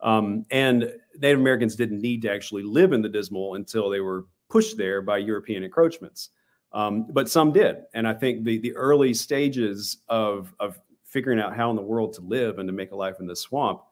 Um, 0.01 0.45
and 0.51 0.92
Native 1.20 1.38
Americans 1.38 1.76
didn't 1.76 2.01
need 2.01 2.22
to 2.22 2.32
actually 2.32 2.64
live 2.64 2.92
in 2.92 3.01
the 3.01 3.09
Dismal 3.09 3.55
until 3.55 3.88
they 3.88 4.01
were 4.01 4.26
pushed 4.49 4.76
there 4.76 5.01
by 5.03 5.18
European 5.18 5.62
encroachments. 5.62 6.30
Um, 6.72 7.07
but 7.11 7.30
some 7.30 7.53
did, 7.53 7.84
and 7.95 8.09
I 8.09 8.14
think 8.14 8.45
the 8.45 8.59
the 8.59 8.74
early 8.74 9.14
stages 9.14 9.99
of 10.09 10.53
of 10.59 10.80
figuring 11.05 11.38
out 11.38 11.55
how 11.55 11.70
in 11.70 11.76
the 11.76 11.82
world 11.82 12.12
to 12.14 12.22
live 12.22 12.59
and 12.59 12.68
to 12.68 12.72
make 12.72 12.90
a 12.90 12.97
life 12.97 13.20
in 13.20 13.26
the 13.26 13.36
swamp, 13.36 13.82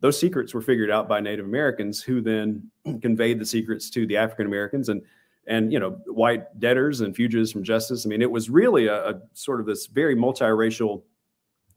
those 0.00 0.18
secrets 0.18 0.54
were 0.54 0.60
figured 0.60 0.90
out 0.90 1.08
by 1.08 1.20
Native 1.20 1.46
Americans, 1.46 2.02
who 2.02 2.20
then 2.20 2.70
conveyed 3.02 3.38
the 3.38 3.46
secrets 3.46 3.90
to 3.90 4.06
the 4.06 4.16
African 4.16 4.46
Americans 4.46 4.88
and 4.88 5.02
and 5.46 5.72
you 5.72 5.80
know 5.80 5.92
white 6.06 6.58
debtors 6.60 7.00
and 7.00 7.14
fugitives 7.14 7.52
from 7.52 7.64
justice. 7.64 8.04
I 8.04 8.08
mean, 8.08 8.22
it 8.22 8.30
was 8.30 8.50
really 8.50 8.86
a, 8.86 9.10
a 9.10 9.20
sort 9.32 9.60
of 9.60 9.66
this 9.66 9.86
very 9.86 10.14
multiracial, 10.14 11.02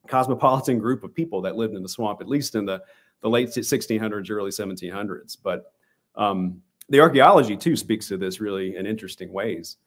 cosmopolitan 0.07 0.79
group 0.79 1.03
of 1.03 1.13
people 1.13 1.41
that 1.41 1.55
lived 1.55 1.75
in 1.75 1.83
the 1.83 1.89
swamp, 1.89 2.21
at 2.21 2.27
least 2.27 2.55
in 2.55 2.65
the 2.65 2.81
the 3.21 3.29
late 3.29 3.49
1600s, 3.49 4.31
early 4.31 4.49
1700s. 4.49 5.37
But 5.41 5.73
um, 6.15 6.61
the 6.89 6.99
archaeology 6.99 7.55
too 7.55 7.75
speaks 7.75 8.07
to 8.07 8.17
this 8.17 8.41
really 8.41 8.75
in 8.75 8.85
interesting 8.85 9.31
ways 9.31 9.77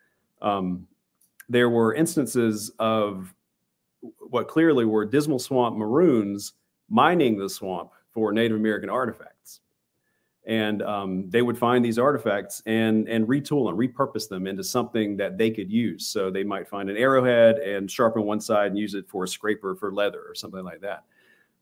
um, 0.44 0.86
there 1.48 1.70
were 1.70 1.94
instances 1.94 2.70
of 2.78 3.34
what 4.18 4.48
clearly 4.48 4.84
were 4.84 5.04
dismal 5.04 5.38
swamp 5.38 5.76
maroons 5.76 6.52
mining 6.88 7.38
the 7.38 7.48
swamp 7.48 7.90
for 8.14 8.32
Native 8.32 8.56
American 8.56 8.88
artifacts. 8.88 9.60
And 10.46 10.82
um, 10.82 11.28
they 11.30 11.42
would 11.42 11.58
find 11.58 11.84
these 11.84 11.98
artifacts 11.98 12.62
and, 12.66 13.08
and 13.08 13.26
retool 13.26 13.68
and 13.68 13.78
repurpose 13.78 14.28
them 14.28 14.46
into 14.46 14.62
something 14.62 15.16
that 15.16 15.36
they 15.38 15.50
could 15.50 15.70
use. 15.70 16.06
So 16.06 16.30
they 16.30 16.44
might 16.44 16.68
find 16.68 16.88
an 16.88 16.96
arrowhead 16.96 17.56
and 17.58 17.90
sharpen 17.90 18.22
one 18.22 18.40
side 18.40 18.68
and 18.68 18.78
use 18.78 18.94
it 18.94 19.08
for 19.08 19.24
a 19.24 19.28
scraper 19.28 19.74
for 19.74 19.92
leather 19.92 20.22
or 20.28 20.34
something 20.34 20.62
like 20.62 20.80
that. 20.82 21.04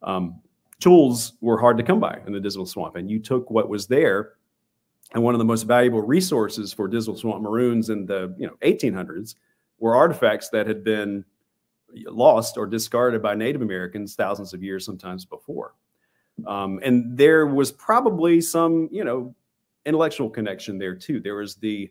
Um, 0.03 0.41
tools 0.81 1.35
were 1.41 1.59
hard 1.59 1.79
to 1.79 1.85
come 1.85 2.01
by 2.01 2.21
in 2.27 2.33
the 2.33 2.41
Dismal 2.41 2.67
Swamp, 2.67 2.97
and 2.97 3.09
you 3.09 3.21
took 3.21 3.51
what 3.51 3.69
was 3.69 3.87
there 3.87 4.33
and 5.15 5.23
one 5.23 5.35
of 5.35 5.39
the 5.39 5.45
most 5.45 5.63
valuable 5.63 6.03
resources 6.03 6.73
for 6.73 6.89
Dismal 6.89 7.17
Swamp 7.17 7.43
Maroons 7.43 7.91
in 7.91 8.07
the 8.07 8.35
you 8.39 8.47
know 8.47 8.55
1800s 8.63 9.37
were 9.79 9.95
artifacts 9.95 10.49
that 10.51 10.67
had 10.67 10.83
been 10.83 11.25
lost 12.07 12.57
or 12.57 12.67
discarded 12.67 13.23
by 13.23 13.35
Native 13.35 13.63
Americans 13.63 14.15
thousands 14.15 14.55
of 14.55 14.63
years, 14.63 14.85
sometimes 14.85 15.25
before. 15.25 15.75
Um, 16.47 16.81
and 16.83 17.17
there 17.17 17.47
was 17.47 17.73
probably 17.73 18.41
some, 18.41 18.89
you 18.91 19.05
know, 19.05 19.35
intellectual 19.87 20.31
connection 20.31 20.79
there 20.79 20.95
too. 20.95 21.21
There 21.21 21.37
was 21.37 21.57
the 21.57 21.91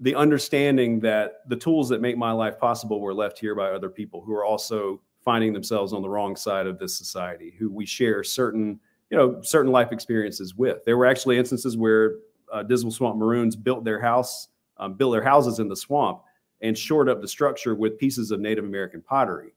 the 0.00 0.14
understanding 0.14 1.00
that 1.00 1.48
the 1.48 1.56
tools 1.56 1.88
that 1.88 2.00
make 2.00 2.16
my 2.16 2.30
life 2.30 2.58
possible 2.58 3.00
were 3.00 3.14
left 3.14 3.38
here 3.38 3.54
by 3.54 3.70
other 3.70 3.88
people 3.88 4.20
who 4.20 4.32
are 4.32 4.44
also 4.44 5.00
finding 5.24 5.52
themselves 5.52 5.92
on 5.92 6.02
the 6.02 6.08
wrong 6.08 6.36
side 6.36 6.66
of 6.66 6.78
this 6.78 6.96
society, 6.96 7.52
who 7.58 7.68
we 7.68 7.84
share 7.84 8.22
certain, 8.22 8.78
you 9.10 9.16
know, 9.16 9.40
certain 9.42 9.72
life 9.72 9.90
experiences 9.90 10.54
with. 10.54 10.84
There 10.84 10.96
were 10.96 11.06
actually 11.06 11.36
instances 11.36 11.76
where 11.76 12.16
uh, 12.52 12.62
Dismal 12.62 12.92
Swamp 12.92 13.16
Maroons 13.18 13.56
built 13.56 13.84
their 13.84 14.00
house, 14.00 14.48
um, 14.76 14.94
built 14.94 15.12
their 15.12 15.22
houses 15.22 15.58
in 15.58 15.68
the 15.68 15.76
swamp, 15.76 16.22
and 16.60 16.78
shored 16.78 17.08
up 17.08 17.20
the 17.20 17.28
structure 17.28 17.74
with 17.74 17.98
pieces 17.98 18.30
of 18.30 18.40
Native 18.40 18.64
American 18.64 19.02
pottery, 19.02 19.54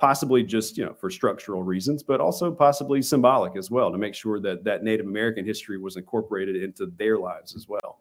possibly 0.00 0.42
just 0.42 0.78
you 0.78 0.84
know 0.84 0.94
for 0.94 1.10
structural 1.10 1.62
reasons, 1.62 2.02
but 2.02 2.20
also 2.20 2.50
possibly 2.50 3.02
symbolic 3.02 3.56
as 3.56 3.70
well 3.70 3.92
to 3.92 3.98
make 3.98 4.14
sure 4.14 4.40
that 4.40 4.64
that 4.64 4.82
Native 4.82 5.06
American 5.06 5.44
history 5.44 5.78
was 5.78 5.96
incorporated 5.96 6.56
into 6.56 6.86
their 6.96 7.18
lives 7.18 7.54
as 7.54 7.68
well. 7.68 8.00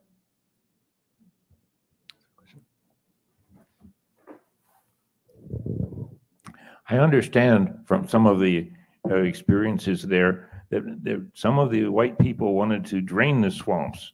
I 6.90 6.98
understand 6.98 7.78
from 7.86 8.08
some 8.08 8.26
of 8.26 8.40
the 8.40 8.72
uh, 9.10 9.18
experiences 9.18 10.02
there 10.02 10.66
that, 10.70 10.84
that 11.04 11.26
some 11.36 11.60
of 11.60 11.70
the 11.70 11.86
white 11.86 12.18
people 12.18 12.56
wanted 12.56 12.86
to 12.88 13.02
drain 13.02 13.42
the 13.42 13.52
swamps 13.52 14.14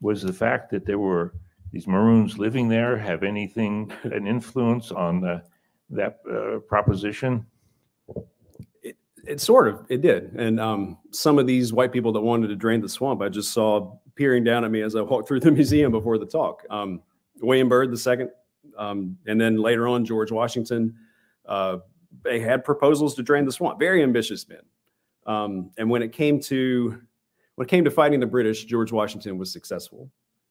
was 0.00 0.22
the 0.22 0.32
fact 0.32 0.70
that 0.70 0.86
there 0.86 0.98
were 0.98 1.34
these 1.72 1.86
maroons 1.86 2.38
living 2.38 2.68
there 2.68 2.96
have 2.96 3.22
anything 3.22 3.92
an 4.04 4.26
influence 4.26 4.92
on 4.92 5.20
the, 5.20 5.42
that 5.90 6.20
uh, 6.30 6.58
proposition? 6.60 7.46
It, 8.82 8.96
it 9.26 9.40
sort 9.40 9.68
of 9.68 9.84
it 9.88 10.02
did. 10.02 10.32
And 10.34 10.60
um, 10.60 10.98
some 11.10 11.38
of 11.38 11.46
these 11.46 11.72
white 11.72 11.92
people 11.92 12.12
that 12.12 12.20
wanted 12.20 12.48
to 12.48 12.56
drain 12.56 12.80
the 12.80 12.88
swamp 12.88 13.22
i 13.22 13.28
just 13.28 13.52
saw 13.52 13.96
peering 14.14 14.44
down 14.44 14.64
at 14.64 14.70
me 14.70 14.82
as 14.82 14.96
i 14.96 15.00
walked 15.00 15.28
through 15.28 15.40
the 15.40 15.50
museum 15.60 15.92
before 15.92 16.18
the 16.18 16.26
talk. 16.26 16.62
Um, 16.70 17.02
william 17.40 17.68
byrd 17.68 17.90
the 17.90 17.98
second 17.98 18.30
um, 18.78 19.16
and 19.26 19.40
then 19.40 19.56
later 19.56 19.88
on 19.88 20.04
george 20.04 20.30
washington 20.30 20.94
uh, 21.46 21.78
they 22.22 22.40
had 22.40 22.64
proposals 22.64 23.14
to 23.16 23.22
drain 23.22 23.44
the 23.44 23.52
swamp. 23.52 23.78
Very 23.78 24.02
ambitious 24.02 24.48
men. 24.48 24.62
Um, 25.26 25.70
and 25.78 25.90
when 25.90 26.02
it 26.02 26.12
came 26.12 26.40
to 26.42 27.00
when 27.56 27.66
it 27.66 27.70
came 27.70 27.84
to 27.84 27.90
fighting 27.90 28.20
the 28.20 28.26
British, 28.26 28.64
George 28.64 28.92
Washington 28.92 29.38
was 29.38 29.52
successful. 29.52 30.10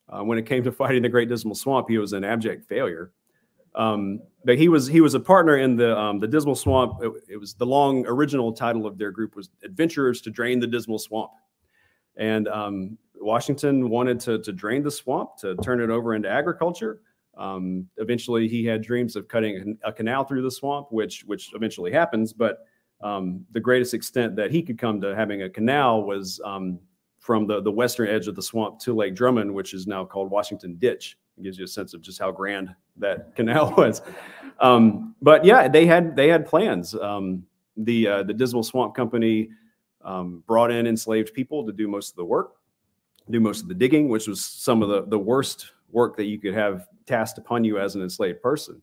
Uh, 0.10 0.24
when 0.24 0.38
it 0.38 0.46
came 0.46 0.64
to 0.64 0.72
fighting 0.72 1.04
the 1.04 1.10
Great 1.10 1.30
Dismal 1.30 1.56
Swamp, 1.56 1.88
he 1.90 1.98
was 1.98 2.14
an 2.14 2.24
abject 2.24 2.68
failure. 2.68 3.12
Um, 3.76 4.22
but 4.46 4.58
he 4.58 4.70
was 4.70 4.88
he 4.88 5.02
was 5.02 5.16
a 5.16 5.20
partner 5.20 5.58
in 5.58 5.76
the 5.76 5.98
um, 5.98 6.20
the 6.20 6.28
Dismal 6.28 6.56
Swamp. 6.56 7.04
It, 7.04 7.12
it, 7.30 7.38
was 7.38 7.56
the 7.56 7.66
long 7.66 8.06
original 8.08 8.54
title 8.54 8.86
of 8.86 8.98
their 8.98 9.12
group 9.12 9.36
was 9.36 9.50
Adventurers 9.64 10.22
to 10.22 10.30
Drain 10.30 10.60
the 10.60 10.68
Dismal 10.68 11.00
Swamp, 11.00 11.32
and 12.16 12.48
um, 12.48 12.98
Washington 13.16 13.90
wanted 13.90 14.20
to 14.22 14.40
to 14.40 14.54
drain 14.54 14.84
the 14.84 14.92
swamp 14.92 15.38
to 15.40 15.56
turn 15.58 15.82
it 15.82 15.90
over 15.90 16.16
into 16.16 16.30
agriculture. 16.30 17.02
Um, 17.38 17.88
eventually, 17.98 18.48
he 18.48 18.64
had 18.64 18.82
dreams 18.82 19.16
of 19.16 19.28
cutting 19.28 19.78
a 19.84 19.92
canal 19.92 20.24
through 20.24 20.44
the 20.44 20.52
swamp, 20.52 20.88
which 20.92 21.24
which 21.26 21.52
eventually 21.54 21.92
happens. 21.92 22.32
But 22.32 22.60
um, 23.02 23.46
the 23.52 23.60
greatest 23.60 23.94
extent 23.94 24.36
that 24.38 24.52
he 24.52 24.62
could 24.62 24.78
come 24.78 25.02
to 25.02 25.16
having 25.16 25.42
a 25.42 25.50
canal 25.50 26.04
was 26.04 26.40
um, 26.46 26.80
from 27.26 27.48
the, 27.48 27.60
the 27.60 27.72
western 27.72 28.08
edge 28.08 28.28
of 28.28 28.36
the 28.36 28.42
swamp 28.42 28.78
to 28.78 28.94
Lake 28.94 29.16
Drummond, 29.16 29.52
which 29.52 29.74
is 29.74 29.88
now 29.88 30.06
called 30.06 30.30
Washington 30.30 30.76
Ditch. 30.76 31.18
It 31.40 31.44
gives 31.44 31.58
you 31.58 31.66
a 31.66 31.68
sense 31.68 31.96
of 31.96 32.02
just 32.02 32.20
how 32.20 32.32
grand 32.32 32.76
that 32.98 33.36
canal 33.36 33.74
was. 33.76 34.04
Um, 34.60 35.16
but 35.24 35.44
yeah, 35.44 35.68
they 35.68 35.88
had 35.88 36.16
they 36.16 36.28
had 36.28 36.46
plans. 36.46 36.94
Um, 36.94 37.44
the 37.78 38.08
uh, 38.08 38.24
the 38.24 38.34
Dismal 38.34 38.62
Swamp 38.62 38.94
Company 38.94 39.50
um, 40.04 40.44
brought 40.46 40.70
in 40.70 40.86
enslaved 40.86 41.34
people 41.34 41.66
to 41.66 41.74
do 41.74 41.88
most 41.88 42.12
of 42.12 42.16
the 42.16 42.26
work, 42.26 42.52
do 43.32 43.40
most 43.40 43.64
of 43.64 43.70
the 43.70 43.74
digging, 43.74 44.08
which 44.08 44.28
was 44.28 44.46
some 44.46 44.84
of 44.84 44.90
the 44.90 45.08
the 45.08 45.18
worst 45.18 45.72
work 45.90 46.16
that 46.18 46.26
you 46.26 46.40
could 46.40 46.54
have 46.54 46.88
tasked 47.08 47.40
upon 47.40 47.64
you 47.64 47.80
as 47.80 47.96
an 47.96 48.04
enslaved 48.04 48.40
person. 48.40 48.80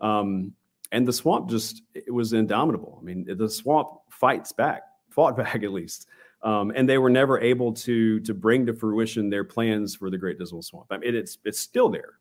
Um, 0.00 0.52
and 0.92 1.08
the 1.08 1.12
swamp 1.12 1.50
just 1.50 1.82
it 1.92 2.14
was 2.14 2.34
indomitable. 2.34 3.00
I 3.02 3.04
mean, 3.04 3.26
the 3.36 3.50
swamp 3.50 3.88
fights 4.10 4.52
back, 4.52 4.82
fought 5.10 5.36
back 5.44 5.64
at 5.64 5.72
least. 5.72 6.06
Um, 6.44 6.72
and 6.76 6.86
they 6.86 6.98
were 6.98 7.08
never 7.08 7.40
able 7.40 7.72
to 7.72 8.20
to 8.20 8.34
bring 8.34 8.66
to 8.66 8.74
fruition 8.74 9.30
their 9.30 9.44
plans 9.44 9.94
for 9.94 10.10
the 10.10 10.18
Great 10.18 10.38
Dismal 10.38 10.60
Swamp. 10.60 10.86
I 10.90 10.98
mean, 10.98 11.14
it's 11.14 11.38
it's 11.44 11.58
still 11.58 11.88
there. 11.88 12.18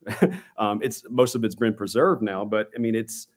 um, 0.58 0.80
it's 0.82 1.04
most 1.10 1.36
of 1.36 1.44
it's 1.44 1.56
been 1.56 1.74
preserved 1.74 2.22
now, 2.22 2.46
but 2.46 2.70
I 2.74 2.80
mean, 2.80 2.96
it's 2.96 3.28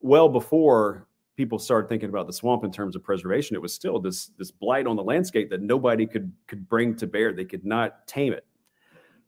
well 0.00 0.28
before 0.28 1.08
people 1.36 1.58
started 1.58 1.88
thinking 1.88 2.08
about 2.08 2.28
the 2.28 2.32
swamp 2.32 2.62
in 2.62 2.70
terms 2.70 2.94
of 2.94 3.02
preservation. 3.02 3.56
It 3.56 3.62
was 3.62 3.74
still 3.74 3.98
this 3.98 4.26
this 4.38 4.52
blight 4.52 4.86
on 4.86 4.94
the 4.94 5.02
landscape 5.02 5.50
that 5.50 5.60
nobody 5.60 6.06
could 6.06 6.30
could 6.46 6.68
bring 6.68 6.94
to 6.96 7.08
bear. 7.08 7.32
They 7.32 7.44
could 7.44 7.64
not 7.64 8.06
tame 8.06 8.32
it. 8.32 8.46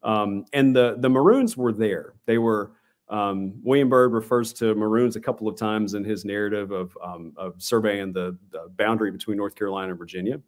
Um, 0.05 0.45
and 0.53 0.75
the 0.75 0.95
the 0.99 1.11
Maroons 1.11 1.57
were 1.57 1.73
there. 1.73 2.15
They 2.27 2.39
were. 2.39 2.73
Um, 3.09 3.55
William 3.65 3.89
Byrd 3.89 4.13
refers 4.13 4.53
to 4.53 4.73
Maroons 4.77 5.17
a 5.17 5.21
couple 5.21 5.49
of 5.49 5.57
times 5.57 5.95
in 5.95 6.05
his 6.05 6.25
narrative 6.25 6.71
of, 6.71 6.97
um, 7.03 7.33
of 7.37 7.61
surveying 7.61 8.13
the, 8.13 8.39
the 8.53 8.69
boundary 8.77 9.11
between 9.11 9.37
North 9.37 9.57
Carolina 9.57 9.89
and 9.91 9.99
Virginia. 9.99 10.41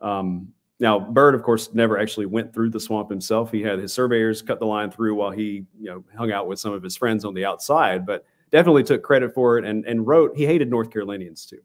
Um, 0.00 0.52
now, 0.78 0.98
Byrd, 0.98 1.34
of 1.34 1.42
course, 1.42 1.74
never 1.74 1.98
actually 1.98 2.26
went 2.26 2.54
through 2.54 2.70
the 2.70 2.80
swamp 2.80 3.10
himself. 3.10 3.52
He 3.52 3.60
had 3.60 3.78
his 3.78 3.92
surveyors 3.92 4.40
cut 4.40 4.58
the 4.58 4.66
line 4.66 4.90
through 4.90 5.14
while 5.14 5.30
he, 5.30 5.66
you 5.78 5.90
know, 5.90 6.04
hung 6.16 6.32
out 6.32 6.48
with 6.48 6.58
some 6.58 6.72
of 6.72 6.82
his 6.82 6.96
friends 6.96 7.24
on 7.24 7.34
the 7.34 7.44
outside, 7.44 8.06
but 8.06 8.24
definitely 8.50 8.82
took 8.82 9.02
credit 9.02 9.34
for 9.34 9.58
it 9.58 9.64
and, 9.64 9.84
and 9.84 10.06
wrote, 10.06 10.34
he 10.34 10.46
hated 10.46 10.70
North 10.70 10.90
Carolinians 10.90 11.44
too. 11.44 11.60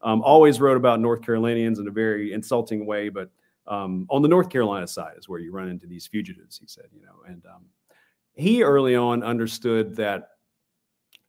Um, 0.00 0.22
always 0.22 0.60
wrote 0.60 0.76
about 0.76 1.00
North 1.00 1.22
Carolinians 1.22 1.78
in 1.80 1.88
a 1.88 1.90
very 1.90 2.32
insulting 2.32 2.86
way, 2.86 3.08
but 3.08 3.30
um, 3.66 4.06
on 4.10 4.22
the 4.22 4.28
North 4.28 4.48
Carolina 4.48 4.86
side 4.86 5.14
is 5.18 5.28
where 5.28 5.40
you 5.40 5.52
run 5.52 5.68
into 5.68 5.86
these 5.86 6.06
fugitives, 6.06 6.58
he 6.58 6.66
said, 6.66 6.86
you 6.92 7.02
know, 7.02 7.14
and 7.26 7.44
um, 7.46 7.64
he 8.34 8.62
early 8.62 8.96
on 8.96 9.22
understood 9.22 9.94
that 9.96 10.30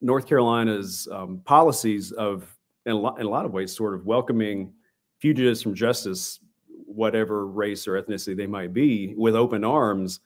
North 0.02 0.28
Carolina's 0.28 1.08
um, 1.12 1.42
policies 1.46 2.12
of, 2.12 2.48
in 2.86 2.94
a, 2.94 3.00
lot, 3.00 3.20
in 3.20 3.26
a 3.26 3.30
lot 3.30 3.46
of 3.46 3.54
ways, 3.54 3.76
sort 3.76 3.94
of 3.94 4.06
welcoming 4.06 4.74
fugitives 5.24 5.62
from 5.62 5.74
justice 5.74 6.42
whatever 6.68 7.48
race 7.48 7.88
or 7.88 7.94
ethnicity 7.94 8.36
they 8.36 8.46
might 8.46 8.74
be 8.74 9.14
with 9.16 9.38
open 9.38 9.64
arms 9.64 10.20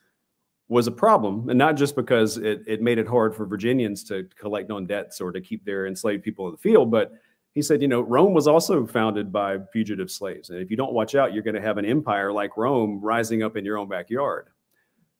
was 0.66 0.88
a 0.88 0.90
problem. 0.90 1.48
And 1.48 1.56
not 1.56 1.76
just 1.76 1.94
because 1.94 2.36
it, 2.36 2.62
it 2.66 2.82
made 2.82 2.98
it 2.98 3.06
hard 3.06 3.32
for 3.32 3.46
Virginians 3.46 4.02
to 4.04 4.26
collect 4.36 4.72
on 4.72 4.86
debts 4.86 5.20
or 5.20 5.30
to 5.30 5.40
keep 5.40 5.64
their 5.64 5.86
enslaved 5.86 6.24
people 6.24 6.46
in 6.46 6.52
the 6.52 6.58
field, 6.58 6.90
but 6.90 7.12
he 7.54 7.62
said, 7.62 7.80
you 7.80 7.86
know, 7.86 8.00
Rome 8.00 8.34
was 8.34 8.48
also 8.48 8.84
founded 8.84 9.32
by 9.32 9.58
fugitive 9.72 10.10
slaves. 10.10 10.50
And 10.50 10.58
if 10.58 10.68
you 10.68 10.76
don't 10.76 10.92
watch 10.92 11.14
out, 11.14 11.32
you're 11.32 11.44
going 11.44 11.54
to 11.54 11.62
have 11.62 11.78
an 11.78 11.86
empire 11.86 12.32
like 12.32 12.56
Rome 12.56 13.00
rising 13.00 13.44
up 13.44 13.56
in 13.56 13.64
your 13.64 13.78
own 13.78 13.88
backyard. 13.88 14.48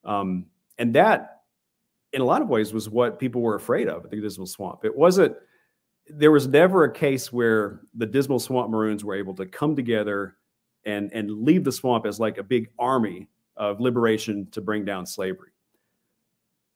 Um, 0.05 0.47
and 0.79 0.93
that, 0.97 1.43
in 2.13 2.21
a 2.21 2.25
lot 2.25 2.43
of 2.43 2.49
ways, 2.49 2.73
was 2.73 2.91
what 2.91 3.21
people 3.21 3.43
were 3.43 3.55
afraid 3.55 3.87
of 3.87 4.05
at 4.05 4.11
the 4.11 4.21
Dismal 4.21 4.49
Swamp. 4.49 4.85
It 4.85 4.97
wasn't, 4.97 5.37
there 6.11 6.31
was 6.31 6.47
never 6.47 6.85
a 6.85 6.93
case 6.93 7.33
where 7.33 7.81
the 7.95 8.07
Dismal 8.07 8.39
Swamp 8.39 8.71
Maroons 8.71 9.05
were 9.05 9.15
able 9.15 9.35
to 9.35 9.47
come 9.47 9.77
together 9.77 10.37
and 10.85 11.13
and 11.13 11.31
leave 11.31 11.65
the 11.65 11.73
swamp 11.73 12.07
as 12.07 12.19
like 12.21 12.39
a 12.39 12.43
big 12.43 12.69
army 12.79 13.29
of 13.57 13.81
liberation 13.81 14.49
to 14.53 14.61
bring 14.61 14.85
down 14.85 15.05
slavery. 15.07 15.51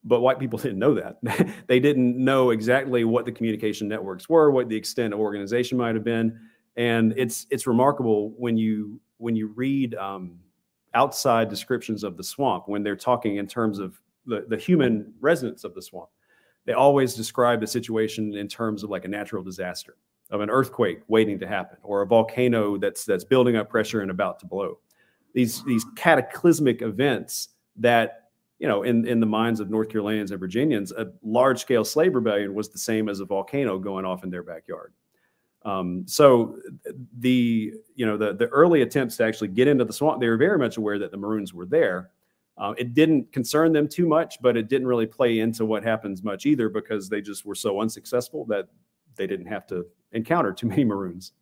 But 0.05 0.21
white 0.21 0.39
people 0.39 0.59
didn't 0.63 0.79
know 0.79 0.95
that. 0.95 1.19
they 1.67 1.81
didn't 1.81 2.17
know 2.23 2.51
exactly 2.51 3.05
what 3.05 3.25
the 3.25 3.33
communication 3.33 3.89
networks 3.89 4.29
were, 4.29 4.51
what 4.51 4.69
the 4.69 4.77
extent 4.77 5.15
of 5.15 5.21
organization 5.21 5.79
might 5.79 5.95
have 5.95 6.05
been, 6.05 6.39
and 6.77 7.15
it's 7.17 7.47
it's 7.51 7.67
remarkable 7.67 8.31
when 8.37 8.57
you 8.57 9.01
when 9.19 9.37
you 9.37 9.49
read 9.49 9.95
um, 9.95 10.39
outside 10.95 11.49
descriptions 11.49 12.05
of 12.05 12.17
the 12.17 12.25
swamp 12.25 12.65
when 12.67 12.83
they're 12.83 12.97
talking 12.97 13.37
in 13.37 13.47
terms 13.47 13.79
of 13.79 14.01
the, 14.27 14.45
the 14.49 14.57
human 14.57 15.13
residents 15.21 15.65
of 15.65 15.75
the 15.75 15.83
swamp. 15.83 16.09
They 16.65 16.73
always 16.73 17.15
describe 17.15 17.61
the 17.61 17.67
situation 17.67 18.35
in 18.35 18.49
terms 18.49 18.83
of 18.85 18.91
like 18.91 19.05
a 19.05 19.09
natural 19.09 19.43
disaster 19.43 19.97
of 20.31 20.41
an 20.41 20.51
earthquake 20.51 21.01
waiting 21.09 21.39
to 21.39 21.47
happen 21.47 21.77
or 21.83 22.03
a 22.03 22.07
volcano 22.07 22.79
that's 22.79 23.05
that's 23.05 23.25
building 23.25 23.57
up 23.57 23.69
pressure 23.69 24.01
and 24.01 24.11
about 24.11 24.41
to 24.41 24.47
blow. 24.47 24.79
These 25.35 25.63
these 25.65 25.85
cataclysmic 25.97 26.83
events 26.83 27.51
that 27.77 28.31
you 28.59 28.67
know 28.67 28.83
in 28.83 29.07
in 29.07 29.21
the 29.21 29.27
minds 29.27 29.61
of 29.61 29.71
North 29.71 29.91
Carolinians 29.91 30.31
and 30.31 30.41
Virginians, 30.41 30.93
a 30.93 31.13
large 31.23 31.61
scale 31.61 31.85
slave 31.85 32.15
rebellion 32.15 32.55
was 32.55 32.71
the 32.71 32.79
same 32.79 33.09
as 33.09 33.21
a 33.21 33.25
volcano 33.25 33.79
going 33.79 34.05
off 34.05 34.25
in 34.25 34.31
their 34.31 34.43
backyard. 34.43 34.93
Um, 35.65 36.05
so 36.07 36.59
the 37.19 37.73
you 37.95 38.07
know 38.07 38.17
the 38.17 38.35
the 38.35 38.49
early 38.49 38.83
attempts 38.83 39.17
to 39.19 39.25
actually 39.25 39.49
get 39.49 39.69
into 39.69 39.85
the 39.85 39.93
swamp, 39.93 40.21
they 40.21 40.29
were 40.29 40.37
very 40.37 40.59
much 40.59 40.77
aware 40.77 40.99
that 40.99 41.11
the 41.11 41.17
Maroons 41.17 41.53
were 41.53 41.67
there. 41.67 42.11
Uh, 42.63 42.75
it 42.79 42.95
didn't 42.95 43.33
concern 43.33 43.73
them 43.73 43.89
too 43.89 44.07
much, 44.07 44.41
but 44.41 44.57
it 44.57 44.69
didn't 44.69 44.87
really 44.87 45.05
play 45.05 45.41
into 45.41 45.65
what 45.67 45.83
happens 45.83 46.23
much 46.23 46.47
either 46.47 46.69
because 46.69 47.09
they 47.09 47.21
just 47.21 47.45
were 47.45 47.57
so 47.57 47.81
unsuccessful 47.81 48.45
that 48.45 48.69
they 49.17 49.27
didn't 49.27 49.47
have 49.47 49.67
to 49.67 49.85
encounter 50.13 50.53
too 50.53 50.67
many 50.69 50.85
Maroons. 50.85 51.33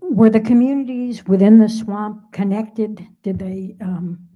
Were 0.00 0.30
the 0.30 0.38
communities 0.38 1.26
within 1.26 1.58
the 1.58 1.68
swamp 1.68 2.30
connected? 2.30 3.04
Did 3.24 3.40
they 3.40 3.74
um, 3.80 4.28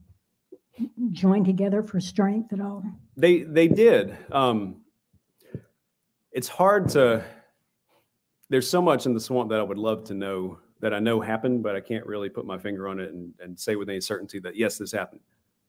join 1.13 1.45
together 1.45 1.85
for 1.85 2.01
strength 2.01 2.53
at 2.53 2.61
all? 2.61 2.83
They 3.17 3.43
they 3.43 3.69
did. 3.69 4.17
Um, 4.31 4.83
it's 6.33 6.49
hard 6.49 6.89
to. 6.91 7.25
There's 8.49 8.69
so 8.69 8.81
much 8.81 9.07
in 9.07 9.15
the 9.15 9.21
swamp 9.21 9.51
that 9.51 9.59
I 9.59 9.63
would 9.63 9.79
love 9.79 10.05
to 10.05 10.15
know 10.15 10.59
that 10.81 10.93
I 10.93 10.99
know 10.99 11.21
happened, 11.21 11.63
but 11.63 11.75
I 11.75 11.81
can't 11.81 12.07
really 12.07 12.29
put 12.29 12.45
my 12.47 12.59
finger 12.59 12.87
on 12.87 13.01
it 13.01 13.13
and, 13.13 13.33
and 13.41 13.59
say 13.59 13.77
with 13.77 13.89
any 13.89 14.01
certainty 14.01 14.39
that 14.41 14.57
yes, 14.57 14.79
this 14.79 14.93
happened. 14.93 15.21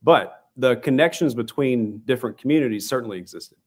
But 0.03 0.49
the 0.57 0.75
connections 0.77 1.33
between 1.33 1.99
different 2.05 2.37
communities 2.37 2.87
certainly 2.87 3.17
existed. 3.17 3.57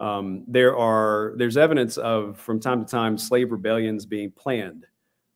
Um, 0.00 0.44
there 0.46 0.76
are 0.76 1.34
there's 1.36 1.56
evidence 1.56 1.96
of 1.96 2.38
from 2.38 2.60
time 2.60 2.84
to 2.84 2.90
time 2.90 3.18
slave 3.18 3.50
rebellions 3.50 4.06
being 4.06 4.30
planned, 4.30 4.86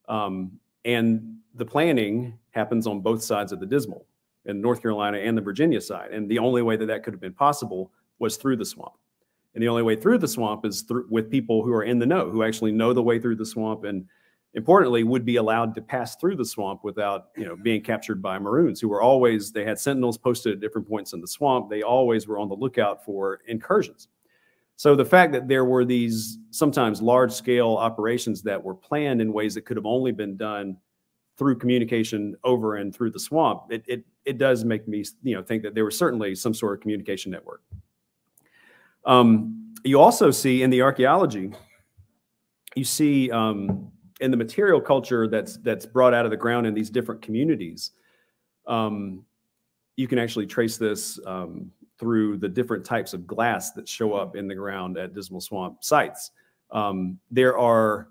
um, 0.08 0.52
and 0.84 1.38
the 1.54 1.64
planning 1.64 2.38
happens 2.50 2.86
on 2.86 3.00
both 3.00 3.22
sides 3.22 3.50
of 3.50 3.58
the 3.58 3.66
Dismal, 3.66 4.06
in 4.46 4.60
North 4.60 4.82
Carolina 4.82 5.18
and 5.18 5.36
the 5.36 5.42
Virginia 5.42 5.80
side. 5.80 6.10
And 6.10 6.30
the 6.30 6.38
only 6.38 6.62
way 6.62 6.76
that 6.76 6.86
that 6.86 7.02
could 7.02 7.14
have 7.14 7.20
been 7.20 7.34
possible 7.34 7.92
was 8.18 8.36
through 8.36 8.56
the 8.56 8.64
swamp. 8.64 8.94
And 9.54 9.62
the 9.62 9.68
only 9.68 9.82
way 9.82 9.96
through 9.96 10.18
the 10.18 10.28
swamp 10.28 10.64
is 10.64 10.82
through 10.82 11.06
with 11.10 11.30
people 11.30 11.62
who 11.62 11.72
are 11.72 11.84
in 11.84 11.98
the 11.98 12.06
know, 12.06 12.30
who 12.30 12.42
actually 12.42 12.72
know 12.72 12.92
the 12.92 13.02
way 13.02 13.18
through 13.18 13.36
the 13.36 13.46
swamp 13.46 13.84
and 13.84 14.06
importantly 14.54 15.02
would 15.02 15.24
be 15.24 15.36
allowed 15.36 15.74
to 15.74 15.80
pass 15.80 16.16
through 16.16 16.36
the 16.36 16.44
swamp 16.44 16.84
without 16.84 17.28
you 17.36 17.44
know 17.44 17.56
being 17.56 17.82
captured 17.82 18.20
by 18.20 18.38
maroons 18.38 18.80
who 18.80 18.88
were 18.88 19.00
always 19.00 19.50
they 19.50 19.64
had 19.64 19.78
sentinels 19.78 20.18
posted 20.18 20.52
at 20.52 20.60
different 20.60 20.86
points 20.86 21.14
in 21.14 21.20
the 21.20 21.26
swamp 21.26 21.70
they 21.70 21.82
always 21.82 22.28
were 22.28 22.38
on 22.38 22.48
the 22.48 22.54
lookout 22.54 23.02
for 23.04 23.40
incursions 23.48 24.08
so 24.76 24.94
the 24.94 25.04
fact 25.04 25.32
that 25.32 25.48
there 25.48 25.64
were 25.64 25.84
these 25.84 26.38
sometimes 26.50 27.00
large 27.00 27.32
scale 27.32 27.76
operations 27.76 28.42
that 28.42 28.62
were 28.62 28.74
planned 28.74 29.22
in 29.22 29.32
ways 29.32 29.54
that 29.54 29.64
could 29.64 29.76
have 29.76 29.86
only 29.86 30.12
been 30.12 30.36
done 30.36 30.76
through 31.36 31.56
communication 31.56 32.36
over 32.44 32.76
and 32.76 32.94
through 32.94 33.10
the 33.10 33.18
swamp 33.18 33.62
it, 33.70 33.84
it, 33.86 34.04
it 34.24 34.38
does 34.38 34.64
make 34.64 34.86
me 34.86 35.04
you 35.22 35.34
know 35.34 35.42
think 35.42 35.62
that 35.62 35.74
there 35.74 35.84
was 35.84 35.96
certainly 35.96 36.34
some 36.34 36.54
sort 36.54 36.74
of 36.74 36.80
communication 36.80 37.30
network. 37.30 37.62
Um, 39.04 39.74
you 39.84 39.98
also 39.98 40.30
see 40.30 40.62
in 40.62 40.70
the 40.70 40.82
archaeology 40.82 41.52
you 42.76 42.84
see 42.84 43.30
um, 43.30 43.90
and 44.20 44.32
the 44.32 44.36
material 44.36 44.80
culture 44.80 45.26
that's 45.26 45.56
that's 45.58 45.86
brought 45.86 46.14
out 46.14 46.24
of 46.24 46.30
the 46.30 46.36
ground 46.36 46.66
in 46.66 46.74
these 46.74 46.90
different 46.90 47.20
communities 47.20 47.92
um, 48.66 49.24
you 49.96 50.08
can 50.08 50.18
actually 50.18 50.46
trace 50.46 50.76
this 50.76 51.18
um, 51.26 51.70
through 51.98 52.36
the 52.38 52.48
different 52.48 52.84
types 52.84 53.14
of 53.14 53.26
glass 53.26 53.72
that 53.72 53.88
show 53.88 54.14
up 54.14 54.36
in 54.36 54.48
the 54.48 54.54
ground 54.54 54.98
at 54.98 55.14
dismal 55.14 55.40
swamp 55.40 55.84
sites. 55.84 56.30
Um, 56.70 57.18
there 57.30 57.58
are 57.58 58.08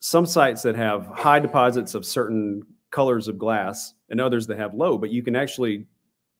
some 0.00 0.26
sites 0.26 0.62
that 0.62 0.76
have 0.76 1.06
high 1.06 1.40
deposits 1.40 1.94
of 1.94 2.04
certain 2.04 2.62
colors 2.90 3.28
of 3.28 3.38
glass 3.38 3.94
and 4.10 4.20
others 4.20 4.46
that 4.46 4.58
have 4.58 4.74
low 4.74 4.96
but 4.96 5.10
you 5.10 5.22
can 5.22 5.36
actually 5.36 5.86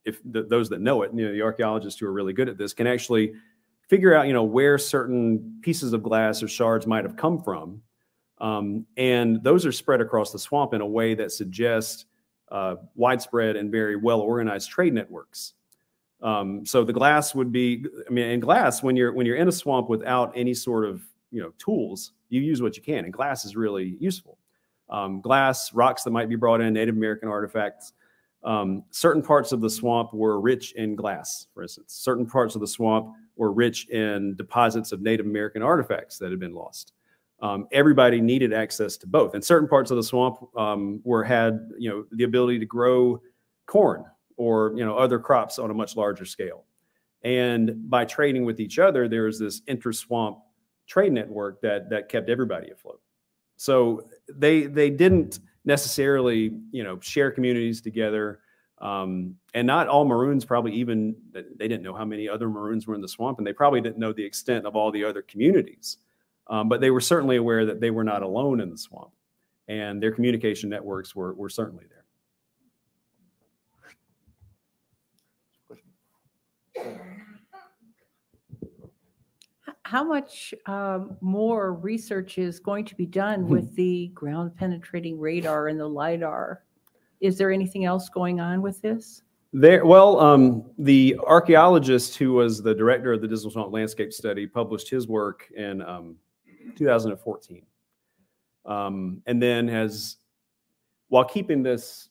if 0.05 0.21
the, 0.31 0.43
those 0.45 0.69
that 0.69 0.81
know 0.81 1.03
it 1.03 1.11
you 1.15 1.27
know 1.27 1.33
the 1.33 1.43
archaeologists 1.43 2.01
who 2.01 2.07
are 2.07 2.13
really 2.13 2.33
good 2.33 2.49
at 2.49 2.57
this 2.57 2.73
can 2.73 2.87
actually 2.87 3.33
figure 3.89 4.15
out, 4.15 4.27
you 4.27 4.33
know, 4.33 4.45
where 4.45 4.79
certain 4.79 5.59
pieces 5.63 5.93
of 5.93 6.03
glass 6.03 6.43
or 6.43 6.49
shards 6.49 6.87
might 6.87 7.05
have 7.05 7.17
come 7.17 7.41
from. 7.43 7.81
Um, 8.39 8.87
and 8.97 9.43
those 9.43 9.67
are 9.67 9.73
spread 9.73 10.01
across 10.01 10.31
the 10.31 10.39
swamp 10.39 10.75
in 10.75 10.81
a 10.81 10.87
way 10.87 11.15
that 11.15 11.33
suggests 11.33 12.05
uh, 12.53 12.77
widespread 12.95 13.57
and 13.57 13.73
very 13.73 13.97
well 13.97 14.21
organized 14.21 14.71
trade 14.71 14.93
networks. 14.93 15.55
Um, 16.23 16.65
so 16.65 16.85
the 16.85 16.93
glass 16.93 17.35
would 17.35 17.51
be, 17.51 17.85
I 18.07 18.13
mean, 18.13 18.27
in 18.27 18.41
glass, 18.41 18.83
when 18.83 18.97
you're 18.97 19.13
when 19.13 19.27
you're 19.27 19.37
in 19.37 19.49
a 19.49 19.53
swamp 19.53 19.89
without 19.89 20.33
any 20.37 20.55
sort 20.55 20.85
of 20.85 21.03
you 21.31 21.41
know 21.41 21.53
tools, 21.59 22.13
you 22.29 22.41
use 22.41 22.63
what 22.63 22.77
you 22.77 22.83
can, 22.83 23.05
and 23.05 23.13
glass 23.13 23.45
is 23.45 23.57
really 23.57 23.97
useful. 24.01 24.39
Um, 24.91 25.21
glass, 25.21 25.73
rocks 25.75 26.03
that 26.05 26.11
might 26.11 26.29
be 26.29 26.37
brought 26.37 26.61
in, 26.61 26.73
Native 26.73 26.97
American 26.97 27.29
artifacts. 27.29 27.93
Um, 28.45 28.85
certain 28.91 29.23
parts 29.23 29.53
of 29.53 29.61
the 29.61 29.69
swamp 29.69 30.15
were 30.15 30.41
rich 30.41 30.73
in 30.73 30.95
glass, 30.95 31.47
for 31.53 31.63
instance. 31.63 31.95
Certain 31.95 32.25
parts 32.25 32.55
of 32.55 32.61
the 32.61 32.67
swamp 32.67 33.09
were 33.37 33.53
rich 33.53 33.89
in 33.89 34.35
deposits 34.37 34.93
of 34.93 35.03
Native 35.03 35.27
American 35.27 35.63
artifacts 35.63 36.19
that 36.19 36.31
had 36.31 36.41
been 36.41 36.55
lost. 36.55 36.93
Um, 37.41 37.69
everybody 37.73 38.21
needed 38.21 38.53
access 38.53 38.97
to 38.99 39.07
both, 39.07 39.35
and 39.35 39.45
certain 39.45 39.69
parts 39.69 39.91
of 39.91 39.97
the 39.97 40.03
swamp 40.03 40.39
um, 40.57 41.01
were 41.05 41.23
had 41.23 41.71
you 41.79 41.89
know 41.91 42.05
the 42.13 42.25
ability 42.25 42.59
to 42.59 42.67
grow 42.67 43.21
corn 43.67 44.05
or 44.37 44.73
you 44.75 44.85
know 44.85 44.97
other 44.97 45.19
crops 45.19 45.59
on 45.59 45.71
a 45.71 45.75
much 45.75 45.97
larger 45.97 46.25
scale. 46.25 46.65
And 47.23 47.91
by 47.91 48.05
trading 48.05 48.45
with 48.45 48.61
each 48.61 48.79
other, 48.79 49.09
there 49.09 49.25
was 49.25 49.39
this 49.39 49.63
inter-swamp 49.67 50.39
trade 50.89 51.13
network 51.13 51.61
that 51.61 51.89
that 51.91 52.09
kept 52.09 52.29
everybody 52.29 52.71
afloat. 52.71 53.01
So 53.57 54.09
they 54.35 54.63
they 54.63 54.91
didn't 54.91 55.41
necessarily 55.65 56.53
you 56.73 56.83
know 56.83 56.99
share 57.01 57.31
communities 57.31 57.81
together. 57.81 58.41
Um, 58.81 59.35
and 59.55 59.67
not 59.67 59.89
all 59.89 60.05
Maroons 60.05 60.45
probably 60.45 60.73
even 60.73 61.17
they 61.33 61.69
didn't 61.69 61.83
know 61.83 61.95
how 61.95 62.05
many 62.05 62.29
other 62.29 62.49
Maroons 62.49 62.87
were 62.87 62.95
in 62.95 63.01
the 63.01 63.09
swamp, 63.09 63.39
and 63.39 63.47
they 63.47 63.53
probably 63.53 63.81
didn't 63.81 63.99
know 63.99 64.13
the 64.13 64.25
extent 64.25 64.67
of 64.67 64.77
all 64.77 64.91
the 64.91 65.05
other 65.05 65.23
communities. 65.23 65.99
Um, 66.47 66.69
but 66.69 66.81
they 66.81 66.91
were 66.91 67.01
certainly 67.01 67.37
aware 67.37 67.67
that 67.67 67.81
they 67.81 67.91
were 67.91 68.05
not 68.05 68.23
alone 68.23 68.61
in 68.61 68.71
the 68.71 68.79
swamp, 68.79 69.11
and 69.67 70.03
their 70.03 70.13
communication 70.13 70.71
networks 70.71 71.15
were 71.15 71.35
were 71.35 71.51
certainly 71.51 71.85
there. 71.89 71.98
How 79.89 80.05
much 80.05 80.53
um, 80.67 81.17
more 81.23 81.73
research 81.73 82.37
is 82.37 82.61
going 82.61 82.85
to 82.85 82.95
be 82.95 83.07
done 83.07 83.49
with 83.49 83.75
the 83.75 84.09
ground 84.09 84.55
penetrating 84.55 85.19
radar 85.19 85.69
and 85.69 85.81
the 85.81 85.89
LIDAR? 85.89 86.63
Is 87.21 87.39
there 87.39 87.51
anything 87.51 87.87
else 87.87 88.11
going 88.11 88.39
on 88.39 88.61
with 88.61 88.83
this? 88.83 89.23
There, 89.55 89.87
well, 89.87 90.21
um, 90.21 90.71
the 90.77 91.17
archaeologist 91.27 92.19
who 92.19 92.35
was 92.35 92.63
the 92.63 92.75
director 92.75 93.15
of 93.15 93.23
the 93.23 93.29
Dismal 93.29 93.51
Swamp 93.51 93.73
Landscape 93.73 94.13
Study 94.13 94.47
published 94.47 94.91
his 94.91 95.09
work 95.09 95.51
in 95.57 95.81
um, 95.81 96.17
2014, 96.77 97.63
um, 98.67 99.23
and 99.25 99.43
then 99.43 99.67
has, 99.69 100.19
while 101.09 101.25
keeping 101.25 101.63
this 101.63 102.11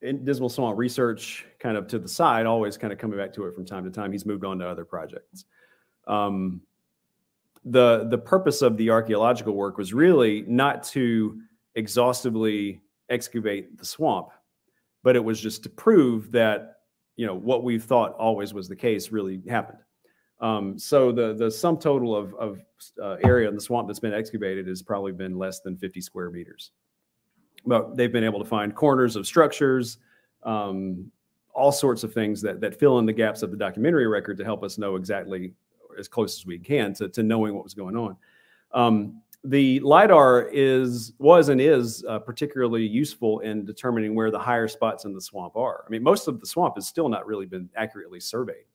in 0.00 0.24
Dismal 0.24 0.48
Swamp 0.48 0.78
research 0.78 1.44
kind 1.58 1.76
of 1.76 1.88
to 1.88 1.98
the 1.98 2.08
side, 2.08 2.46
always 2.46 2.78
kind 2.78 2.90
of 2.90 2.98
coming 2.98 3.18
back 3.18 3.34
to 3.34 3.44
it 3.44 3.54
from 3.54 3.66
time 3.66 3.84
to 3.84 3.90
time. 3.90 4.12
He's 4.12 4.24
moved 4.24 4.46
on 4.46 4.58
to 4.60 4.66
other 4.66 4.86
projects. 4.86 5.44
Um, 6.06 6.62
the 7.66 8.06
the 8.08 8.18
purpose 8.18 8.62
of 8.62 8.76
the 8.76 8.90
archaeological 8.90 9.54
work 9.54 9.76
was 9.76 9.92
really 9.92 10.44
not 10.46 10.84
to 10.84 11.40
exhaustively 11.74 12.80
excavate 13.10 13.76
the 13.76 13.84
swamp, 13.84 14.28
but 15.02 15.16
it 15.16 15.24
was 15.24 15.40
just 15.40 15.62
to 15.64 15.68
prove 15.68 16.30
that 16.32 16.76
you 17.16 17.26
know 17.26 17.34
what 17.34 17.64
we 17.64 17.78
thought 17.78 18.14
always 18.14 18.54
was 18.54 18.68
the 18.68 18.76
case 18.76 19.10
really 19.10 19.42
happened. 19.48 19.78
Um, 20.40 20.78
so 20.78 21.10
the 21.10 21.34
the 21.34 21.50
sum 21.50 21.76
total 21.76 22.14
of 22.14 22.34
of 22.34 22.60
uh, 23.02 23.16
area 23.24 23.48
in 23.48 23.54
the 23.56 23.60
swamp 23.60 23.88
that's 23.88 24.00
been 24.00 24.14
excavated 24.14 24.68
has 24.68 24.82
probably 24.82 25.12
been 25.12 25.36
less 25.36 25.60
than 25.60 25.76
50 25.76 26.00
square 26.00 26.30
meters. 26.30 26.70
But 27.64 27.96
they've 27.96 28.12
been 28.12 28.22
able 28.22 28.38
to 28.38 28.44
find 28.44 28.74
corners 28.76 29.16
of 29.16 29.26
structures, 29.26 29.98
um, 30.44 31.10
all 31.52 31.72
sorts 31.72 32.04
of 32.04 32.14
things 32.14 32.40
that 32.42 32.60
that 32.60 32.78
fill 32.78 33.00
in 33.00 33.06
the 33.06 33.12
gaps 33.12 33.42
of 33.42 33.50
the 33.50 33.56
documentary 33.56 34.06
record 34.06 34.38
to 34.38 34.44
help 34.44 34.62
us 34.62 34.78
know 34.78 34.94
exactly 34.94 35.52
as 35.98 36.08
close 36.08 36.38
as 36.38 36.46
we 36.46 36.58
can 36.58 36.94
to, 36.94 37.08
to 37.08 37.22
knowing 37.22 37.54
what 37.54 37.64
was 37.64 37.74
going 37.74 37.96
on. 37.96 38.16
Um, 38.72 39.22
the 39.44 39.80
lidar 39.80 40.48
is 40.52 41.12
was 41.18 41.48
and 41.48 41.60
is 41.60 42.04
uh, 42.08 42.18
particularly 42.18 42.84
useful 42.84 43.40
in 43.40 43.64
determining 43.64 44.14
where 44.14 44.30
the 44.30 44.38
higher 44.38 44.66
spots 44.66 45.04
in 45.04 45.14
the 45.14 45.20
swamp 45.20 45.56
are. 45.56 45.84
I 45.86 45.90
mean, 45.90 46.02
most 46.02 46.26
of 46.26 46.40
the 46.40 46.46
swamp 46.46 46.74
has 46.76 46.86
still 46.86 47.08
not 47.08 47.26
really 47.26 47.46
been 47.46 47.68
accurately 47.76 48.18
surveyed, 48.18 48.66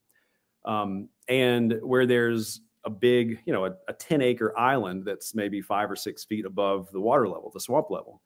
um, 0.64 1.10
and 1.28 1.80
where 1.82 2.06
there's 2.06 2.62
a 2.84 2.90
big, 2.90 3.40
you 3.46 3.54
know, 3.54 3.66
a, 3.66 3.74
a 3.88 3.94
10 3.94 4.22
acre 4.22 4.58
island 4.58 5.06
that's 5.06 5.36
maybe 5.36 5.62
five 5.62 5.92
or 5.92 5.96
six 5.96 6.24
feet 6.24 6.46
above 6.46 6.90
the 6.92 7.00
water 7.00 7.28
level, 7.28 7.52
the 7.54 7.60
swamp 7.60 7.92
level. 7.92 8.22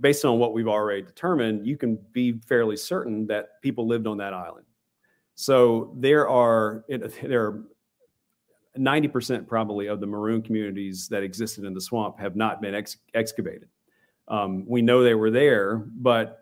Based 0.00 0.24
on 0.24 0.38
what 0.38 0.54
we've 0.54 0.68
already 0.68 1.02
determined, 1.02 1.66
you 1.66 1.76
can 1.76 1.98
be 2.12 2.40
fairly 2.48 2.76
certain 2.76 3.26
that 3.26 3.60
people 3.62 3.86
lived 3.86 4.06
on 4.06 4.16
that 4.18 4.32
island. 4.32 4.64
So 5.34 5.92
there 5.98 6.28
are 6.28 6.84
there 7.22 7.44
are 7.44 7.64
90% 8.78 9.46
probably 9.46 9.86
of 9.86 10.00
the 10.00 10.06
maroon 10.06 10.42
communities 10.42 11.08
that 11.08 11.22
existed 11.22 11.64
in 11.64 11.74
the 11.74 11.80
swamp 11.80 12.18
have 12.18 12.36
not 12.36 12.62
been 12.62 12.74
ex- 12.74 12.96
excavated. 13.14 13.68
Um, 14.28 14.64
we 14.66 14.80
know 14.82 15.02
they 15.02 15.14
were 15.14 15.30
there, 15.30 15.84
but 15.96 16.40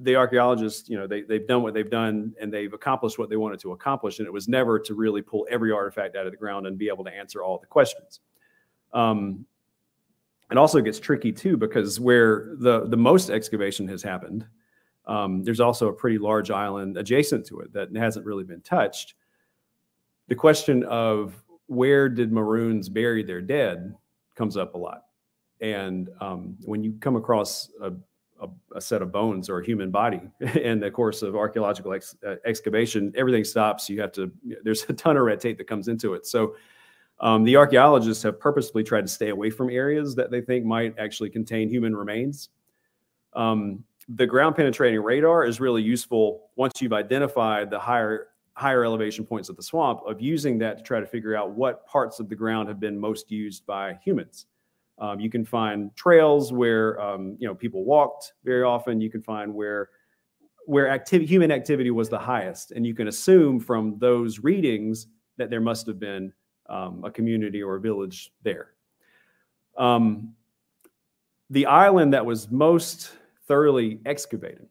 the 0.00 0.16
archaeologists, 0.16 0.88
you 0.88 0.96
know, 0.98 1.06
they, 1.06 1.22
they've 1.22 1.46
done 1.46 1.62
what 1.62 1.74
they've 1.74 1.90
done 1.90 2.32
and 2.40 2.52
they've 2.52 2.72
accomplished 2.72 3.18
what 3.18 3.28
they 3.28 3.36
wanted 3.36 3.60
to 3.60 3.72
accomplish. 3.72 4.18
And 4.18 4.26
it 4.26 4.32
was 4.32 4.48
never 4.48 4.78
to 4.78 4.94
really 4.94 5.20
pull 5.20 5.46
every 5.50 5.72
artifact 5.72 6.16
out 6.16 6.26
of 6.26 6.32
the 6.32 6.38
ground 6.38 6.66
and 6.66 6.78
be 6.78 6.88
able 6.88 7.04
to 7.04 7.14
answer 7.14 7.42
all 7.42 7.58
the 7.58 7.66
questions. 7.66 8.20
Um, 8.92 9.44
it 10.50 10.56
also 10.56 10.80
gets 10.80 10.98
tricky 10.98 11.32
too, 11.32 11.56
because 11.56 12.00
where 12.00 12.54
the, 12.58 12.86
the 12.86 12.96
most 12.96 13.30
excavation 13.30 13.86
has 13.88 14.02
happened, 14.02 14.46
um, 15.06 15.44
there's 15.44 15.60
also 15.60 15.88
a 15.88 15.92
pretty 15.92 16.18
large 16.18 16.50
island 16.50 16.96
adjacent 16.96 17.46
to 17.46 17.60
it 17.60 17.72
that 17.72 17.94
hasn't 17.94 18.24
really 18.24 18.44
been 18.44 18.60
touched. 18.62 19.14
The 20.28 20.34
question 20.34 20.84
of 20.84 21.34
where 21.70 22.08
did 22.08 22.32
Maroons 22.32 22.88
bury 22.88 23.22
their 23.22 23.40
dead 23.40 23.94
comes 24.34 24.56
up 24.56 24.74
a 24.74 24.78
lot. 24.78 25.04
And 25.60 26.08
um, 26.20 26.56
when 26.64 26.82
you 26.82 26.94
come 26.98 27.14
across 27.14 27.70
a, 27.80 27.92
a, 28.42 28.48
a, 28.74 28.80
set 28.80 29.02
of 29.02 29.12
bones 29.12 29.48
or 29.48 29.60
a 29.60 29.64
human 29.64 29.88
body 29.92 30.20
in 30.60 30.80
the 30.80 30.90
course 30.90 31.22
of 31.22 31.36
archaeological 31.36 31.92
ex, 31.92 32.16
uh, 32.26 32.36
excavation, 32.44 33.12
everything 33.14 33.44
stops. 33.44 33.88
You 33.88 34.00
have 34.00 34.10
to, 34.12 34.32
there's 34.64 34.82
a 34.88 34.94
ton 34.94 35.16
of 35.16 35.22
red 35.22 35.38
tape 35.38 35.58
that 35.58 35.68
comes 35.68 35.86
into 35.86 36.14
it. 36.14 36.26
So 36.26 36.56
um, 37.20 37.44
the 37.44 37.56
archaeologists 37.56 38.24
have 38.24 38.40
purposely 38.40 38.82
tried 38.82 39.02
to 39.02 39.12
stay 39.12 39.28
away 39.28 39.50
from 39.50 39.70
areas 39.70 40.16
that 40.16 40.32
they 40.32 40.40
think 40.40 40.64
might 40.64 40.98
actually 40.98 41.30
contain 41.30 41.68
human 41.68 41.94
remains. 41.94 42.48
Um, 43.34 43.84
the 44.08 44.26
ground 44.26 44.56
penetrating 44.56 45.00
radar 45.02 45.44
is 45.44 45.60
really 45.60 45.82
useful 45.82 46.50
once 46.56 46.82
you've 46.82 46.94
identified 46.94 47.70
the 47.70 47.78
higher 47.78 48.26
higher 48.54 48.84
elevation 48.84 49.24
points 49.24 49.48
of 49.48 49.56
the 49.56 49.62
swamp 49.62 50.00
of 50.06 50.20
using 50.20 50.58
that 50.58 50.78
to 50.78 50.82
try 50.82 51.00
to 51.00 51.06
figure 51.06 51.36
out 51.36 51.52
what 51.52 51.86
parts 51.86 52.20
of 52.20 52.28
the 52.28 52.34
ground 52.34 52.68
have 52.68 52.80
been 52.80 52.98
most 52.98 53.30
used 53.30 53.64
by 53.66 53.98
humans. 54.04 54.46
Um, 54.98 55.18
you 55.18 55.30
can 55.30 55.44
find 55.44 55.94
trails 55.96 56.52
where 56.52 57.00
um, 57.00 57.36
you 57.38 57.48
know 57.48 57.54
people 57.54 57.84
walked 57.84 58.34
very 58.44 58.62
often. 58.62 59.00
You 59.00 59.10
can 59.10 59.22
find 59.22 59.54
where 59.54 59.90
where 60.66 60.90
activity, 60.90 61.26
human 61.26 61.50
activity 61.50 61.90
was 61.90 62.08
the 62.08 62.18
highest, 62.18 62.72
and 62.72 62.86
you 62.86 62.94
can 62.94 63.08
assume 63.08 63.58
from 63.58 63.98
those 63.98 64.40
readings 64.40 65.06
that 65.38 65.48
there 65.48 65.60
must 65.60 65.86
have 65.86 65.98
been 65.98 66.32
um, 66.68 67.02
a 67.04 67.10
community 67.10 67.62
or 67.62 67.76
a 67.76 67.80
village 67.80 68.30
there. 68.42 68.72
Um, 69.78 70.34
the 71.48 71.66
island 71.66 72.12
that 72.12 72.24
was 72.24 72.50
most 72.50 73.12
thoroughly 73.48 74.00
excavated 74.04 74.68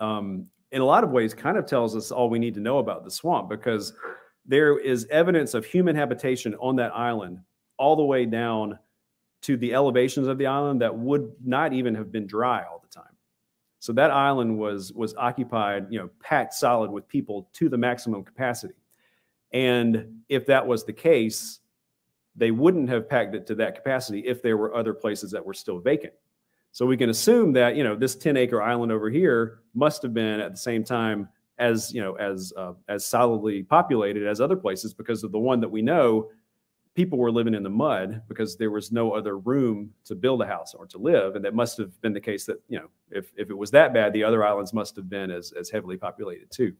um, 0.00 0.46
in 0.74 0.80
a 0.80 0.84
lot 0.84 1.04
of 1.04 1.10
ways 1.10 1.32
kind 1.32 1.56
of 1.56 1.66
tells 1.66 1.94
us 1.94 2.10
all 2.10 2.28
we 2.28 2.40
need 2.40 2.52
to 2.54 2.60
know 2.60 2.78
about 2.78 3.04
the 3.04 3.10
swamp 3.10 3.48
because 3.48 3.94
there 4.44 4.76
is 4.76 5.06
evidence 5.08 5.54
of 5.54 5.64
human 5.64 5.94
habitation 5.94 6.54
on 6.56 6.74
that 6.76 6.94
island 6.94 7.38
all 7.78 7.94
the 7.94 8.04
way 8.04 8.26
down 8.26 8.76
to 9.42 9.56
the 9.56 9.72
elevations 9.72 10.26
of 10.26 10.36
the 10.36 10.46
island 10.46 10.80
that 10.80 10.94
would 10.94 11.32
not 11.44 11.72
even 11.72 11.94
have 11.94 12.10
been 12.10 12.26
dry 12.26 12.64
all 12.64 12.80
the 12.82 12.88
time. 12.88 13.14
So 13.78 13.92
that 13.92 14.10
island 14.10 14.58
was 14.58 14.92
was 14.94 15.14
occupied, 15.14 15.86
you 15.90 15.98
know, 16.00 16.10
packed 16.20 16.54
solid 16.54 16.90
with 16.90 17.06
people 17.06 17.48
to 17.52 17.68
the 17.68 17.78
maximum 17.78 18.24
capacity. 18.24 18.74
And 19.52 20.22
if 20.28 20.44
that 20.46 20.66
was 20.66 20.84
the 20.84 20.92
case, 20.92 21.60
they 22.34 22.50
wouldn't 22.50 22.88
have 22.88 23.08
packed 23.08 23.36
it 23.36 23.46
to 23.46 23.54
that 23.56 23.76
capacity 23.76 24.20
if 24.26 24.42
there 24.42 24.56
were 24.56 24.74
other 24.74 24.92
places 24.92 25.30
that 25.30 25.44
were 25.44 25.54
still 25.54 25.78
vacant. 25.78 26.14
So 26.74 26.86
we 26.86 26.96
can 26.96 27.08
assume 27.08 27.52
that 27.52 27.76
you 27.76 27.84
know 27.84 27.94
this 27.94 28.16
10 28.16 28.36
acre 28.36 28.60
island 28.60 28.90
over 28.90 29.08
here 29.08 29.60
must 29.74 30.02
have 30.02 30.12
been 30.12 30.40
at 30.40 30.50
the 30.50 30.58
same 30.58 30.82
time 30.82 31.28
as 31.58 31.94
you 31.94 32.00
know 32.00 32.14
as 32.14 32.52
uh, 32.56 32.72
as 32.88 33.06
solidly 33.06 33.62
populated 33.62 34.26
as 34.26 34.40
other 34.40 34.56
places 34.56 34.92
because 34.92 35.22
of 35.22 35.30
the 35.30 35.38
one 35.38 35.60
that 35.60 35.68
we 35.68 35.82
know 35.82 36.28
people 36.96 37.16
were 37.16 37.30
living 37.30 37.54
in 37.54 37.62
the 37.62 37.70
mud 37.70 38.22
because 38.26 38.56
there 38.56 38.72
was 38.72 38.90
no 38.90 39.12
other 39.12 39.38
room 39.38 39.90
to 40.04 40.16
build 40.16 40.42
a 40.42 40.46
house 40.46 40.74
or 40.74 40.84
to 40.86 40.98
live 40.98 41.36
and 41.36 41.44
that 41.44 41.54
must 41.54 41.78
have 41.78 42.00
been 42.00 42.12
the 42.12 42.20
case 42.20 42.44
that 42.44 42.60
you 42.68 42.76
know 42.76 42.88
if, 43.12 43.32
if 43.36 43.50
it 43.50 43.56
was 43.56 43.70
that 43.70 43.94
bad 43.94 44.12
the 44.12 44.24
other 44.24 44.44
islands 44.44 44.72
must 44.72 44.96
have 44.96 45.08
been 45.08 45.30
as, 45.30 45.52
as 45.52 45.70
heavily 45.70 45.96
populated 45.96 46.50
too 46.50 46.74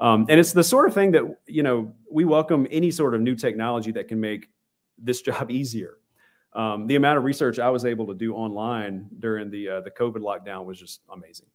Um, 0.00 0.26
and 0.28 0.40
it's 0.40 0.52
the 0.52 0.64
sort 0.64 0.88
of 0.88 0.94
thing 0.94 1.12
that 1.12 1.22
you 1.46 1.62
know 1.62 1.94
we 2.10 2.24
welcome 2.24 2.66
any 2.68 2.90
sort 2.90 3.14
of 3.14 3.20
new 3.20 3.36
technology 3.36 3.92
that 3.92 4.08
can 4.08 4.18
make 4.20 4.48
this 4.98 5.22
job 5.28 5.52
easier. 5.52 5.98
Um, 6.54 6.86
the 6.86 6.96
amount 6.96 7.18
of 7.18 7.24
research 7.24 7.58
I 7.58 7.68
was 7.70 7.84
able 7.84 8.06
to 8.06 8.14
do 8.14 8.34
online 8.34 9.08
during 9.18 9.50
the 9.50 9.68
uh, 9.68 9.80
the 9.80 9.90
COVID 9.90 10.18
lockdown 10.18 10.64
was 10.64 10.78
just 10.78 11.00
amazing, 11.12 11.46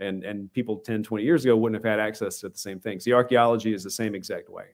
and 0.00 0.24
and 0.24 0.52
people 0.52 0.78
10, 0.78 1.02
20 1.02 1.24
years 1.24 1.44
ago 1.44 1.56
wouldn't 1.56 1.82
have 1.82 1.90
had 1.90 2.00
access 2.00 2.40
to 2.40 2.48
the 2.48 2.58
same 2.58 2.80
things. 2.80 3.04
The 3.04 3.12
archaeology 3.12 3.72
is 3.72 3.84
the 3.84 3.90
same 3.90 4.14
exact 4.14 4.48
way. 4.48 4.66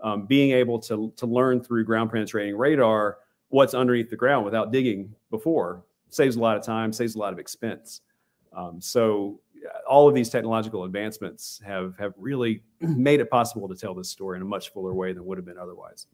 Um, 0.00 0.26
being 0.26 0.52
able 0.52 0.78
to 0.80 1.12
to 1.16 1.26
learn 1.26 1.62
through 1.62 1.84
ground 1.84 2.12
penetrating 2.12 2.56
radar 2.56 3.18
what's 3.48 3.74
underneath 3.74 4.10
the 4.10 4.16
ground 4.16 4.44
without 4.44 4.72
digging 4.72 5.14
before 5.30 5.84
saves 6.10 6.36
a 6.36 6.40
lot 6.40 6.56
of 6.56 6.64
time, 6.64 6.92
saves 6.92 7.14
a 7.14 7.18
lot 7.18 7.32
of 7.32 7.38
expense. 7.38 8.00
Um, 8.52 8.80
so 8.80 9.40
all 9.88 10.08
of 10.08 10.14
these 10.14 10.28
technological 10.28 10.84
advancements 10.84 11.60
have 11.64 11.96
have 11.98 12.14
really 12.16 12.62
made 12.80 13.20
it 13.20 13.30
possible 13.30 13.68
to 13.68 13.74
tell 13.74 13.94
this 13.94 14.10
story 14.10 14.36
in 14.36 14.42
a 14.42 14.44
much 14.46 14.72
fuller 14.72 14.94
way 14.94 15.12
than 15.12 15.24
would 15.24 15.38
have 15.38 15.44
been 15.44 15.58
otherwise. 15.58 16.06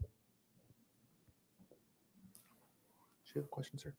Do 3.33 3.39
you 3.39 3.43
have 3.43 3.47
a 3.47 3.49
question, 3.49 3.79
sir? 3.79 3.95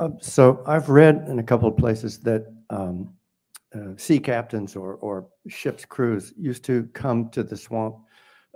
Uh, 0.00 0.08
So 0.20 0.64
I've 0.66 0.88
read 0.88 1.26
in 1.28 1.38
a 1.38 1.42
couple 1.44 1.68
of 1.68 1.76
places 1.76 2.18
that 2.20 2.52
um, 2.70 3.14
uh, 3.72 3.96
sea 3.96 4.18
captains 4.18 4.74
or, 4.74 4.94
or 4.96 5.28
ships' 5.46 5.84
crews 5.84 6.34
used 6.36 6.64
to 6.64 6.88
come 6.92 7.28
to 7.30 7.44
the 7.44 7.56
swamp 7.56 7.98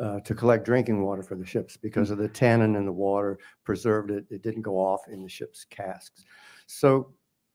uh, 0.01 0.19
to 0.21 0.35
collect 0.35 0.65
drinking 0.65 1.05
water 1.05 1.23
for 1.23 1.37
the 1.37 1.47
ships 1.47 1.77
because 1.77 2.11
of 2.11 2.19
the 2.19 2.29
tannin 2.29 2.75
in 2.75 2.85
the 2.85 2.93
water 2.93 3.39
preserved 3.63 4.11
it. 4.11 4.25
It 4.31 4.43
didn't 4.43 4.63
go 4.63 4.75
off 4.75 5.03
in 5.07 5.23
the 5.23 5.29
ship's 5.29 5.65
casks. 5.65 6.25
So 6.67 7.13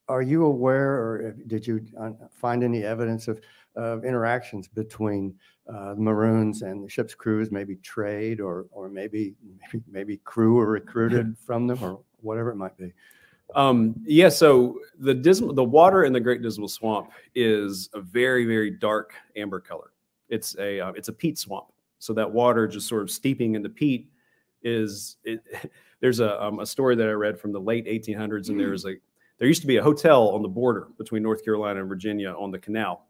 are 0.07 0.21
you 0.21 0.45
aware 0.45 0.93
or 0.93 1.35
did 1.47 1.67
you 1.67 1.85
uh, 1.99 2.11
find 2.31 2.63
any 2.63 2.83
evidence 2.83 3.27
of, 3.27 3.41
of 3.75 4.05
interactions 4.05 4.67
between 4.67 5.35
uh, 5.67 5.93
the 5.93 6.01
Maroons 6.01 6.61
and 6.61 6.83
the 6.83 6.89
ship's 6.89 7.15
crews, 7.15 7.51
maybe 7.51 7.75
trade 7.77 8.41
or, 8.41 8.65
or 8.71 8.89
maybe, 8.89 9.35
maybe, 9.43 9.83
maybe 9.89 10.17
crew 10.17 10.55
were 10.55 10.67
recruited 10.67 11.37
from 11.45 11.67
them 11.67 11.81
or 11.81 12.01
whatever 12.21 12.51
it 12.51 12.55
might 12.55 12.77
be? 12.77 12.91
Um, 13.55 13.95
yeah, 14.03 14.29
so 14.29 14.79
the 14.99 15.13
dismal, 15.13 15.53
the 15.53 15.63
water 15.63 16.05
in 16.05 16.13
the 16.13 16.19
Great 16.19 16.41
Dismal 16.41 16.67
Swamp 16.67 17.11
is 17.35 17.89
a 17.93 18.01
very, 18.01 18.45
very 18.45 18.71
dark 18.71 19.13
amber 19.35 19.59
color. 19.59 19.91
It's 20.29 20.57
a 20.57 20.79
uh, 20.79 20.91
it's 20.93 21.09
a 21.09 21.13
peat 21.13 21.37
swamp, 21.37 21.67
so 21.99 22.13
that 22.13 22.31
water 22.31 22.67
just 22.67 22.87
sort 22.87 23.03
of 23.03 23.11
steeping 23.11 23.55
into 23.55 23.69
peat 23.69 24.09
is. 24.63 25.17
It, 25.23 25.41
there's 25.99 26.19
a 26.19 26.41
um, 26.43 26.59
a 26.59 26.65
story 26.65 26.95
that 26.95 27.07
I 27.07 27.11
read 27.11 27.39
from 27.39 27.51
the 27.51 27.59
late 27.59 27.85
1800s, 27.85 28.49
and 28.49 28.59
there 28.59 28.71
was 28.71 28.85
a 28.85 28.95
there 29.37 29.47
used 29.47 29.61
to 29.61 29.67
be 29.67 29.77
a 29.77 29.83
hotel 29.83 30.29
on 30.29 30.41
the 30.41 30.47
border 30.47 30.87
between 30.97 31.21
North 31.21 31.43
Carolina 31.45 31.81
and 31.81 31.89
Virginia 31.89 32.33
on 32.33 32.49
the 32.49 32.57
canal 32.57 33.05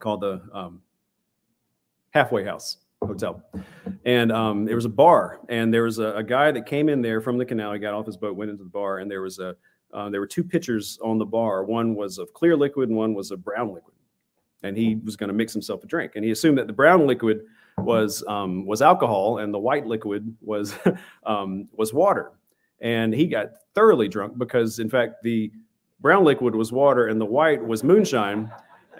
called 0.00 0.22
the 0.22 0.42
um, 0.52 0.82
Halfway 2.10 2.44
House 2.44 2.78
Hotel. 3.02 3.42
And 4.04 4.32
um, 4.32 4.64
there 4.64 4.74
was 4.74 4.84
a 4.84 4.90
bar, 4.90 5.40
and 5.48 5.72
there 5.72 5.84
was 5.84 5.98
a, 5.98 6.16
a, 6.16 6.22
guy 6.22 6.50
that 6.50 6.66
came 6.66 6.88
in 6.88 7.02
there 7.02 7.20
from 7.20 7.38
the 7.38 7.44
canal. 7.44 7.72
He 7.72 7.78
got 7.78 7.94
off 7.94 8.06
his 8.06 8.16
boat, 8.16 8.36
went 8.36 8.50
into 8.50 8.64
the 8.64 8.70
bar, 8.70 8.98
and 8.98 9.10
there 9.10 9.22
was 9.22 9.38
a 9.38 9.54
uh, 9.92 10.08
there 10.08 10.20
were 10.20 10.26
two 10.26 10.44
pitchers 10.44 10.98
on 11.02 11.18
the 11.18 11.24
bar. 11.24 11.64
One 11.64 11.94
was 11.94 12.18
of 12.18 12.32
clear 12.32 12.56
liquid, 12.56 12.88
and 12.88 12.98
one 12.98 13.14
was 13.14 13.30
of 13.30 13.42
brown 13.42 13.72
liquid. 13.74 13.94
And 14.62 14.76
he 14.76 14.96
was 14.96 15.16
going 15.16 15.28
to 15.28 15.34
mix 15.34 15.52
himself 15.52 15.82
a 15.82 15.86
drink, 15.86 16.12
and 16.16 16.24
he 16.24 16.30
assumed 16.30 16.58
that 16.58 16.66
the 16.66 16.72
brown 16.72 17.06
liquid 17.06 17.40
was 17.78 18.22
um, 18.28 18.66
was 18.66 18.82
alcohol, 18.82 19.38
and 19.38 19.52
the 19.52 19.58
white 19.58 19.86
liquid 19.86 20.34
was 20.40 20.74
um, 21.24 21.68
was 21.72 21.92
water. 21.92 22.32
And 22.80 23.12
he 23.12 23.26
got 23.26 23.50
thoroughly 23.74 24.08
drunk 24.08 24.38
because, 24.38 24.78
in 24.78 24.88
fact, 24.88 25.22
the 25.22 25.52
brown 26.00 26.24
liquid 26.24 26.54
was 26.54 26.72
water, 26.72 27.08
and 27.08 27.20
the 27.20 27.26
white 27.26 27.64
was 27.64 27.84
moonshine, 27.84 28.50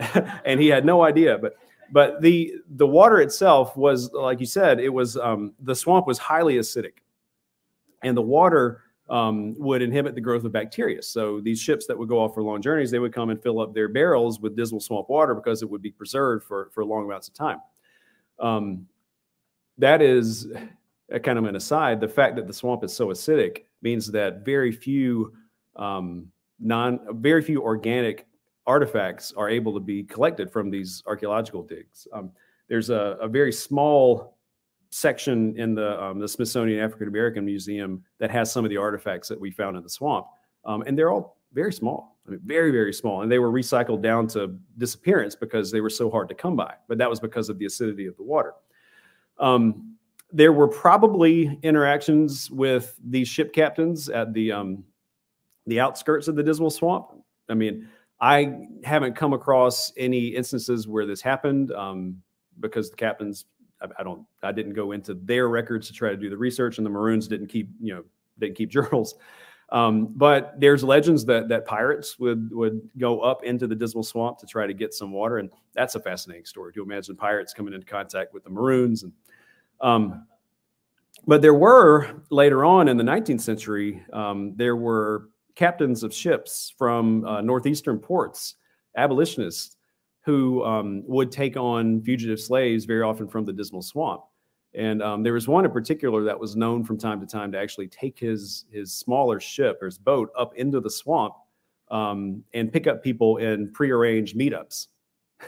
and 0.45 0.61
he 0.61 0.69
had 0.69 0.85
no 0.85 1.03
idea. 1.03 1.39
But 1.39 1.57
but 1.93 2.21
the 2.23 2.55
the 2.77 2.87
water 2.87 3.21
itself 3.21 3.77
was 3.77 4.13
like 4.13 4.41
you 4.41 4.47
said 4.47 4.81
it 4.81 4.89
was 4.89 5.17
um, 5.17 5.55
the 5.61 5.75
swamp 5.75 6.07
was 6.07 6.19
highly 6.19 6.57
acidic. 6.57 6.99
And 8.03 8.17
the 8.17 8.23
water 8.23 8.83
um, 9.11 9.55
would 9.59 9.83
inhibit 9.83 10.15
the 10.15 10.23
growth 10.23 10.45
of 10.45 10.53
bacteria. 10.53 11.03
So 11.03 11.41
these 11.41 11.61
ships 11.61 11.87
that 11.87 11.99
would 11.99 12.09
go 12.09 12.19
off 12.19 12.33
for 12.33 12.43
long 12.43 12.63
journeys 12.63 12.91
they 12.91 12.99
would 12.99 13.13
come 13.13 13.31
and 13.31 13.43
fill 13.43 13.61
up 13.61 13.75
their 13.75 13.89
barrels 13.89 14.41
with 14.41 14.57
dismal 14.57 14.81
swamp 14.81 15.11
water 15.11 15.35
because 15.35 15.63
it 15.63 15.69
would 15.69 15.83
be 15.83 15.91
preserved 15.91 16.45
for 16.45 16.71
for 16.73 16.85
long 16.85 17.05
amounts 17.05 17.29
of 17.29 17.35
time. 17.35 17.59
Um, 18.39 18.87
that 19.79 20.01
is 20.01 20.47
kind 21.23 21.39
of 21.39 21.45
an 21.45 21.57
aside. 21.57 22.01
The 22.01 22.09
fact 22.09 22.37
that 22.37 22.47
the 22.47 22.53
swamp 22.53 22.85
is 22.85 22.93
so 22.93 23.09
acidic 23.09 23.65
means 23.83 24.11
that 24.13 24.45
very 24.45 24.73
few 24.73 25.35
um, 25.77 26.29
non 26.61 27.01
very 27.21 27.43
few 27.43 27.63
organic 27.63 28.27
artifacts 28.71 29.33
are 29.37 29.49
able 29.49 29.75
to 29.75 29.81
be 29.81 30.05
collected 30.05 30.49
from 30.51 30.71
these 30.71 31.03
archaeological 31.07 31.63
digs. 31.63 32.07
Um, 32.13 32.31
there's 32.69 32.89
a, 32.89 33.19
a, 33.21 33.27
very 33.27 33.53
small 33.53 34.37
section 34.91 35.59
in 35.59 35.75
the, 35.75 36.01
um, 36.01 36.21
the 36.21 36.29
Smithsonian 36.29 36.79
African 36.79 37.09
American 37.09 37.45
Museum 37.45 38.05
that 38.21 38.31
has 38.31 38.53
some 38.53 38.65
of 38.65 38.71
the 38.71 38.77
artifacts 38.77 39.27
that 39.29 39.41
we 39.41 39.51
found 39.51 39.77
in 39.77 39.83
the 39.83 39.89
swamp. 39.89 40.27
Um, 40.65 40.83
and 40.87 40.97
they're 40.97 41.11
all 41.11 41.37
very 41.53 41.73
small, 41.73 42.17
I 42.27 42.31
mean, 42.31 42.41
very, 42.45 42.71
very 42.71 42.93
small. 42.93 43.23
And 43.23 43.33
they 43.33 43.41
were 43.41 43.51
recycled 43.51 44.03
down 44.03 44.29
to 44.29 44.57
disappearance 44.79 45.35
because 45.35 45.73
they 45.73 45.81
were 45.81 45.91
so 45.91 46.09
hard 46.09 46.29
to 46.29 46.35
come 46.37 46.55
by. 46.55 46.75
But 46.87 46.99
that 46.99 47.11
was 47.11 47.19
because 47.19 47.49
of 47.49 47.59
the 47.59 47.67
acidity 47.67 48.07
of 48.07 48.17
the 48.17 48.23
water. 48.23 48.55
Um, 49.39 49.97
there 50.33 50.53
were 50.53 50.69
probably 50.69 51.59
interactions 51.65 52.49
with 52.53 52.95
these 53.05 53.27
ship 53.27 53.53
captains 53.53 54.09
at 54.09 54.33
the, 54.33 54.53
um, 54.53 54.85
the 55.67 55.81
outskirts 55.81 56.29
of 56.29 56.37
the 56.37 56.43
Dismal 56.45 56.71
Swamp. 56.71 57.09
I 57.49 57.55
mean, 57.55 57.89
I 58.21 58.67
haven't 58.85 59.17
come 59.17 59.33
across 59.33 59.93
any 59.97 60.29
instances 60.29 60.87
where 60.87 61.07
this 61.07 61.21
happened 61.21 61.73
um, 61.73 62.21
because 62.61 62.91
the 62.91 62.97
captains, 62.97 63.47
I, 63.81 63.87
I, 63.99 64.03
don't, 64.03 64.27
I 64.43 64.53
didn't 64.53 64.75
go 64.75 64.93
into 64.93 65.15
their 65.15 65.49
records 65.49 65.87
to 65.89 65.93
try 65.95 66.11
to 66.11 66.17
do 66.17 66.29
the 66.29 66.37
research, 66.37 66.79
and 66.79 66.87
the 66.87 66.91
Maroons 66.91 67.29
didn't 67.29 67.49
keep, 67.49 67.71
you 67.81 67.95
know, 67.95 68.05
didn't 68.39 68.57
keep 68.57 68.71
journals. 68.71 69.15
Um, 69.73 70.09
but 70.17 70.59
there's 70.59 70.83
legends 70.83 71.25
that 71.27 71.49
that 71.49 71.65
pirates 71.65 72.19
would 72.19 72.53
would 72.53 72.81
go 72.99 73.21
up 73.21 73.45
into 73.45 73.69
the 73.69 73.75
Dismal 73.77 74.03
Swamp 74.03 74.39
to 74.39 74.47
try 74.47 74.67
to 74.67 74.75
get 74.75 74.93
some 74.93 75.13
water, 75.13 75.39
and 75.39 75.49
that's 75.75 75.95
a 75.95 76.01
fascinating 76.01 76.45
story 76.45 76.73
to 76.73 76.83
imagine 76.83 77.15
pirates 77.15 77.55
coming 77.55 77.73
into 77.73 77.87
contact 77.87 78.35
with 78.35 78.43
the 78.43 78.51
Maroons. 78.51 79.05
And 79.05 79.13
um, 79.81 80.27
but 81.27 81.41
there 81.41 81.55
were 81.55 82.23
later 82.31 82.65
on 82.65 82.89
in 82.89 82.97
the 82.97 83.05
19th 83.05 83.43
century, 83.43 84.03
um, 84.13 84.55
there 84.57 84.75
were 84.75 85.29
captains 85.61 86.03
of 86.03 86.13
ships 86.13 86.73
from 86.79 87.23
uh, 87.27 87.43
northeastern 87.43 87.99
ports, 87.99 88.55
abolitionists, 88.97 89.77
who 90.25 90.65
um, 90.65 91.03
would 91.07 91.31
take 91.31 91.55
on 91.55 92.01
fugitive 92.03 92.41
slaves 92.41 92.87
very 92.87 93.03
often 93.03 93.29
from 93.29 93.45
the 93.45 93.53
Dismal 93.53 93.83
Swamp. 93.83 94.23
And 94.73 95.03
um, 95.03 95.23
there 95.23 95.35
was 95.35 95.49
one 95.49 95.67
in 95.67 95.71
particular 95.71 96.25
that 96.25 96.41
was 96.41 96.57
known 96.57 96.83
from 96.83 96.97
time 96.97 97.21
to 97.21 97.27
time 97.27 97.53
to 97.53 97.59
actually 97.59 97.89
take 97.89 98.19
his 98.19 98.65
his 98.73 98.93
smaller 98.93 99.39
ship 99.39 99.83
or 99.83 99.87
his 99.87 99.99
boat 99.99 100.31
up 100.39 100.55
into 100.55 100.81
the 100.81 100.89
swamp 100.89 101.35
um, 101.91 102.43
and 102.55 102.73
pick 102.73 102.87
up 102.87 103.03
people 103.03 103.37
in 103.37 103.71
prearranged 103.73 104.39
meetups. 104.39 104.87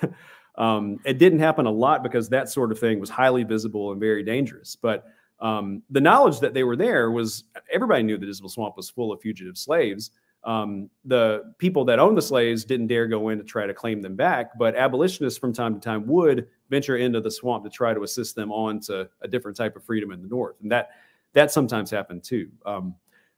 um, 0.59 0.99
it 1.07 1.19
didn't 1.19 1.39
happen 1.39 1.65
a 1.65 1.71
lot 1.71 2.03
because 2.03 2.29
that 2.29 2.51
sort 2.51 2.71
of 2.71 2.79
thing 2.79 3.01
was 3.01 3.09
highly 3.09 3.45
visible 3.45 3.93
and 3.93 4.01
very 4.01 4.23
dangerous. 4.23 4.77
But 4.77 5.05
um, 5.43 5.83
the 5.91 6.01
knowledge 6.01 6.39
that 6.41 6.55
they 6.55 6.63
were 6.63 6.77
there 6.77 7.11
was 7.11 7.45
everybody 7.71 8.05
knew 8.05 8.17
the 8.17 8.27
Dismal 8.27 8.49
Swamp 8.49 8.77
was 8.77 8.89
full 8.89 9.13
of 9.13 9.21
fugitive 9.21 9.59
slaves. 9.59 10.13
Um, 10.45 10.89
the 11.05 11.55
people 11.59 11.85
that 11.85 11.99
owned 11.99 12.17
the 12.17 12.23
slaves 12.23 12.65
didn't 12.65 12.87
dare 12.87 13.07
go 13.07 13.29
in 13.29 13.39
to 13.39 13.45
try 13.45 13.67
to 13.67 13.75
claim 13.75 14.01
them 14.01 14.17
back, 14.17 14.57
but 14.57 14.77
abolitionists 14.77 15.39
from 15.39 15.53
time 15.53 15.75
to 15.75 15.81
time 15.81 16.07
would 16.07 16.47
venture 16.71 16.97
into 16.97 17.21
the 17.21 17.31
swamp 17.31 17.65
to 17.65 17.71
try 17.71 17.93
to 17.93 18.03
assist 18.03 18.35
them 18.37 18.51
on 18.51 18.81
to 18.81 19.09
a 19.21 19.29
different 19.29 19.57
type 19.57 19.77
of 19.77 19.85
freedom 19.85 20.13
in 20.13 20.23
the 20.23 20.29
north, 20.29 20.57
and 20.63 20.71
that 20.71 20.91
that 21.33 21.51
sometimes 21.51 21.91
happened 21.91 22.23
too. 22.23 22.49
Um, 22.65 22.95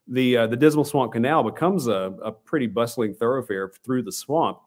the 0.07 0.37
uh, 0.37 0.47
the 0.47 0.55
Dismal 0.57 0.85
Swamp 0.85 1.11
Canal 1.11 1.43
becomes 1.43 1.87
a, 1.87 2.13
a 2.23 2.31
pretty 2.31 2.67
bustling 2.67 3.15
thoroughfare 3.15 3.71
through 3.83 4.03
the 4.03 4.11
swamp, 4.11 4.59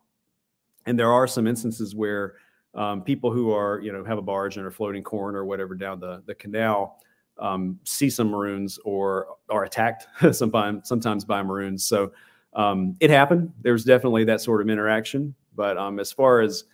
and 0.87 0.99
there 0.99 1.13
are 1.13 1.29
some 1.29 1.47
instances 1.47 1.95
where 1.95 2.35
um, 2.75 3.03
people 3.03 3.33
who 3.33 3.53
are 3.53 3.81
you 3.81 3.93
know 3.93 4.05
have 4.05 4.19
a 4.19 4.23
barge 4.23 4.57
and 4.57 4.67
are 4.67 4.73
floating 4.73 5.05
corn 5.05 5.37
or 5.37 5.45
whatever 5.45 5.77
down 5.77 6.01
the 6.01 6.23
the 6.27 6.35
canal 6.35 7.01
um, 7.39 7.79
see 7.85 8.11
some 8.11 8.29
Maroons 8.31 8.79
or 8.85 9.29
are 9.49 9.65
attacked 9.65 10.07
sometimes 10.33 10.89
sometimes 10.89 11.25
by 11.25 11.43
Maroons. 11.43 11.85
So 11.85 12.13
um, 12.55 12.97
it 13.01 13.11
happened. 13.11 13.53
There's 13.63 13.85
definitely 13.85 14.25
that 14.25 14.41
sort 14.41 14.61
of 14.61 14.69
interaction. 14.69 15.35
But 15.55 15.77
um, 15.77 15.99
as 15.99 16.13
far 16.13 16.41
as 16.41 16.65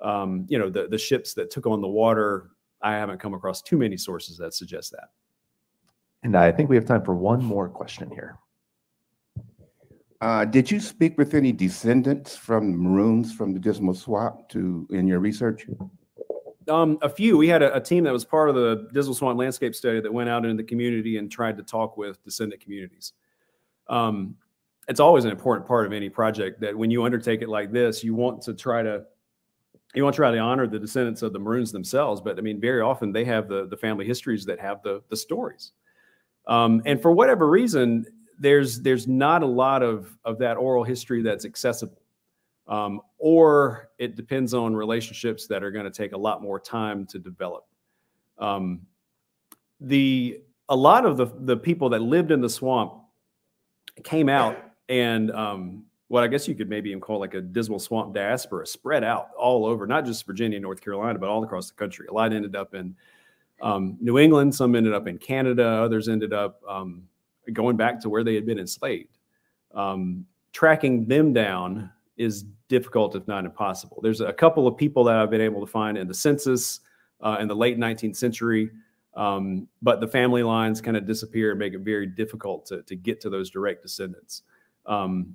um, 0.00 0.46
you 0.48 0.58
know, 0.58 0.70
the 0.70 0.88
the 0.88 0.98
ships 0.98 1.34
that 1.34 1.50
took 1.50 1.66
on 1.66 1.80
the 1.80 1.88
water, 1.88 2.50
I 2.82 2.92
haven't 2.92 3.18
come 3.18 3.34
across 3.34 3.62
too 3.62 3.78
many 3.78 3.96
sources 3.96 4.36
that 4.38 4.54
suggest 4.54 4.92
that. 4.92 5.08
And 6.22 6.36
I 6.36 6.52
think 6.52 6.68
we 6.68 6.76
have 6.76 6.84
time 6.84 7.04
for 7.04 7.14
one 7.14 7.42
more 7.42 7.68
question 7.68 8.10
here. 8.10 8.38
Uh, 10.20 10.44
did 10.44 10.68
you 10.68 10.80
speak 10.80 11.16
with 11.16 11.34
any 11.34 11.52
descendants 11.52 12.34
from 12.34 12.76
Maroons 12.76 13.32
from 13.32 13.52
the 13.52 13.60
Dismal 13.60 13.94
Swamp 13.94 14.48
to 14.48 14.86
in 14.90 15.06
your 15.06 15.20
research? 15.20 15.66
Um, 16.68 16.98
a 17.02 17.08
few. 17.08 17.36
We 17.36 17.48
had 17.48 17.62
a, 17.62 17.74
a, 17.76 17.80
team 17.80 18.04
that 18.04 18.12
was 18.12 18.24
part 18.24 18.48
of 18.48 18.54
the 18.54 18.88
Dismal 18.92 19.14
Swamp 19.14 19.38
landscape 19.38 19.74
study 19.74 20.00
that 20.00 20.12
went 20.12 20.28
out 20.28 20.44
into 20.44 20.56
the 20.56 20.68
community 20.68 21.16
and 21.16 21.30
tried 21.30 21.56
to 21.56 21.62
talk 21.62 21.96
with 21.96 22.22
descendant 22.24 22.60
communities. 22.60 23.14
Um, 23.88 24.36
it's 24.88 25.00
always 25.00 25.24
an 25.24 25.30
important 25.30 25.66
part 25.66 25.86
of 25.86 25.92
any 25.92 26.08
project 26.08 26.60
that 26.60 26.76
when 26.76 26.90
you 26.90 27.04
undertake 27.04 27.42
it 27.42 27.48
like 27.48 27.72
this, 27.72 28.02
you 28.02 28.14
want 28.14 28.42
to 28.42 28.54
try 28.54 28.82
to 28.82 29.04
you 29.94 30.02
want 30.04 30.14
to 30.14 30.18
try 30.18 30.30
to 30.30 30.38
honor 30.38 30.66
the 30.66 30.78
descendants 30.78 31.22
of 31.22 31.32
the 31.32 31.38
Maroons 31.38 31.72
themselves. 31.72 32.20
But 32.20 32.38
I 32.38 32.42
mean, 32.42 32.60
very 32.60 32.80
often 32.80 33.12
they 33.12 33.24
have 33.24 33.48
the 33.48 33.66
the 33.66 33.76
family 33.76 34.06
histories 34.06 34.44
that 34.46 34.60
have 34.60 34.82
the 34.82 35.02
the 35.08 35.16
stories. 35.16 35.72
Um, 36.46 36.82
and 36.86 37.00
for 37.00 37.12
whatever 37.12 37.48
reason, 37.48 38.06
there's 38.38 38.80
there's 38.80 39.06
not 39.06 39.42
a 39.42 39.46
lot 39.46 39.82
of 39.82 40.16
of 40.24 40.38
that 40.38 40.56
oral 40.56 40.84
history 40.84 41.22
that's 41.22 41.44
accessible. 41.44 41.97
Um, 42.68 43.00
or 43.18 43.90
it 43.98 44.14
depends 44.14 44.52
on 44.54 44.76
relationships 44.76 45.46
that 45.46 45.62
are 45.62 45.70
going 45.70 45.86
to 45.86 45.90
take 45.90 46.12
a 46.12 46.18
lot 46.18 46.42
more 46.42 46.60
time 46.60 47.06
to 47.06 47.18
develop. 47.18 47.66
Um, 48.38 48.82
the 49.80 50.40
a 50.68 50.76
lot 50.76 51.06
of 51.06 51.16
the 51.16 51.26
the 51.40 51.56
people 51.56 51.88
that 51.90 52.02
lived 52.02 52.30
in 52.30 52.40
the 52.40 52.50
swamp 52.50 52.94
came 54.04 54.28
out 54.28 54.56
and 54.88 55.30
um, 55.32 55.84
what 56.08 56.24
I 56.24 56.26
guess 56.26 56.48
you 56.48 56.54
could 56.54 56.68
maybe 56.68 56.90
even 56.90 57.00
call 57.00 57.20
like 57.20 57.34
a 57.34 57.40
dismal 57.40 57.78
swamp 57.78 58.14
diaspora 58.14 58.66
spread 58.66 59.04
out 59.04 59.28
all 59.36 59.66
over, 59.66 59.86
not 59.86 60.04
just 60.04 60.26
Virginia, 60.26 60.58
North 60.58 60.80
Carolina, 60.80 61.18
but 61.18 61.28
all 61.28 61.44
across 61.44 61.68
the 61.68 61.76
country. 61.76 62.06
A 62.08 62.12
lot 62.12 62.32
ended 62.32 62.56
up 62.56 62.74
in 62.74 62.96
um, 63.60 63.96
New 64.00 64.18
England, 64.18 64.54
some 64.54 64.74
ended 64.74 64.94
up 64.94 65.06
in 65.06 65.18
Canada, 65.18 65.66
others 65.66 66.08
ended 66.08 66.32
up 66.32 66.62
um, 66.66 67.02
going 67.52 67.76
back 67.76 68.00
to 68.00 68.08
where 68.08 68.24
they 68.24 68.34
had 68.34 68.46
been 68.46 68.58
enslaved. 68.58 69.18
Um, 69.74 70.24
tracking 70.52 71.06
them 71.06 71.32
down 71.32 71.90
is 72.16 72.46
difficult, 72.68 73.16
if 73.16 73.26
not 73.26 73.44
impossible. 73.44 74.00
There's 74.02 74.20
a 74.20 74.32
couple 74.32 74.66
of 74.66 74.76
people 74.76 75.04
that 75.04 75.16
I've 75.16 75.30
been 75.30 75.40
able 75.40 75.60
to 75.64 75.70
find 75.70 75.98
in 75.98 76.06
the 76.06 76.14
census 76.14 76.80
uh, 77.20 77.38
in 77.40 77.48
the 77.48 77.56
late 77.56 77.78
19th 77.78 78.16
century, 78.16 78.70
um, 79.14 79.66
but 79.82 80.00
the 80.00 80.06
family 80.06 80.42
lines 80.42 80.80
kind 80.80 80.96
of 80.96 81.06
disappear 81.06 81.50
and 81.50 81.58
make 81.58 81.74
it 81.74 81.80
very 81.80 82.06
difficult 82.06 82.66
to, 82.66 82.82
to 82.82 82.94
get 82.94 83.20
to 83.22 83.30
those 83.30 83.50
direct 83.50 83.82
descendants. 83.82 84.42
Um, 84.86 85.34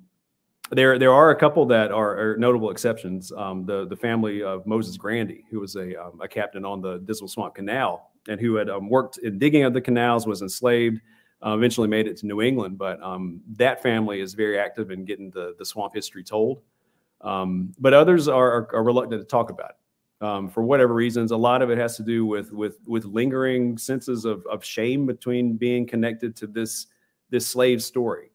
there, 0.70 0.98
there 0.98 1.12
are 1.12 1.30
a 1.30 1.36
couple 1.36 1.66
that 1.66 1.92
are, 1.92 2.32
are 2.32 2.36
notable 2.38 2.70
exceptions. 2.70 3.30
Um, 3.32 3.66
the 3.66 3.86
the 3.86 3.96
family 3.96 4.42
of 4.42 4.66
Moses 4.66 4.96
Grandy, 4.96 5.44
who 5.50 5.60
was 5.60 5.76
a, 5.76 6.02
um, 6.02 6.20
a 6.22 6.28
captain 6.28 6.64
on 6.64 6.80
the 6.80 6.98
Dismal 7.00 7.28
Swamp 7.28 7.54
Canal 7.54 8.10
and 8.28 8.40
who 8.40 8.54
had 8.54 8.70
um, 8.70 8.88
worked 8.88 9.18
in 9.18 9.38
digging 9.38 9.64
of 9.64 9.74
the 9.74 9.80
canals, 9.80 10.26
was 10.26 10.40
enslaved, 10.40 11.02
uh, 11.44 11.54
eventually 11.54 11.86
made 11.86 12.06
it 12.06 12.16
to 12.18 12.26
New 12.26 12.40
England. 12.40 12.78
But 12.78 13.02
um, 13.02 13.42
that 13.56 13.82
family 13.82 14.20
is 14.22 14.32
very 14.32 14.58
active 14.58 14.90
in 14.90 15.04
getting 15.04 15.30
the 15.30 15.54
the 15.58 15.66
swamp 15.66 15.94
history 15.94 16.24
told. 16.24 16.62
Um, 17.24 17.72
but 17.78 17.94
others 17.94 18.28
are, 18.28 18.52
are, 18.52 18.76
are 18.76 18.84
reluctant 18.84 19.20
to 19.22 19.26
talk 19.26 19.50
about 19.50 19.70
it 19.70 20.24
um, 20.24 20.48
for 20.48 20.62
whatever 20.62 20.94
reasons. 20.94 21.30
A 21.32 21.36
lot 21.36 21.62
of 21.62 21.70
it 21.70 21.78
has 21.78 21.96
to 21.96 22.02
do 22.02 22.26
with 22.26 22.52
with 22.52 22.78
with 22.86 23.04
lingering 23.06 23.78
senses 23.78 24.24
of 24.24 24.46
of 24.46 24.64
shame 24.64 25.06
between 25.06 25.56
being 25.56 25.86
connected 25.86 26.36
to 26.36 26.46
this 26.46 26.86
this 27.30 27.46
slave 27.46 27.82
story. 27.82 28.30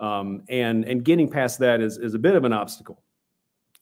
Um, 0.00 0.42
and 0.48 0.84
and 0.84 1.04
getting 1.04 1.28
past 1.28 1.58
that 1.58 1.80
is 1.80 1.98
is 1.98 2.14
a 2.14 2.18
bit 2.18 2.34
of 2.36 2.44
an 2.44 2.52
obstacle. 2.52 3.02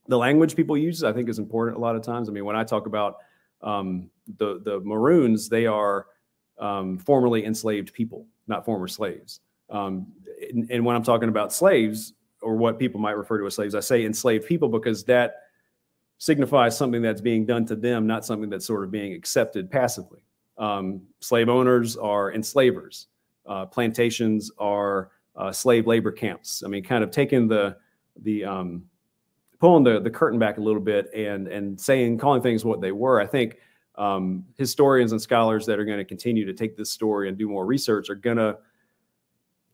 The 0.08 0.18
language 0.18 0.56
people 0.56 0.76
use, 0.76 1.04
I 1.04 1.12
think, 1.12 1.28
is 1.28 1.38
important 1.38 1.76
a 1.76 1.80
lot 1.80 1.94
of 1.94 2.02
times. 2.02 2.28
I 2.28 2.32
mean, 2.32 2.44
when 2.44 2.56
I 2.56 2.64
talk 2.64 2.86
about 2.86 3.18
um, 3.62 4.10
the 4.38 4.60
the 4.64 4.80
Maroons, 4.80 5.48
they 5.48 5.66
are 5.66 6.06
um, 6.58 6.98
formerly 6.98 7.44
enslaved 7.44 7.92
people, 7.92 8.26
not 8.48 8.64
former 8.64 8.88
slaves. 8.88 9.40
Um, 9.70 10.08
and, 10.50 10.70
and 10.70 10.84
when 10.84 10.96
I'm 10.96 11.02
talking 11.02 11.28
about 11.28 11.52
slaves, 11.52 12.14
or 12.42 12.56
what 12.56 12.78
people 12.78 13.00
might 13.00 13.16
refer 13.16 13.38
to 13.38 13.46
as 13.46 13.54
slaves, 13.54 13.74
I 13.74 13.80
say 13.80 14.04
enslaved 14.04 14.46
people 14.46 14.68
because 14.68 15.04
that 15.04 15.34
signifies 16.18 16.76
something 16.76 17.02
that's 17.02 17.20
being 17.20 17.46
done 17.46 17.64
to 17.66 17.76
them, 17.76 18.06
not 18.06 18.24
something 18.24 18.50
that's 18.50 18.66
sort 18.66 18.84
of 18.84 18.90
being 18.90 19.14
accepted 19.14 19.70
passively. 19.70 20.20
Um, 20.58 21.02
slave 21.20 21.48
owners 21.48 21.96
are 21.96 22.32
enslavers. 22.32 23.08
Uh, 23.46 23.66
plantations 23.66 24.50
are 24.58 25.10
uh, 25.36 25.50
slave 25.50 25.86
labor 25.86 26.12
camps. 26.12 26.62
I 26.64 26.68
mean, 26.68 26.84
kind 26.84 27.02
of 27.02 27.10
taking 27.10 27.48
the 27.48 27.76
the 28.22 28.44
um, 28.44 28.84
pulling 29.58 29.84
the 29.84 30.00
the 30.00 30.10
curtain 30.10 30.38
back 30.38 30.58
a 30.58 30.60
little 30.60 30.80
bit 30.80 31.08
and 31.14 31.48
and 31.48 31.80
saying 31.80 32.18
calling 32.18 32.42
things 32.42 32.64
what 32.64 32.80
they 32.80 32.92
were. 32.92 33.20
I 33.20 33.26
think 33.26 33.56
um, 33.96 34.44
historians 34.58 35.12
and 35.12 35.20
scholars 35.20 35.64
that 35.66 35.78
are 35.78 35.84
going 35.84 35.98
to 35.98 36.04
continue 36.04 36.44
to 36.44 36.52
take 36.52 36.76
this 36.76 36.90
story 36.90 37.28
and 37.28 37.38
do 37.38 37.48
more 37.48 37.64
research 37.64 38.10
are 38.10 38.14
gonna 38.14 38.58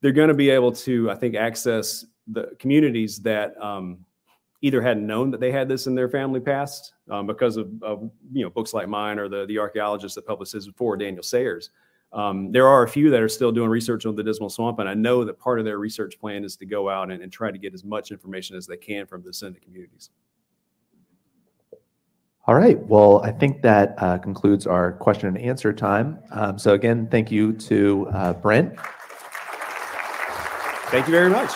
they're 0.00 0.12
going 0.12 0.28
to 0.28 0.34
be 0.34 0.50
able 0.50 0.72
to, 0.72 1.10
I 1.10 1.14
think, 1.14 1.34
access 1.34 2.04
the 2.28 2.50
communities 2.58 3.18
that 3.20 3.60
um, 3.62 3.98
either 4.62 4.80
hadn't 4.80 5.06
known 5.06 5.30
that 5.30 5.40
they 5.40 5.52
had 5.52 5.68
this 5.68 5.86
in 5.86 5.94
their 5.94 6.08
family 6.08 6.40
past 6.40 6.94
um, 7.10 7.26
because 7.26 7.56
of, 7.56 7.70
of, 7.82 8.10
you 8.32 8.42
know 8.42 8.50
books 8.50 8.74
like 8.74 8.88
mine 8.88 9.18
or 9.18 9.28
the 9.28 9.46
the 9.46 9.58
archaeologist 9.58 10.14
that 10.14 10.26
published 10.26 10.52
this 10.52 10.66
before, 10.66 10.96
Daniel 10.96 11.22
Sayers. 11.22 11.70
Um, 12.12 12.52
there 12.52 12.66
are 12.66 12.84
a 12.84 12.88
few 12.88 13.10
that 13.10 13.20
are 13.20 13.28
still 13.28 13.52
doing 13.52 13.68
research 13.68 14.06
on 14.06 14.14
the 14.14 14.22
Dismal 14.22 14.48
Swamp, 14.48 14.78
and 14.78 14.88
I 14.88 14.94
know 14.94 15.24
that 15.24 15.38
part 15.38 15.58
of 15.58 15.64
their 15.64 15.78
research 15.78 16.18
plan 16.18 16.44
is 16.44 16.56
to 16.56 16.66
go 16.66 16.88
out 16.88 17.10
and, 17.10 17.22
and 17.22 17.32
try 17.32 17.50
to 17.50 17.58
get 17.58 17.74
as 17.74 17.84
much 17.84 18.10
information 18.10 18.56
as 18.56 18.66
they 18.66 18.76
can 18.76 19.06
from 19.06 19.22
the 19.22 19.30
descendant 19.30 19.62
communities. 19.62 20.10
All 22.46 22.54
right. 22.54 22.78
Well, 22.86 23.22
I 23.24 23.32
think 23.32 23.60
that 23.62 23.96
uh, 23.98 24.18
concludes 24.18 24.68
our 24.68 24.92
question 24.92 25.28
and 25.28 25.38
answer 25.38 25.72
time. 25.72 26.20
Um, 26.30 26.58
so 26.58 26.74
again, 26.74 27.08
thank 27.08 27.32
you 27.32 27.52
to 27.52 28.08
uh, 28.12 28.32
Brent. 28.34 28.78
Thank 30.90 31.06
you 31.06 31.12
very 31.12 31.28
much. 31.28 31.50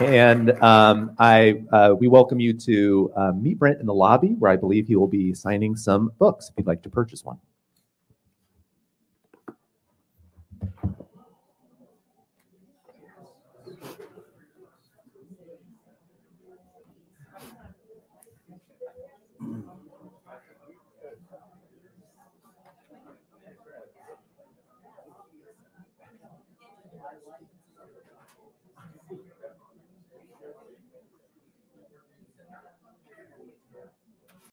And 0.00 0.50
um, 0.62 1.14
I 1.18 1.62
uh, 1.70 1.94
we 1.98 2.08
welcome 2.08 2.40
you 2.40 2.54
to 2.54 3.12
uh, 3.14 3.32
meet 3.32 3.58
Brent 3.58 3.78
in 3.78 3.86
the 3.86 3.94
lobby, 3.94 4.28
where 4.38 4.50
I 4.50 4.56
believe 4.56 4.86
he 4.86 4.96
will 4.96 5.06
be 5.06 5.34
signing 5.34 5.76
some 5.76 6.12
books 6.18 6.48
if 6.48 6.54
you'd 6.56 6.66
like 6.66 6.82
to 6.82 6.90
purchase 6.90 7.24
one. 7.24 7.38